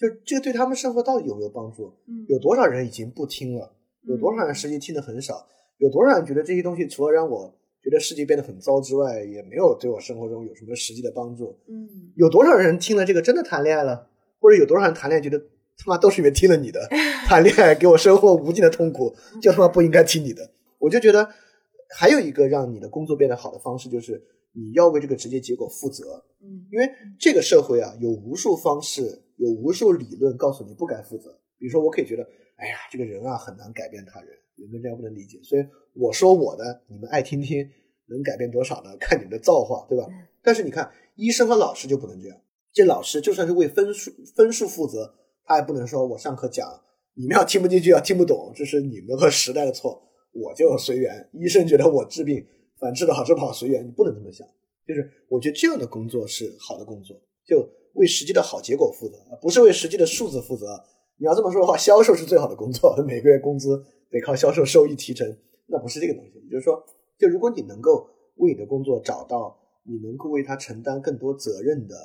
[0.01, 1.93] 就这个对他们生活到底有没有帮助？
[2.07, 3.71] 嗯有多少人已经不听了？
[4.07, 5.45] 有多少人实际听的很少？
[5.77, 7.53] 有多少人觉得这些东西除了让我
[7.83, 11.55] 觉得世界变得很糟之外，也没有对我生活中有什么实际的帮助？
[11.67, 14.07] 嗯有多少人听了这个真的谈恋爱了？
[14.39, 15.37] 或者有多少人谈恋爱觉得
[15.77, 16.79] 他妈都是因为听了你的，
[17.27, 20.49] 谈恋爱给我生活无尽的痛苦，就他妈不应该听你的？
[20.79, 21.29] 我就觉得
[21.95, 24.21] 还有一个让你的工作变得好的方式，就是
[24.53, 26.23] 你要为这个直接结果负责。
[26.43, 31.35] 嗯因为这个社会啊，有无数方式，有无数理论告诉你不该负责。
[31.57, 32.23] 比如说，我可以觉得，
[32.57, 37.67] 哎呀，这个人啊很难改变他人，人们这样不能理解，所以我说我的，你们爱听听，
[38.07, 38.95] 能改变多少呢？
[39.01, 40.05] 看你们的造化，对吧？
[40.43, 42.37] 但是你看，医生和老师就不能这样。
[42.71, 45.13] 这老师就算是为分数分数负责，
[45.43, 46.67] 他也不能说我上课讲，
[47.15, 50.01] 你们要听不进去，要听不懂，这是你们和时代的错，
[50.33, 51.29] 我就随缘。
[51.33, 52.45] 医生觉得我治病，
[52.79, 54.47] 反正治的好治不好随缘，你不能这么想。
[54.87, 60.83] 就是我觉得这样的工作是好的工作，就为实际的好结果负责，不是为实际的数字负责。
[61.17, 65.37] 你要这么说的话，销售是最好的工作， 每个月工资得靠销售收益提成，
[65.67, 66.39] 那不是这个东西。
[66.45, 66.83] 也就是说，
[67.19, 71.95] 就如果你能够为你的工作找到你能够为他承担更多责任的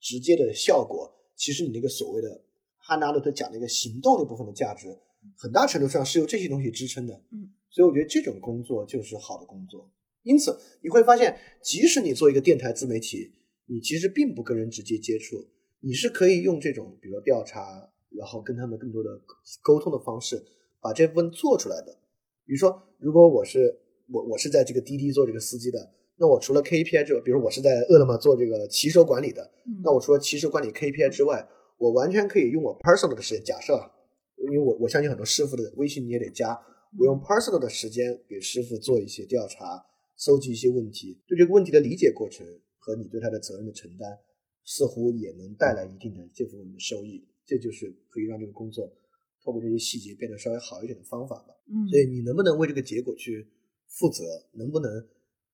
[0.00, 2.42] 直接的效果，其实你那个所谓的
[2.78, 4.96] 哈纳勒特讲那个行动那部分的价值，
[5.36, 7.14] 很大程度上是由这些东西支撑的。
[7.32, 9.90] 嗯，所以我觉得这种工作就是好的工作。
[10.22, 13.32] 因此，你会发现，即使你做一个电台自媒体，
[13.66, 15.36] 你其实并不跟人直接接触，
[15.80, 19.10] 你是可以用这种，比如说调查，然后跟他们更多的
[19.62, 20.42] 沟通的方式，
[20.80, 21.98] 把这部分做出来的。
[22.44, 23.76] 比如说，如果我是
[24.08, 33.44] 我我是在这个滴滴做这个司机的，那我除了 KPI 之外，比如我是在饿了么做这个骑手管理的，嗯那我除了骑手管理 KPI 之外，我完全可以用我 personal 的时间。
[33.44, 33.90] 假设啊，
[34.38, 36.56] 因为我我相信很多师傅的微信你也得加，
[36.98, 39.84] 我用 personal 的时间给师傅做一些调查，
[40.16, 42.46] 搜集一些问题，对这个问题的理解过程
[42.86, 44.16] 和你对他的责任的承担，
[44.64, 47.26] 似乎也能带来一定的这部分的收益。
[47.44, 48.88] 这就是可以让这个工作
[49.42, 51.52] 透过这些细节变得稍微好一点的方法吧。
[51.66, 53.44] 嗯所以你能不能为这个结果去
[53.88, 54.22] 负责，
[54.52, 55.04] 能不能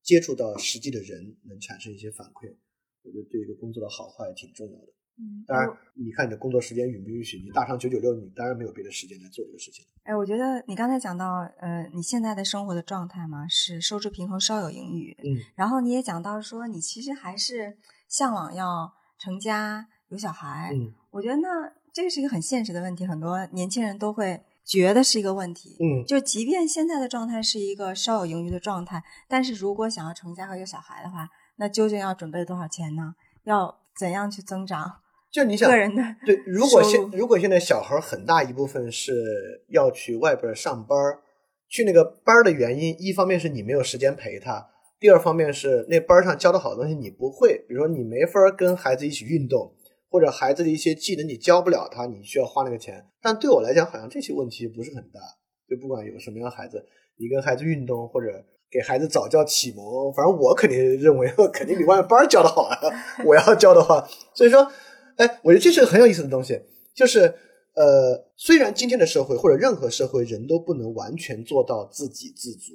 [0.03, 2.53] 接触到实际的人，能产生一些反馈，
[3.01, 4.93] 我觉得对一个工作的好坏挺重要的。
[5.17, 7.37] 嗯当然，你看你的工作时间允不允许？
[7.37, 9.85] 你大上九九六，你当然没有别的时间来做这个事情。
[10.03, 15.15] 哎，我觉得你刚才讲到，呃，你现在的生活的状态嘛，是收支平衡，稍有盈余。
[15.23, 17.77] 嗯，然后你也讲到说，你其实还是
[18.07, 20.71] 向往要成家有小孩。
[20.73, 25.77] 嗯我觉得那这个是一个很现实的问题，很多年轻人都会觉得是一个问题。
[25.79, 33.13] 嗯，就即便现在的状态是一个稍有盈余的状态，但是如果想要成家和有小孩的话，那究竟要准备多少钱呢？
[33.43, 35.01] 要怎样去增长
[35.33, 39.11] 就你想个人的对，如果现如果现在小孩很大一部分是
[39.69, 41.21] 要去外边上班儿，
[41.67, 44.69] 去那个班儿的原因，一方面是你没有时间陪他，
[44.99, 49.73] 第二方面是那班儿上教的好东西你不会，比如说你没法跟孩子一起运动，
[50.07, 53.03] 或者孩子的一些技能你教不了他，你需要花那个钱。
[53.19, 55.19] 但对我来讲，好像这些问题不是很大，
[55.67, 56.85] 就不管有什么样的孩子，
[57.17, 58.27] 你跟孩子运动或者。
[58.73, 62.75] 给孩子早教启蒙，反正我肯定认为肯定比外面班儿教的好啊。
[63.23, 64.03] 我要教的话，
[64.33, 64.67] 所以说，
[65.17, 66.59] 哎，我觉得这是个很有意思的东西，
[66.95, 67.21] 就是
[67.75, 72.73] 呃，虽然今天的社会或者任何社会人都不能完全做到自给自足，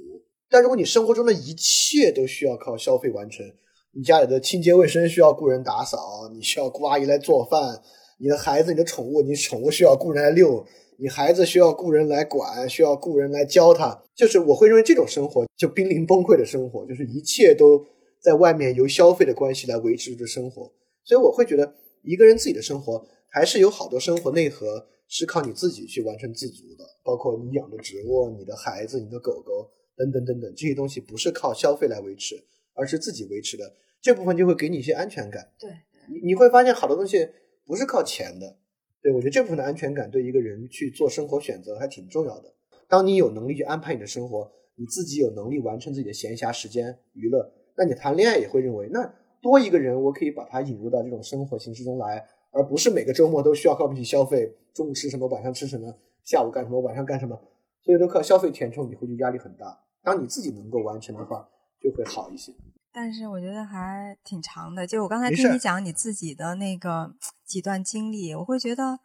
[0.50, 3.44] 但如果你生活中的一切都需要靠消费完成，
[3.92, 7.80] 你家里的清洁卫生需要雇人打扫，你需要雇阿姨来做饭，
[8.18, 10.64] 你的孩子、你的宠物，你宠物需要雇人来遛，
[10.98, 17.84] 你孩子需要雇人来管，需要雇人来教他，就是我会认为这种生活就濒临崩溃的生活，就是一切都
[18.20, 20.72] 在外面由消费的关系来维持着生活，
[21.04, 21.72] 所以我会觉得
[22.08, 35.52] 一个人自己的生活还是有好多生活内核是靠你自己去完成自足的，包括你养的植物、你的孩子、你的狗狗等等等等这些东西，不是靠消费来维持，而是自己维持的，这部分就会给你一些安全感。
[35.60, 35.70] 对，
[36.08, 37.28] 你你会发现好多东西
[37.66, 38.56] 不是靠钱的，
[39.02, 42.54] 对我觉得这部分的安全感对一个人去做生活选择还挺重要的。
[42.88, 49.14] 当你有能力去安排你的生活，你自己有能力完成自己的闲暇时间娱乐，那你谈恋爱也会认为，那
[49.48, 55.90] 多一个人，我可以把他引入到这种生活形式中来，而不是每个周末都需要靠自己消费，中午吃什么，晚上吃什么，
[56.22, 57.40] 下午干什么，晚上干什么，
[57.82, 59.80] 所以都靠消费填充，你会觉得压力很大。
[60.02, 61.48] 当你自己能够完成的话，
[61.80, 62.52] 就会好一些。
[62.92, 64.86] 但是我觉得还挺长的。
[64.86, 67.14] 就我刚才听你讲你自己的那个
[67.46, 68.98] 几段经历，我会觉得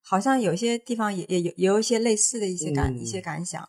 [0.00, 3.68] 好像有些地方也也有也有一些类似的一些感、嗯一些感想。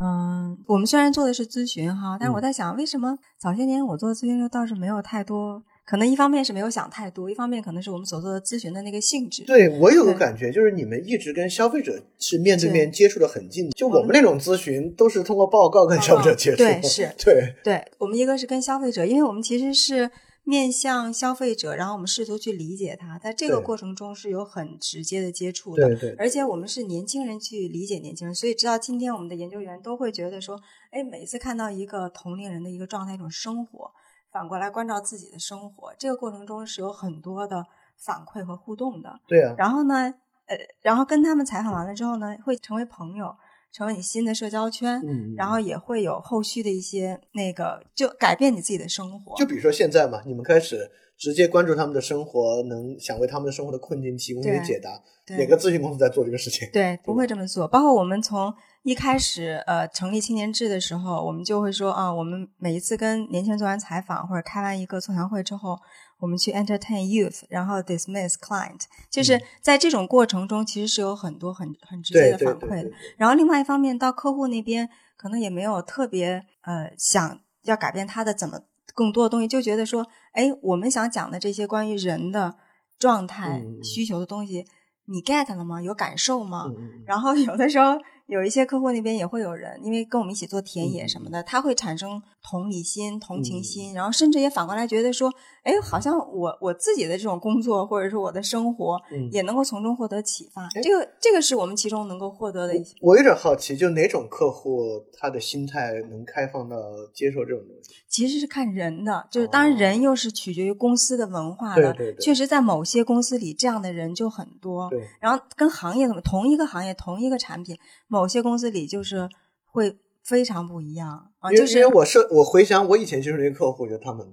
[0.00, 5.62] 嗯，我们虽然做的是咨询哈，但是我嗯在想，为什么早些年我做咨询的时候倒是没有太多？
[5.86, 9.44] 可能一方面是没有想太多，一方面可能是我们所做的咨询的那个性质。
[9.44, 16.56] 对我有个感觉，就是你们一直跟消费者是面对面接触的很近，就我们那种咨询都是通过报告跟消费者接触。
[16.56, 20.10] 对是 对，对我们一个是跟消费者，因为我们其实是
[20.44, 25.88] 面向消费者，然后我们试图去理解他，在这个过程中是有很直接的接触的。
[25.88, 30.60] 对对而且我们是年轻人去理解年轻人，所以直到今天，我们的研究员都会觉得说，
[30.90, 33.90] 哎，每次看到一个同龄人的一个状态、一种生活，
[34.30, 37.64] 反过来关照自己的生活，这个过程中是有很多的
[37.96, 39.18] 反馈和互动的。
[39.26, 40.14] 对啊，然后呢，
[40.46, 43.34] 呃，然后跟他们采访完了之后呢，会成为朋友，
[43.74, 49.36] 成为你新的社交圈，嗯然后也会有后续的一些那个，就改变你自己的生活。
[49.36, 50.88] 就比如说现在嘛，你们开始
[51.18, 54.90] 直接关注他们的生活，能想为他们的生活的困境提供一些解答。
[55.26, 56.68] 对哪个咨询公司在做这个事情？
[56.72, 57.66] 对，不会这么做。
[57.66, 58.52] 包括我们从
[58.82, 65.78] 一开始呃成立青年志的时候，我们就会说啊，我们每一次跟年轻人做完采访或者开完一个座谈会之后，
[66.18, 72.90] 我们去 entertain youth，然后 dismiss client，就是在这种过程中，其实是有很多很很直接的反馈的。
[73.16, 78.60] 然后另外一方面，到客户那边可能也没有特别呃想要改变他的怎么
[78.94, 82.56] 更多的东西，就觉得说，哎，我们想讲的这些关于人的
[82.98, 84.64] 状态、需求的东西，
[85.06, 85.82] 你 get 了吗？
[85.82, 86.66] 有感受吗？
[87.04, 95.30] 然后有的时候有一些客户那边也会有人，因为跟我们一起做田野嗯什么的，他会产生同理心、同情心，然后甚至也反过来觉得说，
[95.62, 100.64] 哎，好像我我自己的这种工作或者是我的生活，嗯也能够从中获得启发。
[100.74, 102.94] 哎这个这个是我们其中能够获得的一些。
[103.00, 106.76] 我有点好奇，就哪种客户他的心态能开放到
[107.12, 107.90] 接受这种东西？
[108.08, 111.90] 其实是看人的，就是当然人又是取决于公司的文化的。
[111.90, 114.88] 哦对对对确实，在某些公司里，这样的人就很多。
[114.88, 117.76] 对，然后跟行业怎么同一个行业同一个产品，
[118.14, 119.28] 某些公司里就是
[119.64, 124.24] 会非常不一样啊，就是因为我是我回想我以前接触那些客户，就他们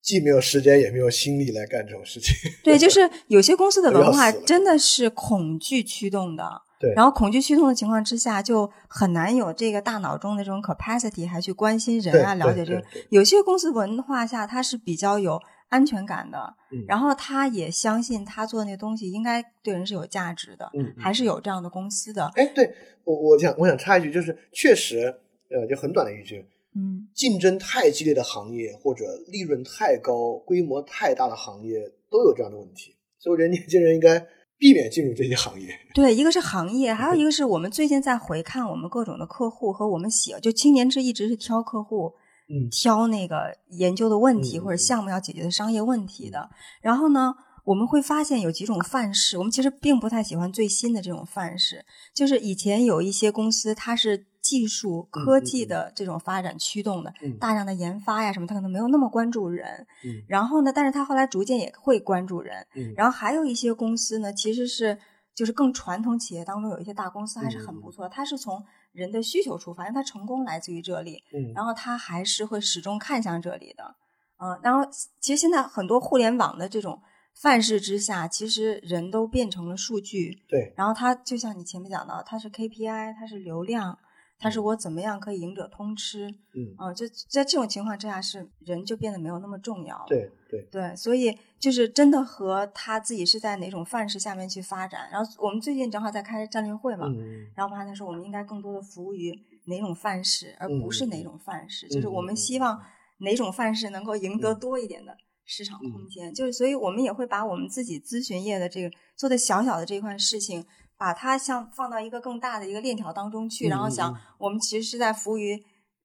[0.00, 2.32] 既没有时间也没有心力来干这种事情。
[2.62, 6.62] 对，就是有些公司的 文化真的是恐惧驱动的。
[6.78, 12.82] 对然后恐惧驱动的情况之下，就很难有这个大脑中的这种 capacity，还去关心人啊，了解这个。
[13.10, 15.40] 有些公司文化下，它是比较有
[15.72, 16.84] 安全感的，嗯。
[16.86, 22.30] 然后他也相信他做的那东西应该对人是有价值的，还是有这样的公司的。
[22.34, 22.72] 哎，对
[23.04, 25.06] 我我想我想插一句，就是确实，
[25.50, 26.44] 呃，就很短的一句，
[26.76, 31.80] 嗯，竞争太激烈的行业或者利润太高、规模太大的行业
[32.10, 34.24] 都有这样的问题，所以我觉得年轻人应该
[34.58, 35.68] 避免进入这些行业。
[35.94, 42.21] 对，一个是行业，还有一个是我们最近在回看我们各种的客户和我们喜，就青年志一直是挑客户，嗯
[42.70, 46.50] 挑那个研究的问题嗯或者项目要解决的商业问题的。
[46.80, 57.38] 然后呢，我们会发现有几种范式，我们其实并不太喜欢最新的这种范式，就是以前有一些公司它是技术科技的这种发展驱动的，嗯。
[57.38, 59.86] 大量的研发呀什么，它可能没有那么关注人。
[60.04, 60.22] 嗯。
[60.26, 62.66] 然后呢，但是他后来逐渐也会关注人。
[62.74, 62.92] 嗯。
[62.96, 64.98] 然后还有一些公司呢，其实是
[65.34, 68.62] 就是更传统企业当中有一些大公司还是很不错，它是从
[68.92, 73.96] 人的需求出发，因为他成功来自于这里，嗯然后他还是会始终看向这里的。
[74.38, 74.88] 嗯，然后
[75.20, 77.00] 其实现在很多互联网的这种
[77.40, 83.98] 范式之下，其实人都变成了数据，对，然后它就像你前面讲到，它是 KPI，它是流量，
[84.42, 90.06] 它是我怎么样可以赢者通吃，嗯，嗯，就在这种情况之下，是人就变得没有那么重要了。
[90.08, 95.08] 对对，对，所以就是真的和他自己是在哪种范式下面去发展。
[95.12, 99.32] 然后我们最近正好在开战略会嘛，嗯然后我们还在说我们应该更多的服务于
[99.66, 101.88] 哪种范式，而不是哪种范式。
[101.88, 102.82] 就是嗯我们嗯希望
[103.18, 106.34] 哪种范式能够赢得嗯多一点的市场空嗯间。
[106.34, 110.66] 就是所以我们也会把我们自己咨询业的这个做的小小的这一块事情，
[111.02, 115.60] 把它像放到一个更大的一个链条当中去，然后想嗯我们其实是在服务于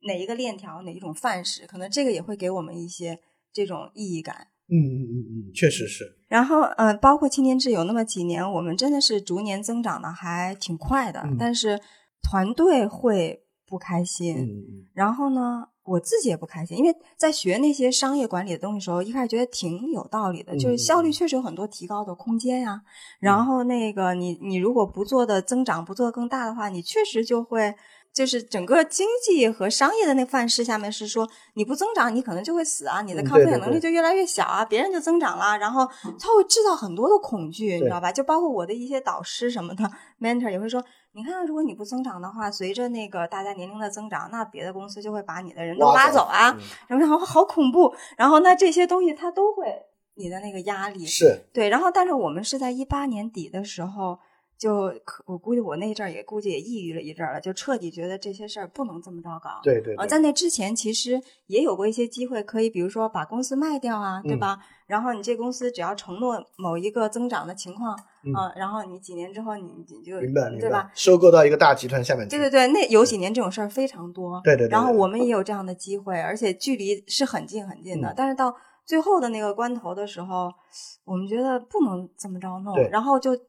[0.07, 3.19] 哪一个链条、哪一种范式，可能这个也会给我们一些
[3.53, 4.47] 这种意义感。
[4.67, 11.79] 嗯嗯嗯嗯，确实是，然后，呃，包括青年志有那么几年，我们真的是逐年增长的还挺快的，嗯但是
[12.23, 14.35] 团队会不开心。
[14.35, 22.81] 嗯嗯然后呢，我自己也不开心，因为在学那些商业管理的东西的时候，一开始觉得挺有道理的，嗯就是效率确实有很多提高的空间呀、
[23.19, 27.73] 然后那个你你如果不做的增长，不做得更大的话，你确实就会
[28.17, 35.85] 就是整个经济和商业的那范式下面是说，你不增长，你可能就会死啊，你的嗯抗风险能力就越来越小啊，别人就增长了，然后
[36.19, 38.11] 它会制造很多的恐惧，你知道吧？
[38.11, 39.83] 就包括我的一些导师什么的
[40.19, 49.65] mentor 也会说，你看，如果你不增长的话，随着那个大家年龄的增长，那别的公司就会把你的人都挖走拉走啊，嗯然后然后好恐怖，然后那这些东西它都会
[50.15, 51.45] 你的那个压力是。
[51.53, 54.17] 对，然后但是我们是在一八年底的时候，
[54.57, 59.49] 就可我估计我那阵儿也估计也抑郁了一阵儿了，就彻底觉得这些事儿不能这么着搞。
[59.49, 64.57] 呃，对对对在那之前其实也有过一些机会，可以比如说把公司卖掉啊，对嗯吧？
[64.87, 74.41] 然后你这公司只要承诺某一个增长的情况，嗯呃然后你几年之后你你就明白明对吧？，收购到一个大集团下面去，对对对，那有几年这种事儿非常多。
[74.43, 78.09] 对对对对然后我们也有这样的机会，而且距离是很近很近的。
[78.09, 78.55] 嗯但是到
[78.85, 80.51] 最后的那个关头的时候，
[81.05, 83.41] 我们觉得不能这么着弄，然后就寻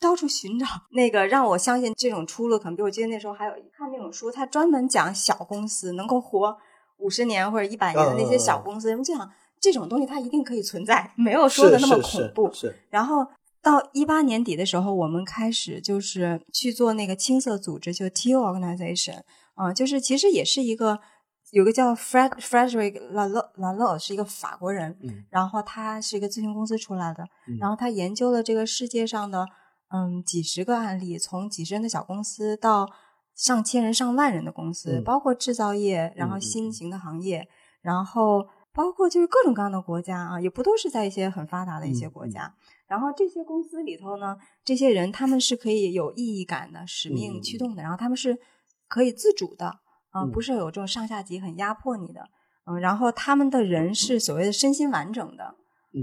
[0.00, 2.58] 到处寻找那个让我相信这种出路。
[2.58, 6.56] 可能比如我记得那时候还有看那种书，它专门讲小公司能够活
[6.98, 9.30] 五十年或者一百年的那些小公司，人们就想
[9.60, 12.52] 这种东西它一定可以存在，没有说的那么恐怖。
[12.52, 13.26] 是是然后
[13.62, 19.20] 到一八年底的时候，我们开始就是去做那个青色组织，就 T organization，
[19.54, 20.98] 啊、就是其实也是一个
[21.52, 29.46] 有个叫 Fred Frederick Lalo Lalo 是一个法国人，嗯然后他是一个咨询公司出来的，嗯然后他研究了这个世界上的
[29.92, 32.88] 嗯几十个案例，从几十人的小公司到
[33.34, 37.46] 上千人、上万人的公司，嗯包括制造业，然后新型的行业，
[37.80, 42.54] 然后包括就是各种各样的国家啊，也不都是在一些很发达的一些国家。
[42.86, 48.38] 然后这些公司里头呢，这些人他们是可以有意义感的、使命驱动的，然后他们是
[48.86, 49.66] 可以自主的
[50.10, 52.28] 啊、嗯不是有这种上下级很压迫你的。
[52.64, 55.54] 嗯，然后他们的人是所谓的身心完整的，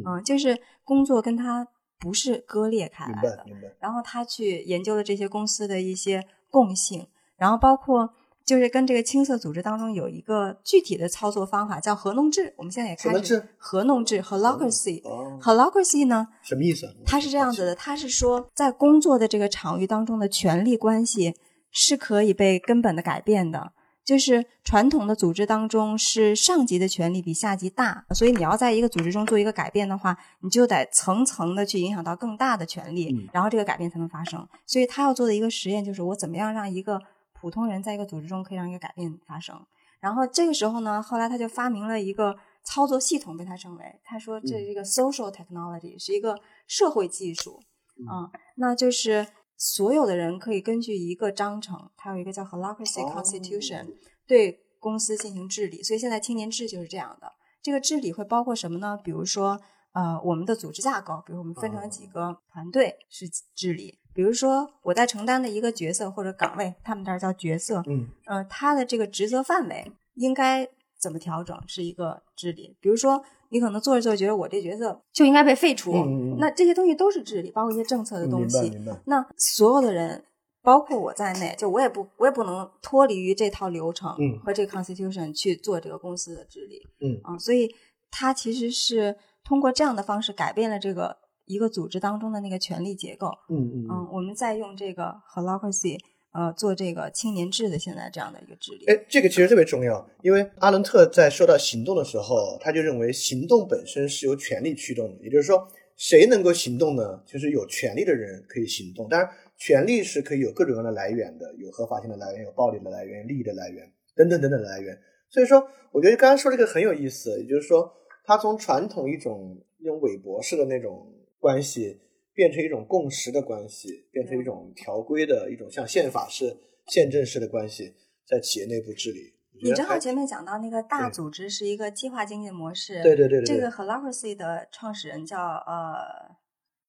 [0.06, 1.66] 嗯就是工作跟他
[2.00, 3.46] 不是割裂开来的。
[3.80, 7.08] 然后他去研究了这些公司的一些共性，
[7.38, 8.14] 然后包括
[8.46, 15.02] 就是跟这个青色组织当中有一个具体的操作方法叫合弄制，我们现在也开始合弄制 （holacracy）。
[15.04, 16.94] 哦，holacracy 呢，什么意思啊？
[17.06, 21.36] 它是这样子的，它是说在工作的这个场域当中的权力关系
[21.72, 23.74] 是可以被根本的改变的。
[24.06, 34.48] 就是传统的组织当中是上级的权力比下级大，所以你要在一个组织中做一个改变的话，你就得层层的去影响到更大的权力，嗯然后这个改变才能发生。
[34.66, 37.00] 所以他要做的一个实验就是我怎么样让一个
[37.40, 39.64] 普通人在一个组织中可以让一个改变发生。
[40.00, 47.60] 然后这个时候呢，后来他就发明了一个操作系统，被他称为他说这是一个 social technology，、是一个社会技术
[48.02, 49.28] 嗯、那就是
[49.60, 53.94] 所有的人可以根据一个章程，它有一个叫 Holacracy 哦 Constitution，、
[54.26, 55.84] 对公司进行治理。
[55.84, 57.34] 所以现在青年制就是这样的。
[57.62, 58.98] 这个治理会包括什么呢？
[59.04, 59.60] 比如说，
[59.92, 64.00] 呃，我们的组织架构，比如我们分成了几个团队是治理。
[64.14, 70.66] 比如说，我在承担的一个角色或者岗位，他们这儿叫角色，嗯呃，他的这个职责范围应该
[71.00, 72.76] 怎么调整，是一个治理。
[72.82, 75.94] 比如说，你可能做着做着觉得我这角色就应该被废除，
[76.38, 78.72] 那这些东西都是治理，包括一些政策的东西。
[79.06, 80.26] 那所有的人，
[80.62, 86.82] 包括我在内，就我也不我也不能脱离于这套流程嗯和这个 constitution 去做这个公司的治理。
[87.02, 87.74] 嗯啊，所以
[88.12, 93.30] 它其实是通过这样的方式改变了这个一个组织当中的那个权力结构。
[93.50, 95.98] 嗯嗯嗯，我们再用这个 holacracy
[96.32, 98.86] 呃做这个青年制的现在这样的一个治理。
[98.86, 107.22] 哎，这个其实特别重要，因为阿伦特在说到行动的时候，他就认为行动本身是由权力驱动的，也就是说，谁能够行动呢？
[107.26, 109.08] 就是有权利的人可以行动。
[109.10, 114.98] 当然，权利是可以有各种各样的来源的，有合法性的来源，有暴力的来源，利益的来源，等等等等来源。
[115.30, 117.92] 所以说，我觉得刚刚说这个很有意思，也就是说，
[118.24, 122.00] 他从传统一种那种韦伯式的那种关系，
[122.40, 126.56] 变成一种共识的关系，变成一种条规的一种像宪法式、
[126.88, 127.94] 宪政式的关系，
[128.26, 129.34] 在企业内部治理。
[129.62, 136.34] 你正好前面讲到那个大组织是一个计划经济的模式，对对对这个 holacracy 的创始人叫呃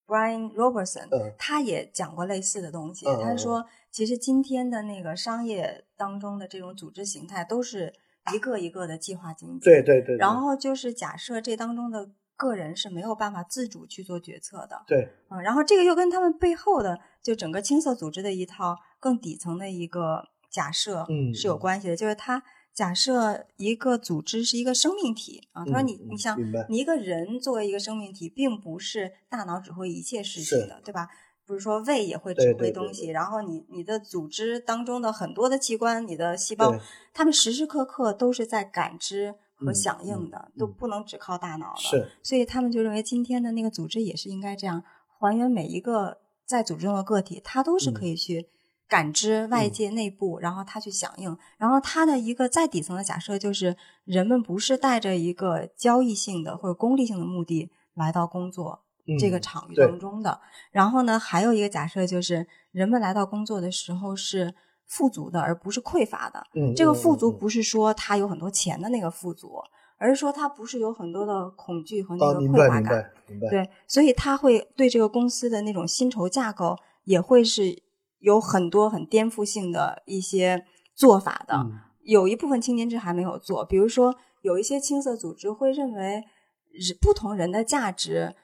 [0.06, 3.04] Brian Robertson，、嗯他也讲过类似的东西。
[3.06, 7.92] 他说，其实今天的那个商业当中的这种组织形态都是
[8.32, 12.08] 一个一个的计划经济，对对对，对然后就是假设这当中的
[12.40, 15.06] 个人是没有办法自主去做决策的，对。
[15.28, 22.42] 嗯，然后这个又跟他们背后的就整个青色组织的一套更底层的一个假设嗯是有关系的，就是他
[22.72, 26.38] 假设一个组织是一个生命体啊，他说你嗯你想
[26.70, 31.08] 你一个人作为一个生命体，并不是大脑指挥一切事情的，对吧？
[31.46, 36.80] 不是说胃也会指对对对挥东西，然后你你的组织当中的很多的器官，你的细胞对，
[37.12, 41.76] 他们时时刻刻都是在感知和嗯响应的，都不能只靠大脑了。
[41.78, 48.48] 是所以他们就认为今天的那个组织也是应该这样还原每一个在组织中的个体，他都是可以去
[48.88, 51.38] 感知外界内部，然后他去响应。
[51.58, 58.82] 然后他的一个再底层的假设就是，人们不是带着一个交易性的或者功利性的目的来到工作
[59.18, 60.40] 这个嗯场域当中的。
[60.72, 64.54] 然后呢，还有一个假设就是，人们来到工作的时候是
[64.90, 66.44] 富足的，而不是匮乏的。
[66.54, 69.52] 嗯，这个富足不是说他有很多钱的那个富足，
[69.98, 72.84] 而是说他不是有很多的恐惧和那啊，个匮乏感。
[72.84, 77.80] 白明白，对，所以他会对这个公司的那种薪酬架构也会是
[78.18, 81.54] 有很多很颠覆性的一些做法的。
[81.54, 86.24] 嗯有一部分青年制还没有做，比如说有一些青色组织会认为
[86.72, 88.34] 人不同人的价值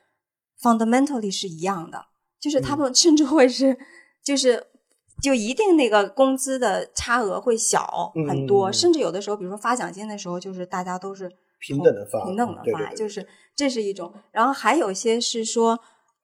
[0.62, 2.06] fundamentally 是一样的，
[2.38, 3.76] 就是他们 甚至会是
[4.22, 4.68] 就是。
[5.22, 14.12] 就一定那个工资的差额会小很多，甚至有的时候，比如说发奖金的时候，就是大家都是平等的发平等的发，嗯对对对就是这是一种。
[14.30, 15.78] 然后还有一些是说，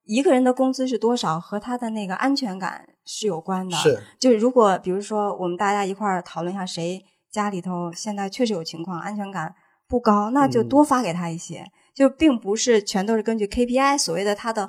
[0.05, 3.77] 一个人的工资是多少和他的那个安全感是有关的。
[3.77, 9.55] 是就是如果比如说我们大家一块儿讨论一下，谁家里头现在确实有情况，安全感
[9.89, 11.65] 不高，那就嗯多发给他一些，
[11.95, 14.69] 就并不是全都是根据 KPI 所谓的他的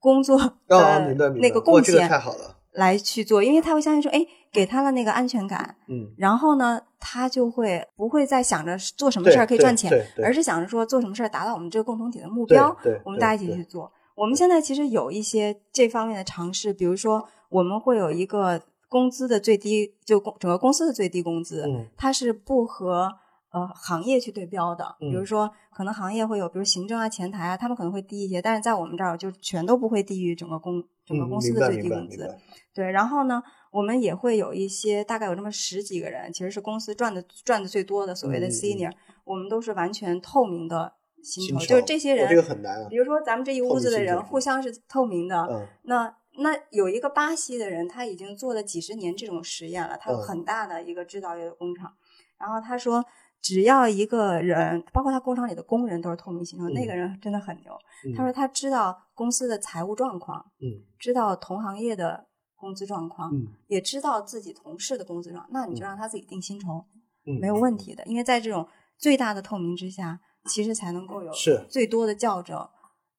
[0.00, 0.36] 工作
[0.68, 9.90] 啊，的那个贡献太好了，来去做，因为他会相信说，哎，给他了那个安全感，嗯，然后呢，他就会不会再想着做什么事儿可以赚钱
[10.22, 13.90] 而是想着说做什么事儿达到我们这个共同体的目标，对对我们大家一起去做。
[14.14, 23.16] 我们现在其实有一些这方面的尝试，比如说我们会有一个工资的最低，就公整个公司的最低工资，嗯它是不和
[23.50, 24.96] 呃行业去对标的。
[24.98, 32.36] 比如嗯说，可能行业会有，比如行政啊、前台啊，他们可能会低一些，但是在我们这儿就全都不会低于整个公整个嗯公司的最低工资。
[32.72, 38.92] 对，然后呢，我们也会有一些大概有这么十几个人，其实是公司赚的赚的最多的所谓的 senior，、
[39.24, 51.92] 我们都是完全透明的薪酬，就是这些人，哦这个很难啊比如说咱们这一屋子的人互相是透明的，嗯那那有一个巴西的人，他已经做了几十年这种实验了，他有嗯很大的一个制造业的工厂，
[52.38, 53.04] 然后他说。
[53.42, 57.72] 只要一个人，包括他工厂里的工人都是透明薪酬，那嗯个人真的很牛。
[58.06, 66.84] 嗯他说他知道公司的财务状况，嗯知道同行业的工资状况，嗯也知道自己同事的工资状，那你就嗯让他自己定薪酬，
[67.26, 68.04] 嗯，没有问题的。
[68.04, 68.68] 因为在这种
[68.98, 72.68] 最大的透明之下，其实才能够有是最多的校正，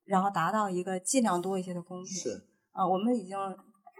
[0.06, 2.14] 然后达到一个尽量多一些的公平。
[2.14, 3.36] 是啊、我们已经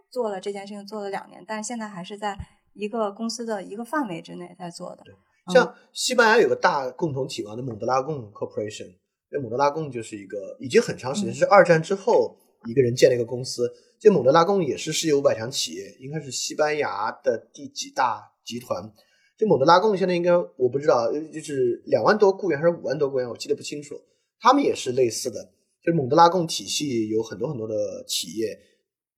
[0.10, 2.38] 做了这件事情做了两年，但是现在还是在
[2.74, 5.04] 一个公司的一个范围之内在做的。
[5.08, 5.18] 嗯
[5.54, 8.94] 像西班牙有个大共同体嘛，那蒙德拉贡 Corporation，
[9.32, 12.38] 那蒙德拉贡就是一个已经很长时间，嗯是二战之后
[12.68, 13.72] 一个人建了一个公司。
[14.00, 18.92] 这蒙德拉贡也是世界五百强企业，应该是西班牙的第几大集团。
[19.38, 23.96] 这蒙德拉贡现在应该我不知道，呃就是两万多雇员还是五万多雇员，我记得不清楚。
[24.40, 25.52] 他们也是类似的，
[25.84, 28.60] 就是蒙德拉贡体系有很多很多的企业，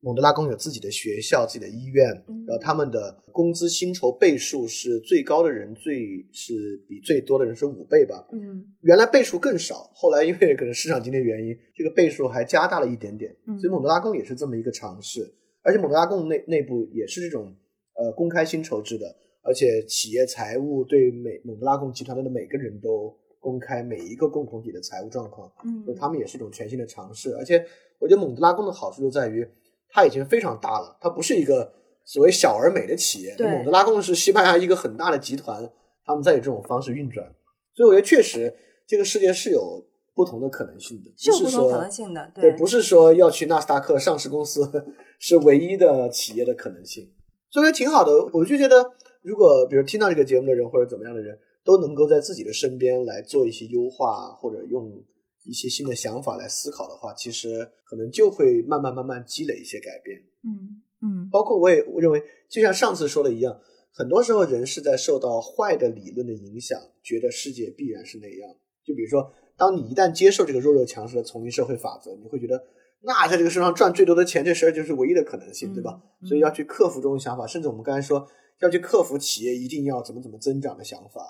[0.03, 6.53] 蒙德拉贡有自己的学校、自己的医院，嗯然后他们的工资薪酬倍数是最高的人最是
[6.89, 8.27] 比最多的人是五倍吧。
[8.34, 13.34] 嗯原来倍数更少，后来因为可能市场经济原因，这个倍数还加大了一点点。
[13.47, 17.55] 嗯所以蒙德拉贡也是这么一个尝试，而且蒙德拉贡内内部也是这种
[17.95, 19.05] 呃公开薪酬制的，
[19.41, 25.49] 而且企业财务对每蒙德拉贡集团的每个人都公开每一个共同体的财务状况。
[25.65, 27.34] 嗯就他们也是一种全新的尝试。
[27.35, 27.65] 而且
[27.99, 29.47] 我觉得蒙德拉贡的好处就在于，
[29.94, 31.72] 它已经非常大了，它不是一个
[32.03, 33.36] 所谓小而美的企业。
[33.38, 35.70] 对蒙德拉贡是西班牙一个很大的集团，
[36.03, 37.24] 他们在以这种方式运转。
[37.76, 38.53] 所以我觉得确实
[38.88, 44.86] 这个世界是有不同的可能性的，不是说能性的，对，不是说要去纳斯达克上市公司
[45.20, 47.11] 是唯一的企业的可能性，
[47.52, 48.11] 所以挺好的。
[48.34, 48.91] 我就觉得，
[49.22, 54.91] 如果比如听到这个节目的人或者怎么样的人，都能够在自己的身边来做一些优化，或者用
[55.45, 60.18] 一些新的想法来思考的话，其实可能就会慢慢慢慢积累一些改变。
[60.44, 63.60] 嗯嗯包括我也我认为，就像上次说的一样，
[63.94, 68.49] 很多时候人是在受到坏的理论的影响，觉得世界必然是那样。
[68.86, 72.61] 就比如说，当你一旦接受这个弱肉强食的丛林社会法则，你会觉得，
[73.02, 76.02] 那在这个世上赚最多的钱，这事儿就是唯一的可能性，嗯对吧？
[76.22, 78.28] 嗯所以要去克服这种想法，甚至我们刚才说
[78.61, 81.22] 要去克服企业一定要怎么怎么增长的想法。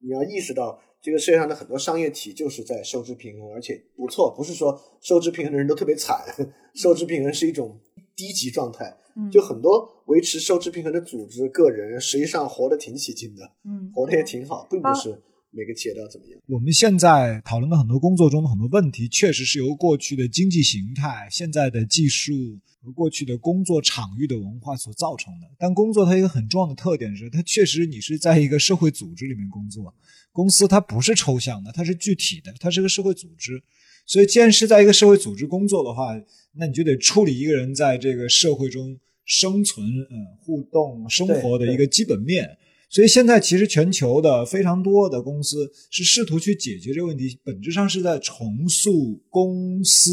[0.00, 6.24] 你要意识到，这个世界上的很多商业体就是在收支平衡，而且不错，不是说收支平衡的人都特别惨，
[6.74, 7.78] 收支平衡是一种
[8.14, 8.96] 低级状态。
[9.14, 15.20] 嗯，就很多维持收支平衡的组织、个人，实际上活得挺起劲的，嗯活得也挺好，并不是
[15.54, 16.40] 每个企业都要怎么样。
[16.46, 22.32] 我们现在讨论的很多工作中的很多问题，确实是由过去的经济形态、现在的技术
[22.80, 25.46] 和过去的工作场域的文化所造成的。
[25.58, 29.94] 但工作它一个很重要的特点是，它确实你是在一个社会组织里面工作，
[30.32, 33.62] 公司它不是抽象的，它是具体的，它是个社会组织。
[34.04, 36.18] 所以，既然是在一个社会组织工作的话，
[36.54, 42.58] 那你就得处理一个人在这个社会中生存、呃互动、生活的一个基本面。
[42.92, 50.10] 所以现在其实全球的非常多的公司是试图去解决这个问题，本质上是在重塑公司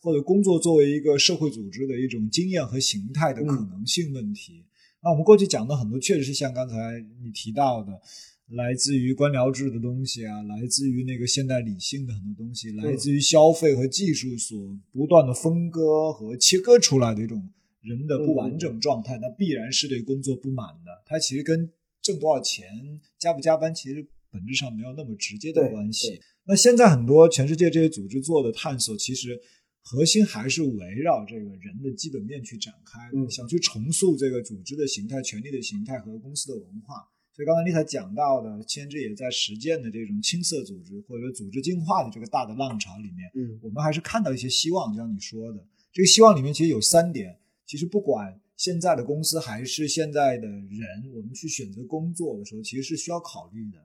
[0.00, 4.64] 或者工作作为一个社会组织的一种经验和形态的可能性问题。
[5.04, 6.74] 那我们过去讲的很多，确实是像刚才
[7.22, 7.92] 你提到的，
[8.56, 17.48] 来自于官僚制的东西啊，来自于那个现代理性的很多东西，来自于消费和技术所不断的分割和切割出来的一种
[17.82, 20.90] 人的不完整状态，那必然是对工作不满的。
[21.06, 21.70] 它其实跟
[22.06, 22.68] 挣多少钱、
[23.18, 26.20] 加不加班，其实本质上没有那么直接的关系。
[26.44, 29.40] 那现在很多全世界这些组织做的探索，其实
[29.82, 37.02] 核心还是围绕这个人的基本面去展开的，嗯想去重塑这个组织的形态、权力的形态和公司的文化。
[37.34, 47.38] 所以刚才丽塔讲到的，千之也在实践的这种青色组织或者组织进化的这个大的浪潮里面，嗯我们还是看到一些希望，就像你说的，这个希望里面其实有三点。
[47.66, 53.78] 其实不管现在的公司还是现在的人，我们去选择工作的时候，其实是需要考虑的。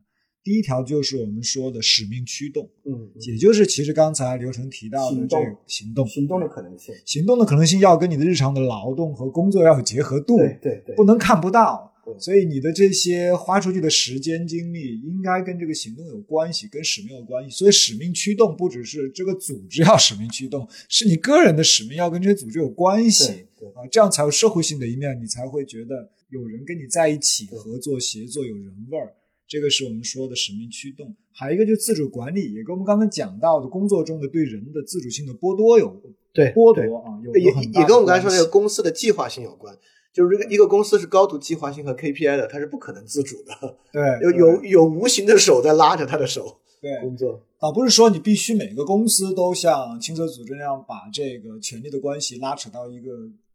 [0.44, 12.20] 第一条就是我们说的使命驱动，嗯，也就是其实刚才刘成提到的这个行动，行动的可能性，行动的可能性要跟你的日常的劳动和工作要有结合度，对对对，不能看不到对。
[12.20, 17.56] 所以你的这些花出去的时间精力，应该跟这个行动有关系，跟使命有关系。
[17.56, 29.14] 所以使命驱动不只是这个组织要使命驱动，是你个人的使命要跟这些组织有关系啊，这样才有社会性的一面，你才会觉得有人跟你在一起合作协作有人味儿。
[29.48, 36.02] 这个是我们说的使命驱动，还有一个就是自主管理，也跟我们刚才讲到的工作中的对人的自主性的剥夺有
[36.34, 39.78] 对对剥夺啊，有也也跟我们刚才说那个公司的计划性有关。
[40.14, 47.42] 就是这个一个公司是高度计划性和 KPI 的，它是不可能自主的， 对有有有无形的手在拉着他的手对工作。
[47.60, 53.12] 倒不是说你必须每个公司都像青色组织那样把这个权力的关系拉扯到一个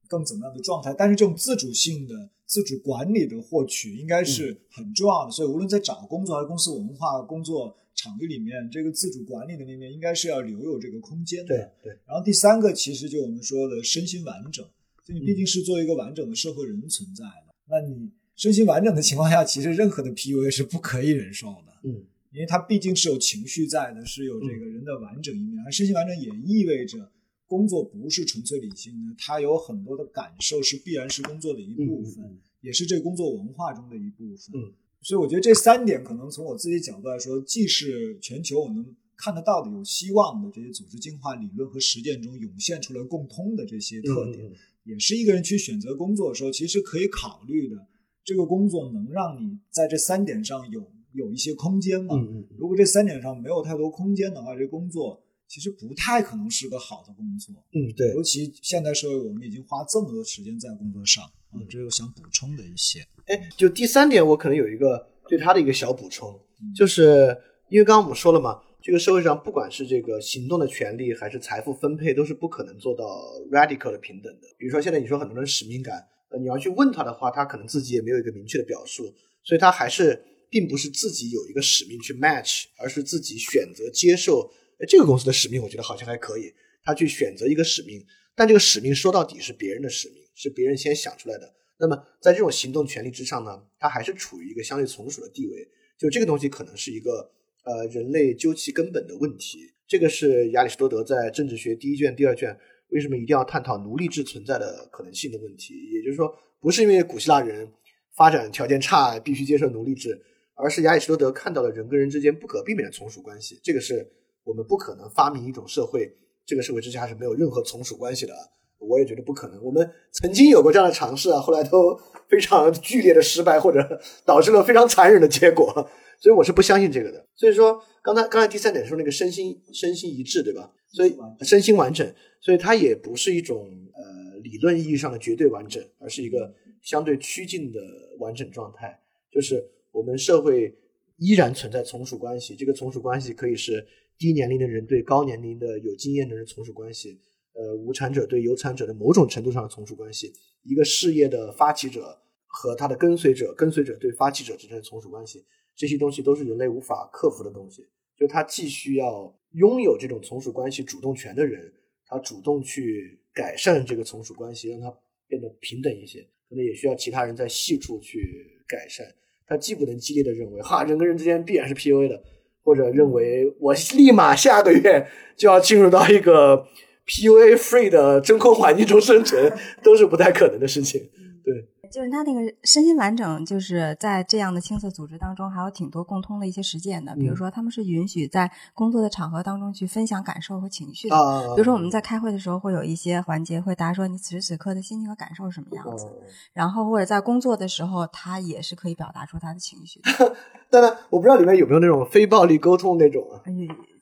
[0.09, 2.15] 更怎么样的状态，但是这种自主性的、
[2.47, 5.31] 自主管理的获取应该是很重要的。
[5.33, 11.49] 所以无论在找工作还是公司文化、工作场域里面，这个自主管理的那面应该是要留有这个空间的。
[11.49, 14.65] 对对，然后第三个其实就我们说的身心完整，
[15.07, 21.73] 就你毕竟是作为一个完整的社会人存在的，那你身心完整的情况下，其实任何的 PUA 是不可以忍受的。
[21.85, 27.09] 嗯，因为它毕竟是有情绪在的，是有这个人的完整一面，而身心完整也意味着
[27.47, 34.61] 工作不是纯粹理性的，它有很多的感受是必然是工作的一部分，也是这个工作文化中的一部分。
[34.61, 38.85] 嗯，所以我觉得这三点可能从我自己角度来说，既是全球我能
[39.17, 44.57] 看得到的有希望的这些组织进化理论和实践中涌现出来共通的这些特点，嗯嗯嗯
[44.87, 47.77] 也是一个人去选择工作的时候，其实可以考虑的。
[48.25, 50.83] 这个工作能让你在这三点上有
[51.13, 52.17] 有一些空间吗？
[52.17, 57.55] 嗯嗯如果这三点上没有太多空间的话，这工作其实不太可能是个好的工作。
[57.73, 62.99] 嗯，对，尤其现代社会，我们已经花这么多时间在工作上啊，嗯这是我想补充的一些。
[63.27, 67.37] 哎，就第三点，我可能有一个对他的一个小补充，嗯就是
[67.71, 73.05] 因为刚刚我们说了嘛，这个社会上不管是这个行动的权利还是财富分配，都是不可能做到
[73.51, 74.47] radical 的平等的。
[74.57, 84.49] 比如说现在你说很多人使命感，呃，你要去问他的话，他可能自己也没有一个明确的表述，所以他还是并不是自己有一个使命去 match，而是自己选择接受。
[84.79, 86.55] 哎，这个公司的使命，我觉得好像还可以，
[86.85, 88.07] 他去选择一个使命，
[88.37, 91.53] 但这个使命说到底是别人的使命，是别人先想出来的。
[91.81, 95.69] 那么在这种行动权利之上呢，他还是处于一个相对从属的地位。
[95.99, 97.33] 就这个东西可能是一个
[97.67, 99.59] 呃人类究其根本的问题。
[99.87, 105.75] 这个是亚里士多德在《政治学》第一卷、第二卷为什么一定要探讨奴隶制存在的可能性的问题。
[105.93, 107.71] 也就是说，不是因为古希腊人
[108.17, 110.21] 发展条件差必须接受奴隶制，
[110.55, 113.61] 而是亚里士多德看到了人跟人之间不可避免的从属关系。
[113.63, 114.11] 这个是
[114.43, 116.11] 我们不可能发明一种社会，
[116.45, 118.33] 这个社会之下是没有任何从属关系的。
[118.79, 119.63] 我也觉得不可能。
[119.63, 121.99] 我们曾经有过这样的尝试啊，后来都
[122.29, 125.89] 非常剧烈的失败，或者导致了非常残忍的结果。
[126.21, 127.27] 所以我是不相信这个的。
[127.35, 130.73] 所以说，刚才刚才第三点说那个身心身心一致，对吧？
[130.93, 137.81] 所以身心完整，所以它也不是一种呃理论意义上的绝对完整，而是一个相对趋近的
[138.19, 138.99] 完整状态。
[139.31, 139.63] 就是
[139.93, 140.75] 我们社会
[141.19, 143.87] 依然存在从属关系，这个从属关系可以是
[144.17, 147.21] 低年龄的人对高年龄的有经验的人从属关系，
[147.53, 150.33] 呃，无产者对有产者的某种程度上的从属关系，
[150.63, 155.45] 一个事业的发起者和他的跟随者，跟随者对发起者之间的从属关系，
[155.77, 157.87] 这些东西都是人类无法克服的东西。
[158.19, 161.71] 就他既需要拥有这种从属关系主动权的人，
[162.07, 164.93] 他主动去改善这个从属关系，让它
[165.29, 169.07] 变得平等一些，可能也需要其他人在细处去改善。
[169.47, 172.23] 他既不能激烈的认为哈人跟人之间必然是 PUA 的，
[172.63, 176.67] 或者认为我立马下个月就要进入到一个
[177.07, 179.53] PUA free 的真空环境中生存，
[179.85, 181.01] 都是不太可能的事情。
[181.45, 181.55] 对，
[181.91, 187.15] 就是他那个身心完整，就是在这样的青色组织当中，还有挺多共通的一些实践的。
[187.17, 191.17] 比如说，他们是允许在工作的场合当中去分享感受和情绪的。
[191.17, 196.07] 啊，比如说，我们在开会的时候，会有一些环节会答说你此时此刻的心情和感受是什么样子。
[196.53, 200.37] 然后或者在工作的时候，他也是可以表达出他的情绪的。
[200.71, 203.41] 当然，我不知道里面有没有那种非暴力沟通那种啊。
[203.45, 203.53] 哎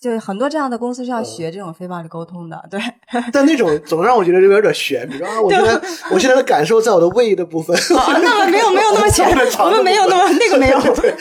[0.05, 2.78] 就很多这样的公司是要学这种非暴力沟通的，对。
[3.32, 5.81] 但那种总让我觉得这个有点悬，比如说啊，我现在
[6.12, 7.74] 我现在的感受在我的胃的部分。
[7.74, 9.26] 哦，那么没有没有那么悬，
[9.64, 10.78] 我们没有那么那个没有，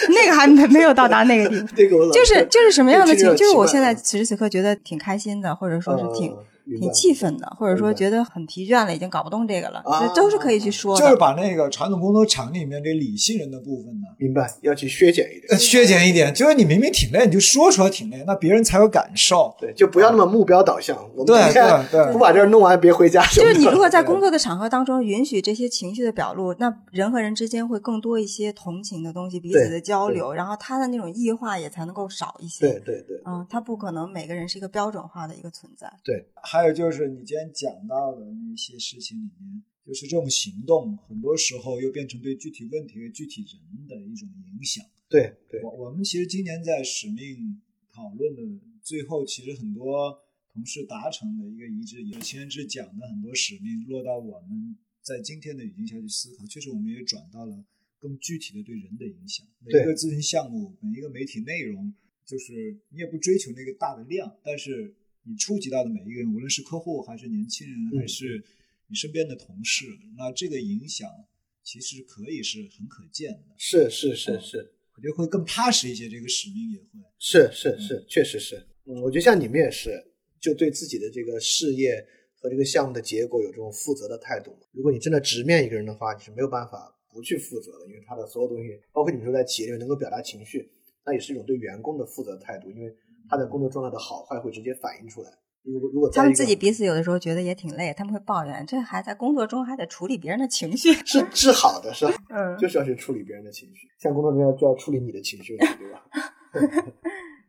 [0.10, 1.68] 那个还没没有到达那个地步。
[1.78, 3.34] 那个我就是就是什么样的情？
[3.38, 6.36] 就是我现在嗯此时此刻觉得挺开心的，或者说是挺。
[6.66, 11.04] 挺气愤的，或者说觉得很疲倦了，已经搞不动这个了，啊这都是可以去说的。
[11.04, 16.34] 就是把那个传统工作场里面这理性人的部分呢，明白要去削减一点，呃削减一点。
[16.34, 19.56] 就是你明明挺累，你就说出来挺累，那别人才有感受。
[19.60, 20.98] 对，就不要那么目标导向。
[21.16, 23.26] 我们对对对不把这儿弄完，别回家。
[23.28, 32.68] 就是你如果在工作的场合当中允许这些情绪的表露，那人和人之间会更多一些同情的东西，彼此的交流，然后他的那种异化也才能够少一些。
[32.68, 35.92] 对对对嗯，他不可能每个人是一个标准化的一个存在。
[36.04, 44.86] 对，还有就是你今天讲到的那些事情里面，就是这种行动，很多时候又变成对具体问题和具体人的一种影响。
[45.10, 47.60] 对对我我们其实今年在使命
[47.92, 48.44] 讨论的
[48.84, 50.16] 最后，其实很多
[50.54, 57.66] 同事达成的一个一致，也是秦人志讲的很多使命落到我们在今天的语境下去思考，确实我们也转到了
[57.98, 59.44] 更具体的对人的影响。
[59.66, 61.92] 每一个咨询项目，每一个媒体内容，
[62.24, 64.96] 就是你也不追求那个大的量，但是
[65.26, 68.44] 你触及到的每一个人，无论是客户还是年轻人，嗯还是
[68.88, 69.86] 你身边的同事，
[70.18, 71.10] 那这个影响
[71.64, 73.56] 其实可以是很可见的。
[73.58, 76.86] 是是是是我觉得会更踏实一些，这个使命也会。
[77.18, 78.56] 是是是，确实是。
[78.86, 80.04] 嗯，我觉得像你们也是，
[80.40, 82.06] 就对自己的这个事业
[82.36, 84.54] 和这个项目的结果有这种负责的态度。
[84.72, 90.70] 如果你真的直面一个人的话，你是没有办法不去负责的，因为他的所有东西，包括你们说在企业里面能够表达情绪，
[91.06, 92.94] 那也是一种对员工的负责态度，因为
[93.30, 95.30] 他的工作状态的好坏会直接反映出来。
[95.64, 100.92] 如果如果他们自己彼此有的时候觉得也挺累，他们会抱怨，这还在工作中还得处理别人的情绪。
[101.08, 102.12] 是治好的，是吧？
[102.30, 106.04] 嗯，就是要去处理别人的情绪，像工作中要就要处理你的情绪了，对吧？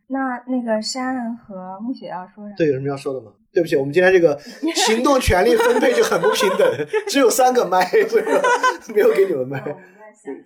[0.07, 2.55] 那那个山和木雪要说啥？
[2.57, 3.33] 对，有什么要说的吗？
[3.53, 4.39] 对不起，我们今天这个
[4.75, 8.41] 行动权力分配就很不平等，只有三个麦，所以说
[8.95, 9.61] 没有给你们麦，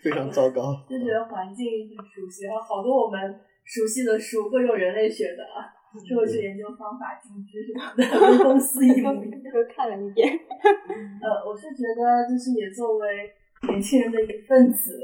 [0.02, 0.72] 非常糟糕。
[0.88, 1.66] 就觉得环境
[1.98, 3.20] 很熟悉，然后好多我们
[3.68, 5.68] 熟悉的书，各种人类学的啊，
[6.08, 9.42] 社会学研究方法、经知什么的， 跟公司一模一样。
[9.52, 10.26] 都看了一遍。
[11.20, 13.06] 呃，我是觉得，就是也作为
[13.68, 14.98] 年轻人的一份子，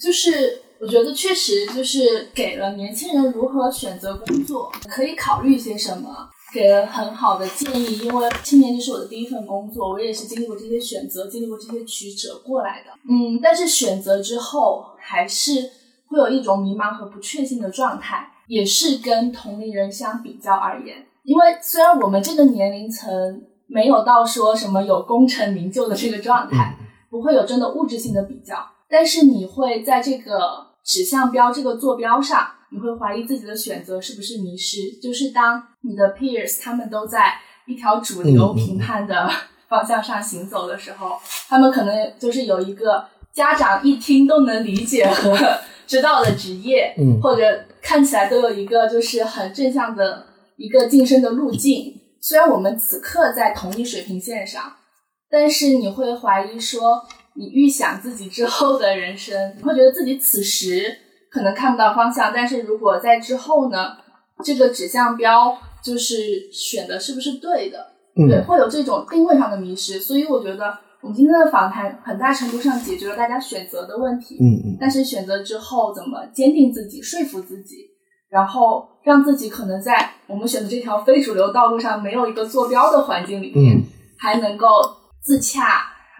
[0.00, 7.98] 就是我觉得确实就是给了年轻人如何选择工作，可以考虑些什么，给了很好的建议。
[7.98, 12.90] 因为青年就是我的第一份工作，我也是经历过这些选择，经历过这些曲折过来的。
[13.08, 15.70] 嗯，但是选择之后还是
[16.10, 26.76] 会有一种迷茫和不确信的状态，也是跟同龄人相比较而言，因为虽然我们这个年龄层没有到说什么有功成名就的这个状态，
[27.08, 28.56] 不会有真的物质性的比较，
[28.88, 34.98] 但是你会在这个指向标这个坐标上，你会怀疑自己的选择是不是迷失。
[35.00, 37.34] 就是当你的 peers 他们都在
[37.66, 39.30] 一条主流评判的
[39.68, 41.16] 方向上行走的时候，
[41.48, 45.36] 他们可能就是有一个家长一听都能理解和
[45.86, 50.26] 知道的职业，嗯或者看起来都有一个就是很正向的
[50.56, 51.94] 一个晋升的路径。
[52.20, 54.72] 虽然我们此刻在同一水平线上，
[55.30, 57.02] 但是你会怀疑说，
[57.34, 60.98] 你预想自己之后的人生，你会觉得自己此时
[61.30, 63.96] 可能看不到方向，但是如果在之后呢，
[64.44, 67.86] 这个指向标就是选的是不是对的？
[68.14, 69.98] 对，嗯，会有这种定位上的迷失。
[69.98, 74.36] 所以我觉得我们今天的访谈很大程度上解决了大家选择的问题。
[74.40, 77.76] 嗯嗯，但是选择之后怎么坚定自己、说服自己，
[78.28, 83.82] 然后让自己可能在我们选的这条非主流道路上没有一个坐标的环境里面，嗯
[84.18, 84.66] 还能够
[85.22, 85.62] 自洽，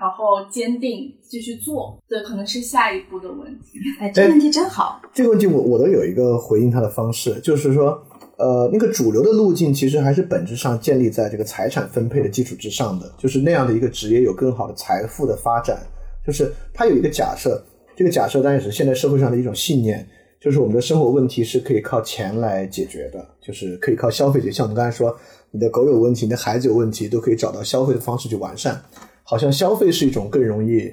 [0.00, 3.78] 然后坚定继续做，对，可能是下一步的问题。
[4.00, 5.02] 哎，这个问题真好。
[5.12, 8.02] 这个问题我我都有一个回应他的方式，就是说，
[8.40, 15.78] 呃，那个主流的路径其实还是本质上建立在这个财产分配的基础之上的，就是那样的一个职业有更好的财富的发展，
[16.26, 17.62] 就是它有一个假设，
[17.94, 20.08] 这个假设当然是现在社会上的一种信念，
[20.40, 24.52] 就是我们的生活问题是可以靠钱来解决的，就是可以靠消费解决。
[24.52, 25.14] 像我们刚才说，
[25.50, 28.80] 你的狗有问题，你的孩子有问题，都可以找到消费的方式去完善。
[29.22, 30.90] 好像消费是一种更容易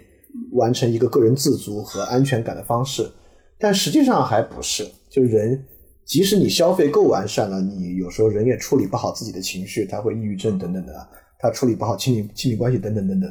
[0.51, 3.09] 完成一个个人自足和安全感的方式，
[3.57, 4.85] 但实际上还不是。
[5.09, 5.63] 就人
[6.07, 11.07] 即使你消费够完善了，你有时候人也处理不好自己的情绪，他会抑郁症等等的，
[11.37, 13.29] 他处理不好亲密亲密关系等等等等。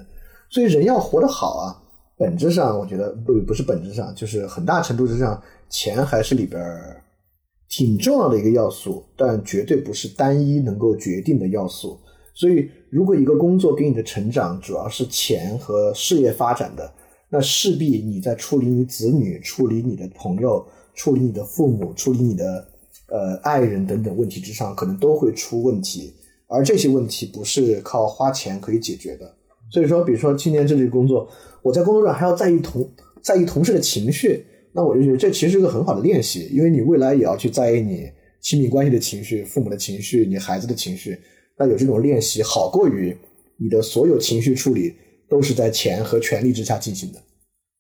[0.51, 1.83] 所以人要活得好啊，
[2.19, 6.63] 本质上我觉得不不是本质上，就是很大程度上，钱还是里边
[7.69, 11.99] 挺重要的一个要素，但绝对不是单一能够决定的要素。
[12.35, 16.93] 所以，如果一个工作给你的成长主要是钱和事业发展的，
[17.31, 20.63] 那势必你在处理你子女、处理你的朋友、
[20.97, 22.67] 处理你的父母、处理你的
[23.09, 26.13] 呃爱人等等问题之上，可能都会出问题。
[26.49, 29.33] 而这些问题不是靠花钱可以解决的。
[29.71, 31.29] 所以说，比如说青年政治工作，
[31.63, 32.89] 我在工作上还要在意同
[33.23, 38.09] 在意同事的情绪，那我就觉得这其实是个很好的练习，因为你未来也要去在意你
[38.41, 41.19] 亲密关系的情绪、父母的情绪、你孩子的情绪。
[41.59, 43.17] 那有这种练习，好过于
[43.57, 44.95] 你的所有情绪处理
[45.29, 47.21] 都是在钱和权力之下进行的。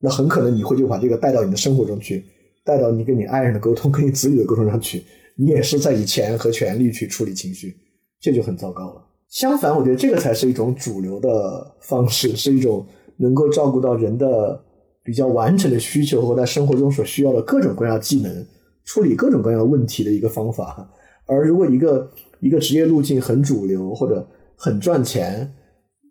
[0.00, 2.24] 那很可能你会就把这个带到你的生活中去，
[2.66, 5.04] 带到你跟你爱人的沟通、跟你子女的沟通上去，
[5.36, 7.76] 你也是在以钱和权力去处理情绪，
[8.20, 9.02] 这就很糟糕了。
[9.28, 12.84] 相反，我觉得这个才是一种主流的方式，是一种
[13.18, 14.60] 能够照顾到人的
[15.04, 18.46] 比较完整的需求和在生活中所需要的各种各样技能，
[18.84, 20.90] 处理各种各样问题的一个方法。
[21.26, 22.10] 而如果一个
[22.40, 24.26] 一个职业路径很主流或者
[24.56, 25.52] 很赚钱，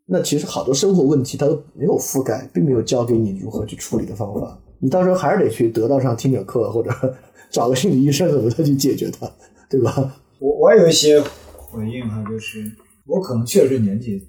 [0.05, 4.61] 那其实好多生活问题它都没有覆盖，并没有教给你如何去处理的方法。
[4.85, 6.91] 你到时候还是得去得道上听点课，或者
[7.49, 9.27] 找个心理医生什么的去解决它，
[9.67, 10.15] 对吧？
[10.37, 12.71] 我我有一些回应哈，就是
[13.07, 14.21] 我可能确实年纪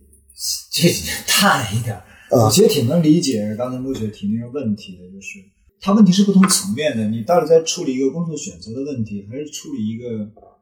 [0.73, 5.41] 这几年大了一点儿，我其实挺能理解刚才陆雪提那个问题的，就是
[5.79, 7.07] 它问题是不同层面的。
[7.09, 10.09] 你到底在处理一个工作选择的问题，还是处理一个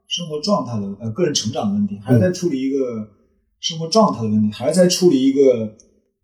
[0.08, 3.08] 生活状态的呃个人成长的问题，还是在处理一个
[3.60, 5.76] 生活状态的问题，还是在处理一个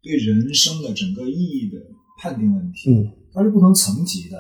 [0.03, 1.79] 对人生的整个意义的
[2.19, 2.91] 判定问题？
[2.91, 4.37] 嗯，它是不同层级的。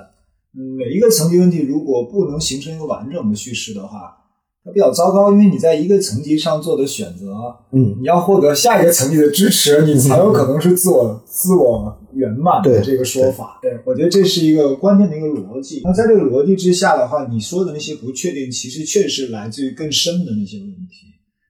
[0.56, 4.16] 嗯，每一个层级问题如果不能形成一个完整的叙事的话，
[4.64, 7.34] 它比较糟糕，因为你在一个层级上做的选择，
[7.72, 13.58] 嗯你要获得下一个层级的支持，你才有可能是自我自我圆满的这个说法。
[13.62, 15.80] 对，我觉得这是一个关键的一个逻辑。
[15.84, 21.06] 那在这个逻辑之下的话，你说的那些不确定，其实确实来自于更深的那些问题。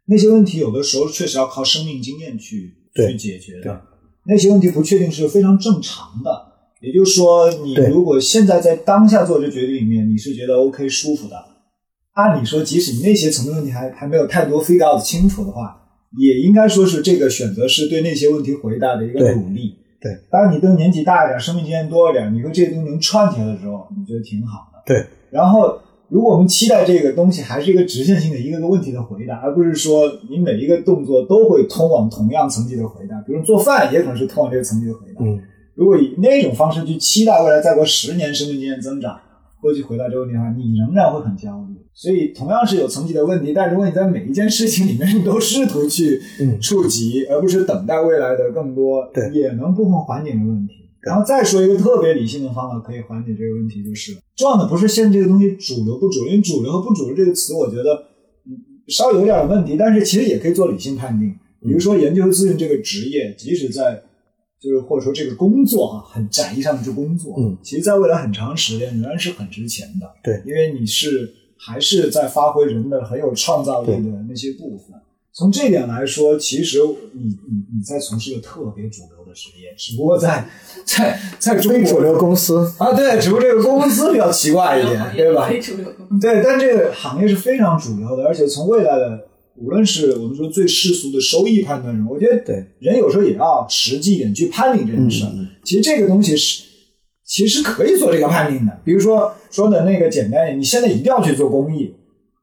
[0.07, 3.81] 那些问题有的时候确实要靠生命经验去去解决对的。
[4.27, 6.50] 那些问题不确定是非常正常的。
[6.81, 11.37] 也就是说，你如果现在在当下做这决定里面，你是觉得 OK 舒服的，
[12.15, 15.77] 按理说，即使你那些层面问题还还没有太多 figure out 清楚的话，
[16.19, 19.77] 也应该说是这个选择是对那些问题回答的一个对努力。
[20.01, 24.83] 对，当你等年纪大一点，生命经验多一点，你说这些东西能串起来的时候，你觉得挺好的。
[24.87, 25.79] 对，然后，
[26.09, 35.23] 如果我们期待这个东西还是一个直线性的一个个问题的回答，而不是说你每一个动作都会通往同样层级的回答，比如做饭也可能是通往这个层级的回答。
[35.23, 35.39] 嗯，
[35.81, 39.19] 如果以那种方式去期待未来再过十年生命经验增长，
[39.63, 41.75] 过去回答这个问题的话，你仍然会很焦虑。
[41.95, 50.75] 所以同样是有层级的问题，但如果你在每一件事情里面你都试图去 嗯触及，而不是等待未来的更多，对也能部分缓解这个问题。
[51.01, 57.95] 然后再说一个特别理性的方法可以缓解这个问题，就是重要的不是现在这个东西主流不主流，因为主流和不主流这个词，我觉得
[58.47, 58.53] 嗯
[58.89, 61.35] 稍微有点问题，但是其实也可以做理性判定。
[61.63, 64.03] 比如说研究咨询这个职业，即使在
[64.61, 75.01] 就是或者说这个工作啊，很窄义上的这工作，嗯，其实在未来很长时间仍然是很值钱的，对因为你是还是在发挥人的很有创造力的那些部分。
[75.33, 76.79] 从这点来说，其实
[77.13, 80.45] 你你你在从事一个特别主流的职业，只不过在
[80.85, 85.49] 在在中国非主流公司，啊，对，只不过这个公司比较奇怪一点， 对吧？
[85.49, 85.87] 非主流。
[86.21, 89.29] 对，但这个行业是非常主流的，而且从未来的，
[89.61, 95.25] 无论是我们说最世俗的收益判断人，我觉得对人有时候也要实际一点去判定这件事。
[95.65, 96.63] 其实这个东西是，
[97.25, 98.79] 其实可以做这个判定的。
[98.85, 101.95] 比如说说的那个简单一点，你现在一定要去做公益，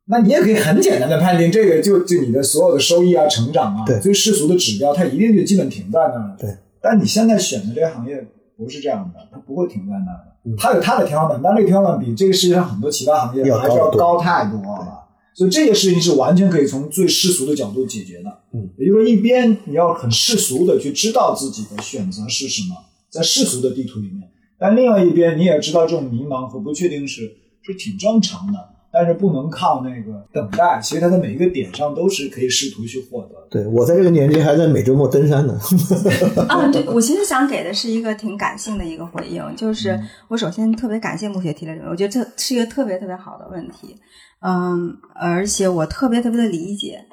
[0.06, 6.36] 那你也可以很简单的判定，这个就就你的所有的收益啊、成长啊，最世俗的指标，它一定就基本停在那儿了。
[6.40, 10.34] 对，但你现在选的这个行业不是这样的，它不会停在那儿的。
[10.46, 15.07] 嗯它有它的天花板，但这个天花板比这个世界上很多其他行业还是要高太多了。
[15.38, 18.40] 所以这些事情是完全可以从最世俗的角度解决的。
[18.54, 22.76] 嗯，也就是说，一边你要很世俗的去知道自己的选择是什么，
[23.12, 24.28] 在世俗的地图里面，
[24.58, 28.58] 但另外一边你也知道这种迷茫和不确定是是挺正常的，
[28.92, 33.48] 但是不能靠那个等待，其实它的每一个点上都是可以试图去获得。
[33.50, 35.60] 对我在这个年纪还在每周末登山呢。
[36.50, 43.96] 啊，对，我其实想给的是一个挺感性的一个回应，就是我首先特别感谢穆雪提的这个，我觉得这是一个特别特别好的问题，
[44.42, 47.06] 嗯，而且我特别特别的理解，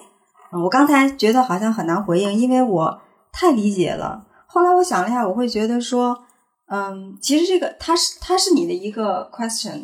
[0.52, 3.00] 嗯，我刚才觉得好像很难回应，因为我
[3.32, 4.24] 太理解了。
[4.46, 6.16] 后来我想了一下，我会觉得说，
[6.68, 9.80] 嗯，其实这个它是它是你的一个 question，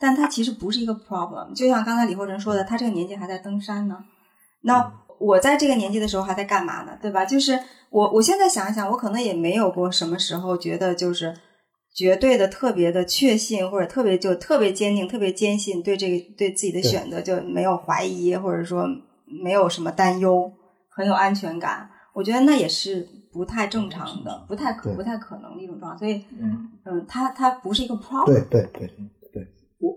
[0.00, 1.54] 但它其实不是一个 problem。
[1.54, 3.98] 就像刚才李厚辰说的，他这个年纪还在登山呢。
[4.62, 6.98] 那我在这个年纪的时候还在干嘛呢？
[7.00, 7.24] 对吧？
[7.24, 7.58] 就是
[7.90, 11.34] 我我现在想一想，我可能也没有过什么时候觉得就是
[11.94, 18.86] 绝对的特别的确信，或者特别就特别坚定、特别坚信对这个对自己的选择就没有怀疑，或者说
[19.44, 20.50] 没有什么担忧，
[20.88, 21.90] 很有安全感。
[22.14, 25.98] 我觉得那也是不太正常的，不太可不太可能的一种状态。
[25.98, 28.26] 所以，嗯，嗯，它它不是一个 problem。
[28.26, 29.19] 对对对，我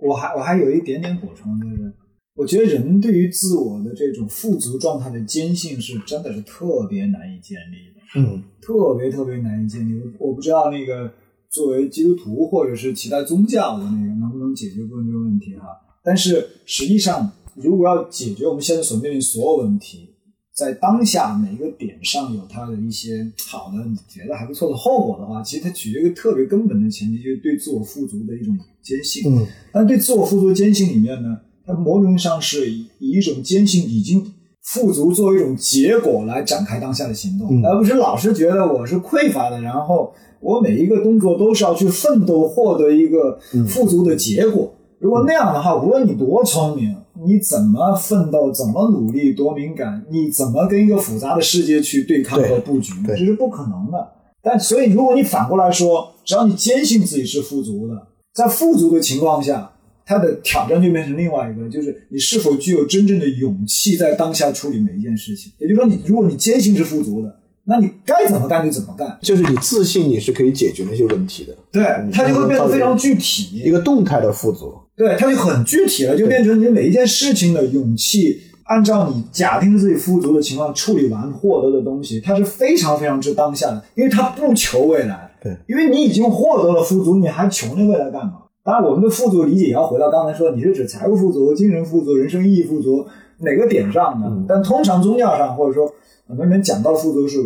[0.08, 1.94] 我还我还有一点点补充，就是
[2.36, 10.00] 我觉得人对于自我的这种富足状态的坚信是真的是特别难以建立的，嗯特别特别难以建立。
[10.20, 11.12] 我我不知道那个
[11.50, 15.68] 作为基督徒或者是其他宗教的那个能不能解决过这个问题哈。
[16.04, 20.10] 但是实际上，如果要解决我们现在所面临所有问题，
[20.56, 29.34] 在当下每一个点上有它的一些好的、你觉得还不错的后果的话，其实它取决于一个特别根本的前提，就是对自我富足的一种坚信。
[29.36, 34.24] 嗯但对自我富足的坚信里面呢，它某种意义上是以以一种坚信已经
[34.62, 44.72] 富足作为一种结果来展开当下的行动，嗯而不是老是觉得我是匮乏的，然后我每一个动作都是要去奋斗获得一个富足的结果。
[45.00, 46.96] 如果那样的话，无论你多聪明，
[47.26, 54.12] 你怎么奋斗，怎么努力，多敏感，你怎么跟一个复杂的世界去对抗和布局，这是不可能的。
[54.42, 59.72] 但所以，如果你反过来说，只要你坚信自己是富足的，在富足的情况下，
[60.06, 65.52] 它的挑战就变成另外一个，就是你是否具有真正的勇气在当下处理每一件事情。
[65.60, 67.34] 也就是说你，如果你坚信是富足的，
[67.66, 74.74] 那你该怎么干就怎么干，就是你自信你是可以解决那些问题的，对，它就会变得非常具体，一个动态的富足。
[74.96, 85.32] 对，它就很具体了，就变成你每一件事情的勇气，按照你假定自己富足的情况处理完获得的东西，它是非常非常之当下的，因为它不求未来。
[85.42, 88.34] 对，因为你已经获得了富足，你还求那未来干嘛？
[88.64, 93.06] 当然，我们的富足理解也要回到刚才说，你是指财务富足、精神富足、人生意义富足
[93.40, 94.46] 哪个点上呢？
[94.48, 95.92] 但通常宗教上或者说
[96.28, 97.38] 很多人讲到的富足是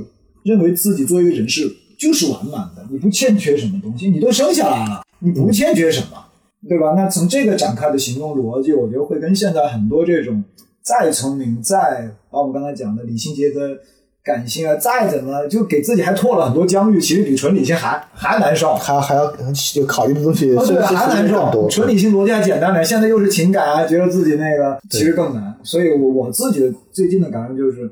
[0.43, 6.23] 认为自己作为一个人是就是完满的，你不欠缺什么东西，你都生下来了，你不欠缺什么。
[6.67, 6.93] 对吧？
[6.97, 10.43] 那从这个展开的行动逻辑，我觉得会跟现在很多这种
[10.83, 13.77] 再聪明、再把我们刚才讲的理性结合
[14.23, 18.73] 感性啊，再怎么就给自己还拓了很多疆域，其实比纯理性还还难受。
[18.73, 19.31] 还还要
[19.73, 21.67] 就考虑的东西哦，对，还难受。
[21.69, 25.55] 纯理性逻辑还简单点，现在又是情感啊，觉得自己那个其实更难。
[25.63, 27.89] 所以我我自己的最近的感受就是，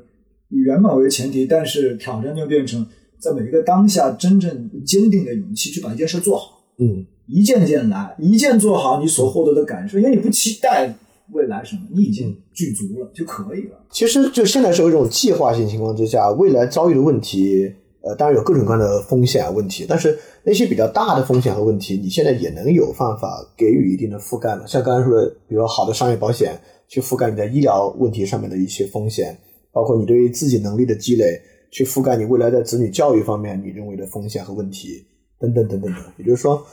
[0.56, 2.86] 以圆满为前提，但是挑战就变成
[3.18, 6.62] 在每一个当下真正坚定的勇气去把一件事做好。
[6.78, 10.94] 嗯，一件件来，一件做好你所获得的感受，因为你不期待
[11.32, 13.78] 未来什么，你已经具足了就可以了。
[13.90, 17.72] 其实就现在是有一种计划性情况之下，未来遭遇的问题，
[18.02, 24.66] 呃，当然有各种各样的风险啊问题，但是那些比较大的风险和问题，你现在也能有办法给予一定的覆盖了。
[24.66, 29.36] 像刚才说的，比如说好的商业保险去覆盖你在医疗问题上面的一些风险，
[29.76, 31.38] 包括你对于自己能力的积累，
[31.70, 35.04] 去覆盖你未来在子女教育方面你认为的风险和问题，
[35.38, 35.98] 等等等等的。
[36.16, 36.64] 也就是说，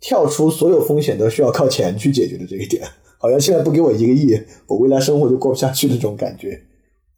[0.00, 2.84] 跳出所有风险都需要靠钱去解决的这一点，
[3.18, 6.56] 好像现在不给我一个亿，我未来生活就过不下去的这种感觉。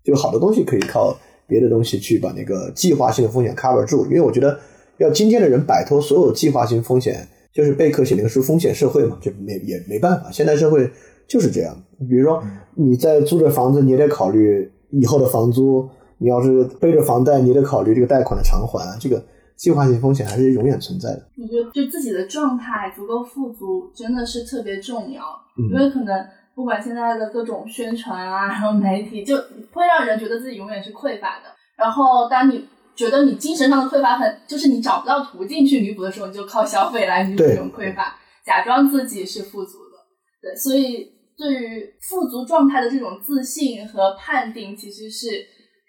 [0.03, 1.15] 就好多东西可以靠
[1.47, 4.59] 别的东西去把那个计划性的风险 cover 住，因为我觉得
[4.97, 10.91] 要今天的人摆脱所有计划性风险，就是贝克写那个书《风险社会》嘛，就没也没办法，现代社会
[11.29, 11.77] 就是这样。
[12.09, 12.43] 比如说
[12.75, 15.89] 你在租着房子，你也得考虑以后的房租；
[16.19, 18.99] 你要是背着房贷，你也得考虑这个贷款的偿还。
[18.99, 19.23] 这个
[19.57, 21.27] 计划性风险还是永远存在的。
[21.37, 25.23] 我觉得就自己的状态足够富足，真的是特别重要。
[25.57, 29.37] 嗯因为可能不管现在的各种宣传啊，然后媒体，就
[29.73, 31.51] 会让人觉得自己永远是匮乏的。
[31.77, 32.65] 然后当你
[32.95, 39.95] 觉得你精神上的匮乏很，就是你找不到途径去弥补的时候，你就靠消费来弥补这种匮乏，假装自己是富足的。
[40.43, 45.27] 对，所以对于富足状态的这种自信和判定，其实是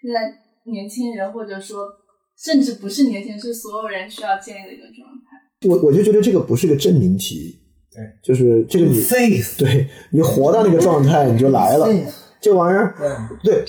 [0.00, 0.32] 现在
[0.70, 1.86] 年轻人或者说
[2.38, 5.68] 甚至不是年轻人，是所有人需要建立的一个状态。
[5.68, 7.58] 我我就觉得这个不是个证明题，
[7.92, 11.88] 对，就是这个你 faith，对你活到那个状态你就来了。
[12.38, 12.94] 这玩意儿，
[13.42, 13.64] 对，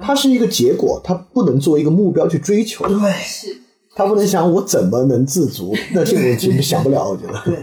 [0.00, 2.84] 它是一个结果，它不能作为一个目标去追求。
[2.88, 3.54] 对是，
[3.94, 7.40] 他不能想我怎么能自足，那这个问题 想不了，我觉得。
[7.44, 7.56] 对，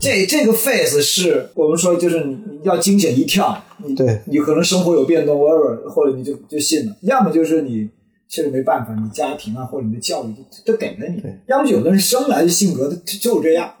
[0.00, 7.88] 这这个 phase 是我们说就是你你要惊险一跳，你对你可能生活有变动，whatever，或者你就就信了，要么就是你
[8.28, 13.74] 确实没办法，你家庭啊或者你的教育都都给了你，要么有的人生来的性格他就是这样。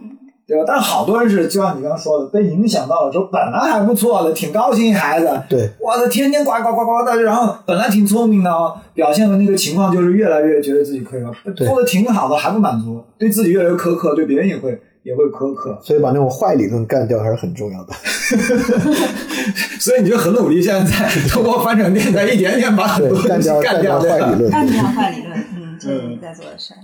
[0.46, 0.64] 对吧？
[0.66, 14.76] 但是好多人是，就像你刚刚说的，被影响到了之后，本来还不错的，挺高兴孩子，对，哇，他天天呱呱呱呱的，然后本来挺聪明的哦，表现的那个情况就是越来越觉得自己匮乏，对做的挺好的还不满足，对自己越来越苛刻，对别人也会
[15.10, 15.76] 也会苛刻。
[15.82, 17.92] 所以把那种坏理论干掉还是很重要的。
[19.80, 24.50] 所以你就很努力，现在在通过翻转电台一点点把很多对，干掉干干掉坏理论。
[24.50, 26.78] 干掉坏理论，嗯，这是你在做的事儿。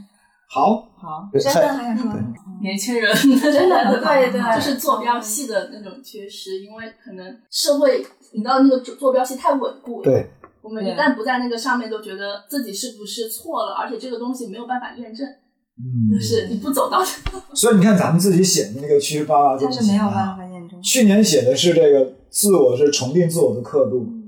[0.49, 2.13] 好，好，对真的还想说，
[2.63, 10.27] 年轻人真的很好对对，就是坐标系的那种缺失，因为可能社会你知道那个坐坐标系太稳固了，对，
[10.63, 15.27] 我们一旦不在那个上面，都觉得自己是不是错了，而且这个东西没有办法验证，
[15.79, 16.13] 嗯。
[16.13, 17.05] 就是你不走到
[17.55, 20.81] 所以你看咱们自己写的那个趋势它是没有办法验证。
[20.83, 24.27] 去年写的是这个自我是重定自我的刻度，嗯。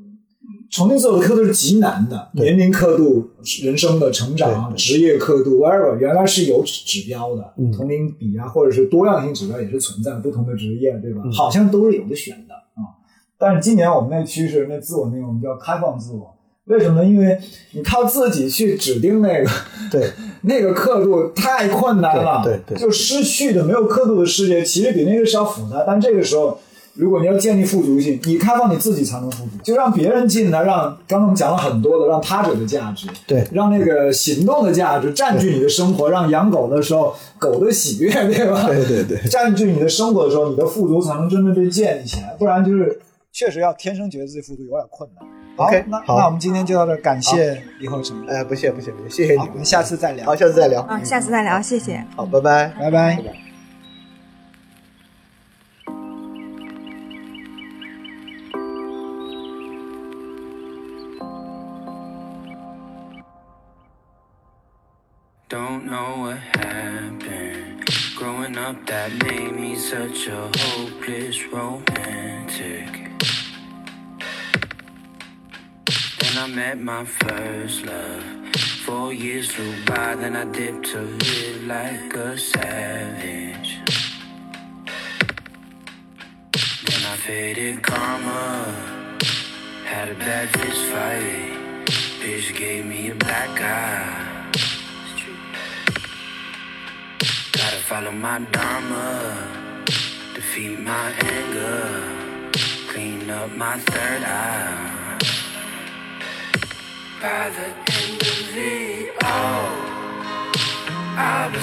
[0.71, 3.31] 重定自我的刻度是极难的，年龄刻度、
[3.63, 7.73] 人生的成长、职业刻度，whatever，原来是有指标的，嗯。
[7.73, 11.23] 同龄比啊，或者是多样性指标也是存在的，不同的职业，对吧？
[11.25, 11.33] 嗯。
[11.33, 12.95] 好像都是有的选的啊、
[13.39, 17.09] 但是今年我们那趋势，那自我那个我们叫开放自我，为什么呢？
[17.09, 17.39] 因为
[17.73, 19.51] 你靠自己去指定那个。
[19.91, 20.11] 对，
[20.43, 25.85] 那个刻度太困难了，对对对就失去的没有刻度的世界，其实比那个是要复杂。
[25.87, 26.59] 但这个时候，
[26.95, 38.67] 如果你要建立富足性，你开放你自己才能富足，就让别人进来，让刚刚我们讲了很多的，让他者的价值，对让那个行动的价值占据你的生活，让养狗的时候狗的喜悦，对吧？
[38.71, 43.01] 对对对占据你的生活的时候，你的富足才能真正被建立起来，不然就是
[43.33, 45.38] 确实要天生觉得自己富足有点困难。
[45.59, 48.25] 好 OK，那好那我们今天就到这，感谢李厚成。
[48.29, 50.25] 哎，不谢不谢不谢，谢谢你好，我们们，下次再聊。
[50.25, 52.05] 好，下次再聊，嗯，下次再聊，谢谢。
[52.15, 52.69] 好，拜拜。
[52.79, 53.17] 拜拜。
[53.17, 53.33] 拜拜
[76.41, 78.23] I met my first love.
[78.87, 83.81] Four years flew by, then I dipped to live like a savage.
[86.87, 88.73] Then I faded karma.
[89.85, 91.85] Had a bad fist fight.
[92.23, 94.53] Bitch gave me a black eye.
[97.53, 99.05] Gotta follow my dharma,
[100.37, 101.83] defeat my anger,
[102.91, 105.08] clean up my third eye
[107.21, 109.69] by the end of it all.
[111.19, 111.59] I'll be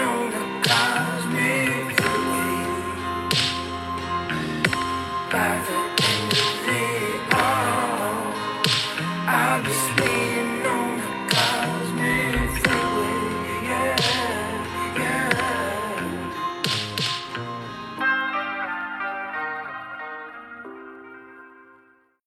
[0.00, 1.96] on the cosmic
[5.32, 5.91] by the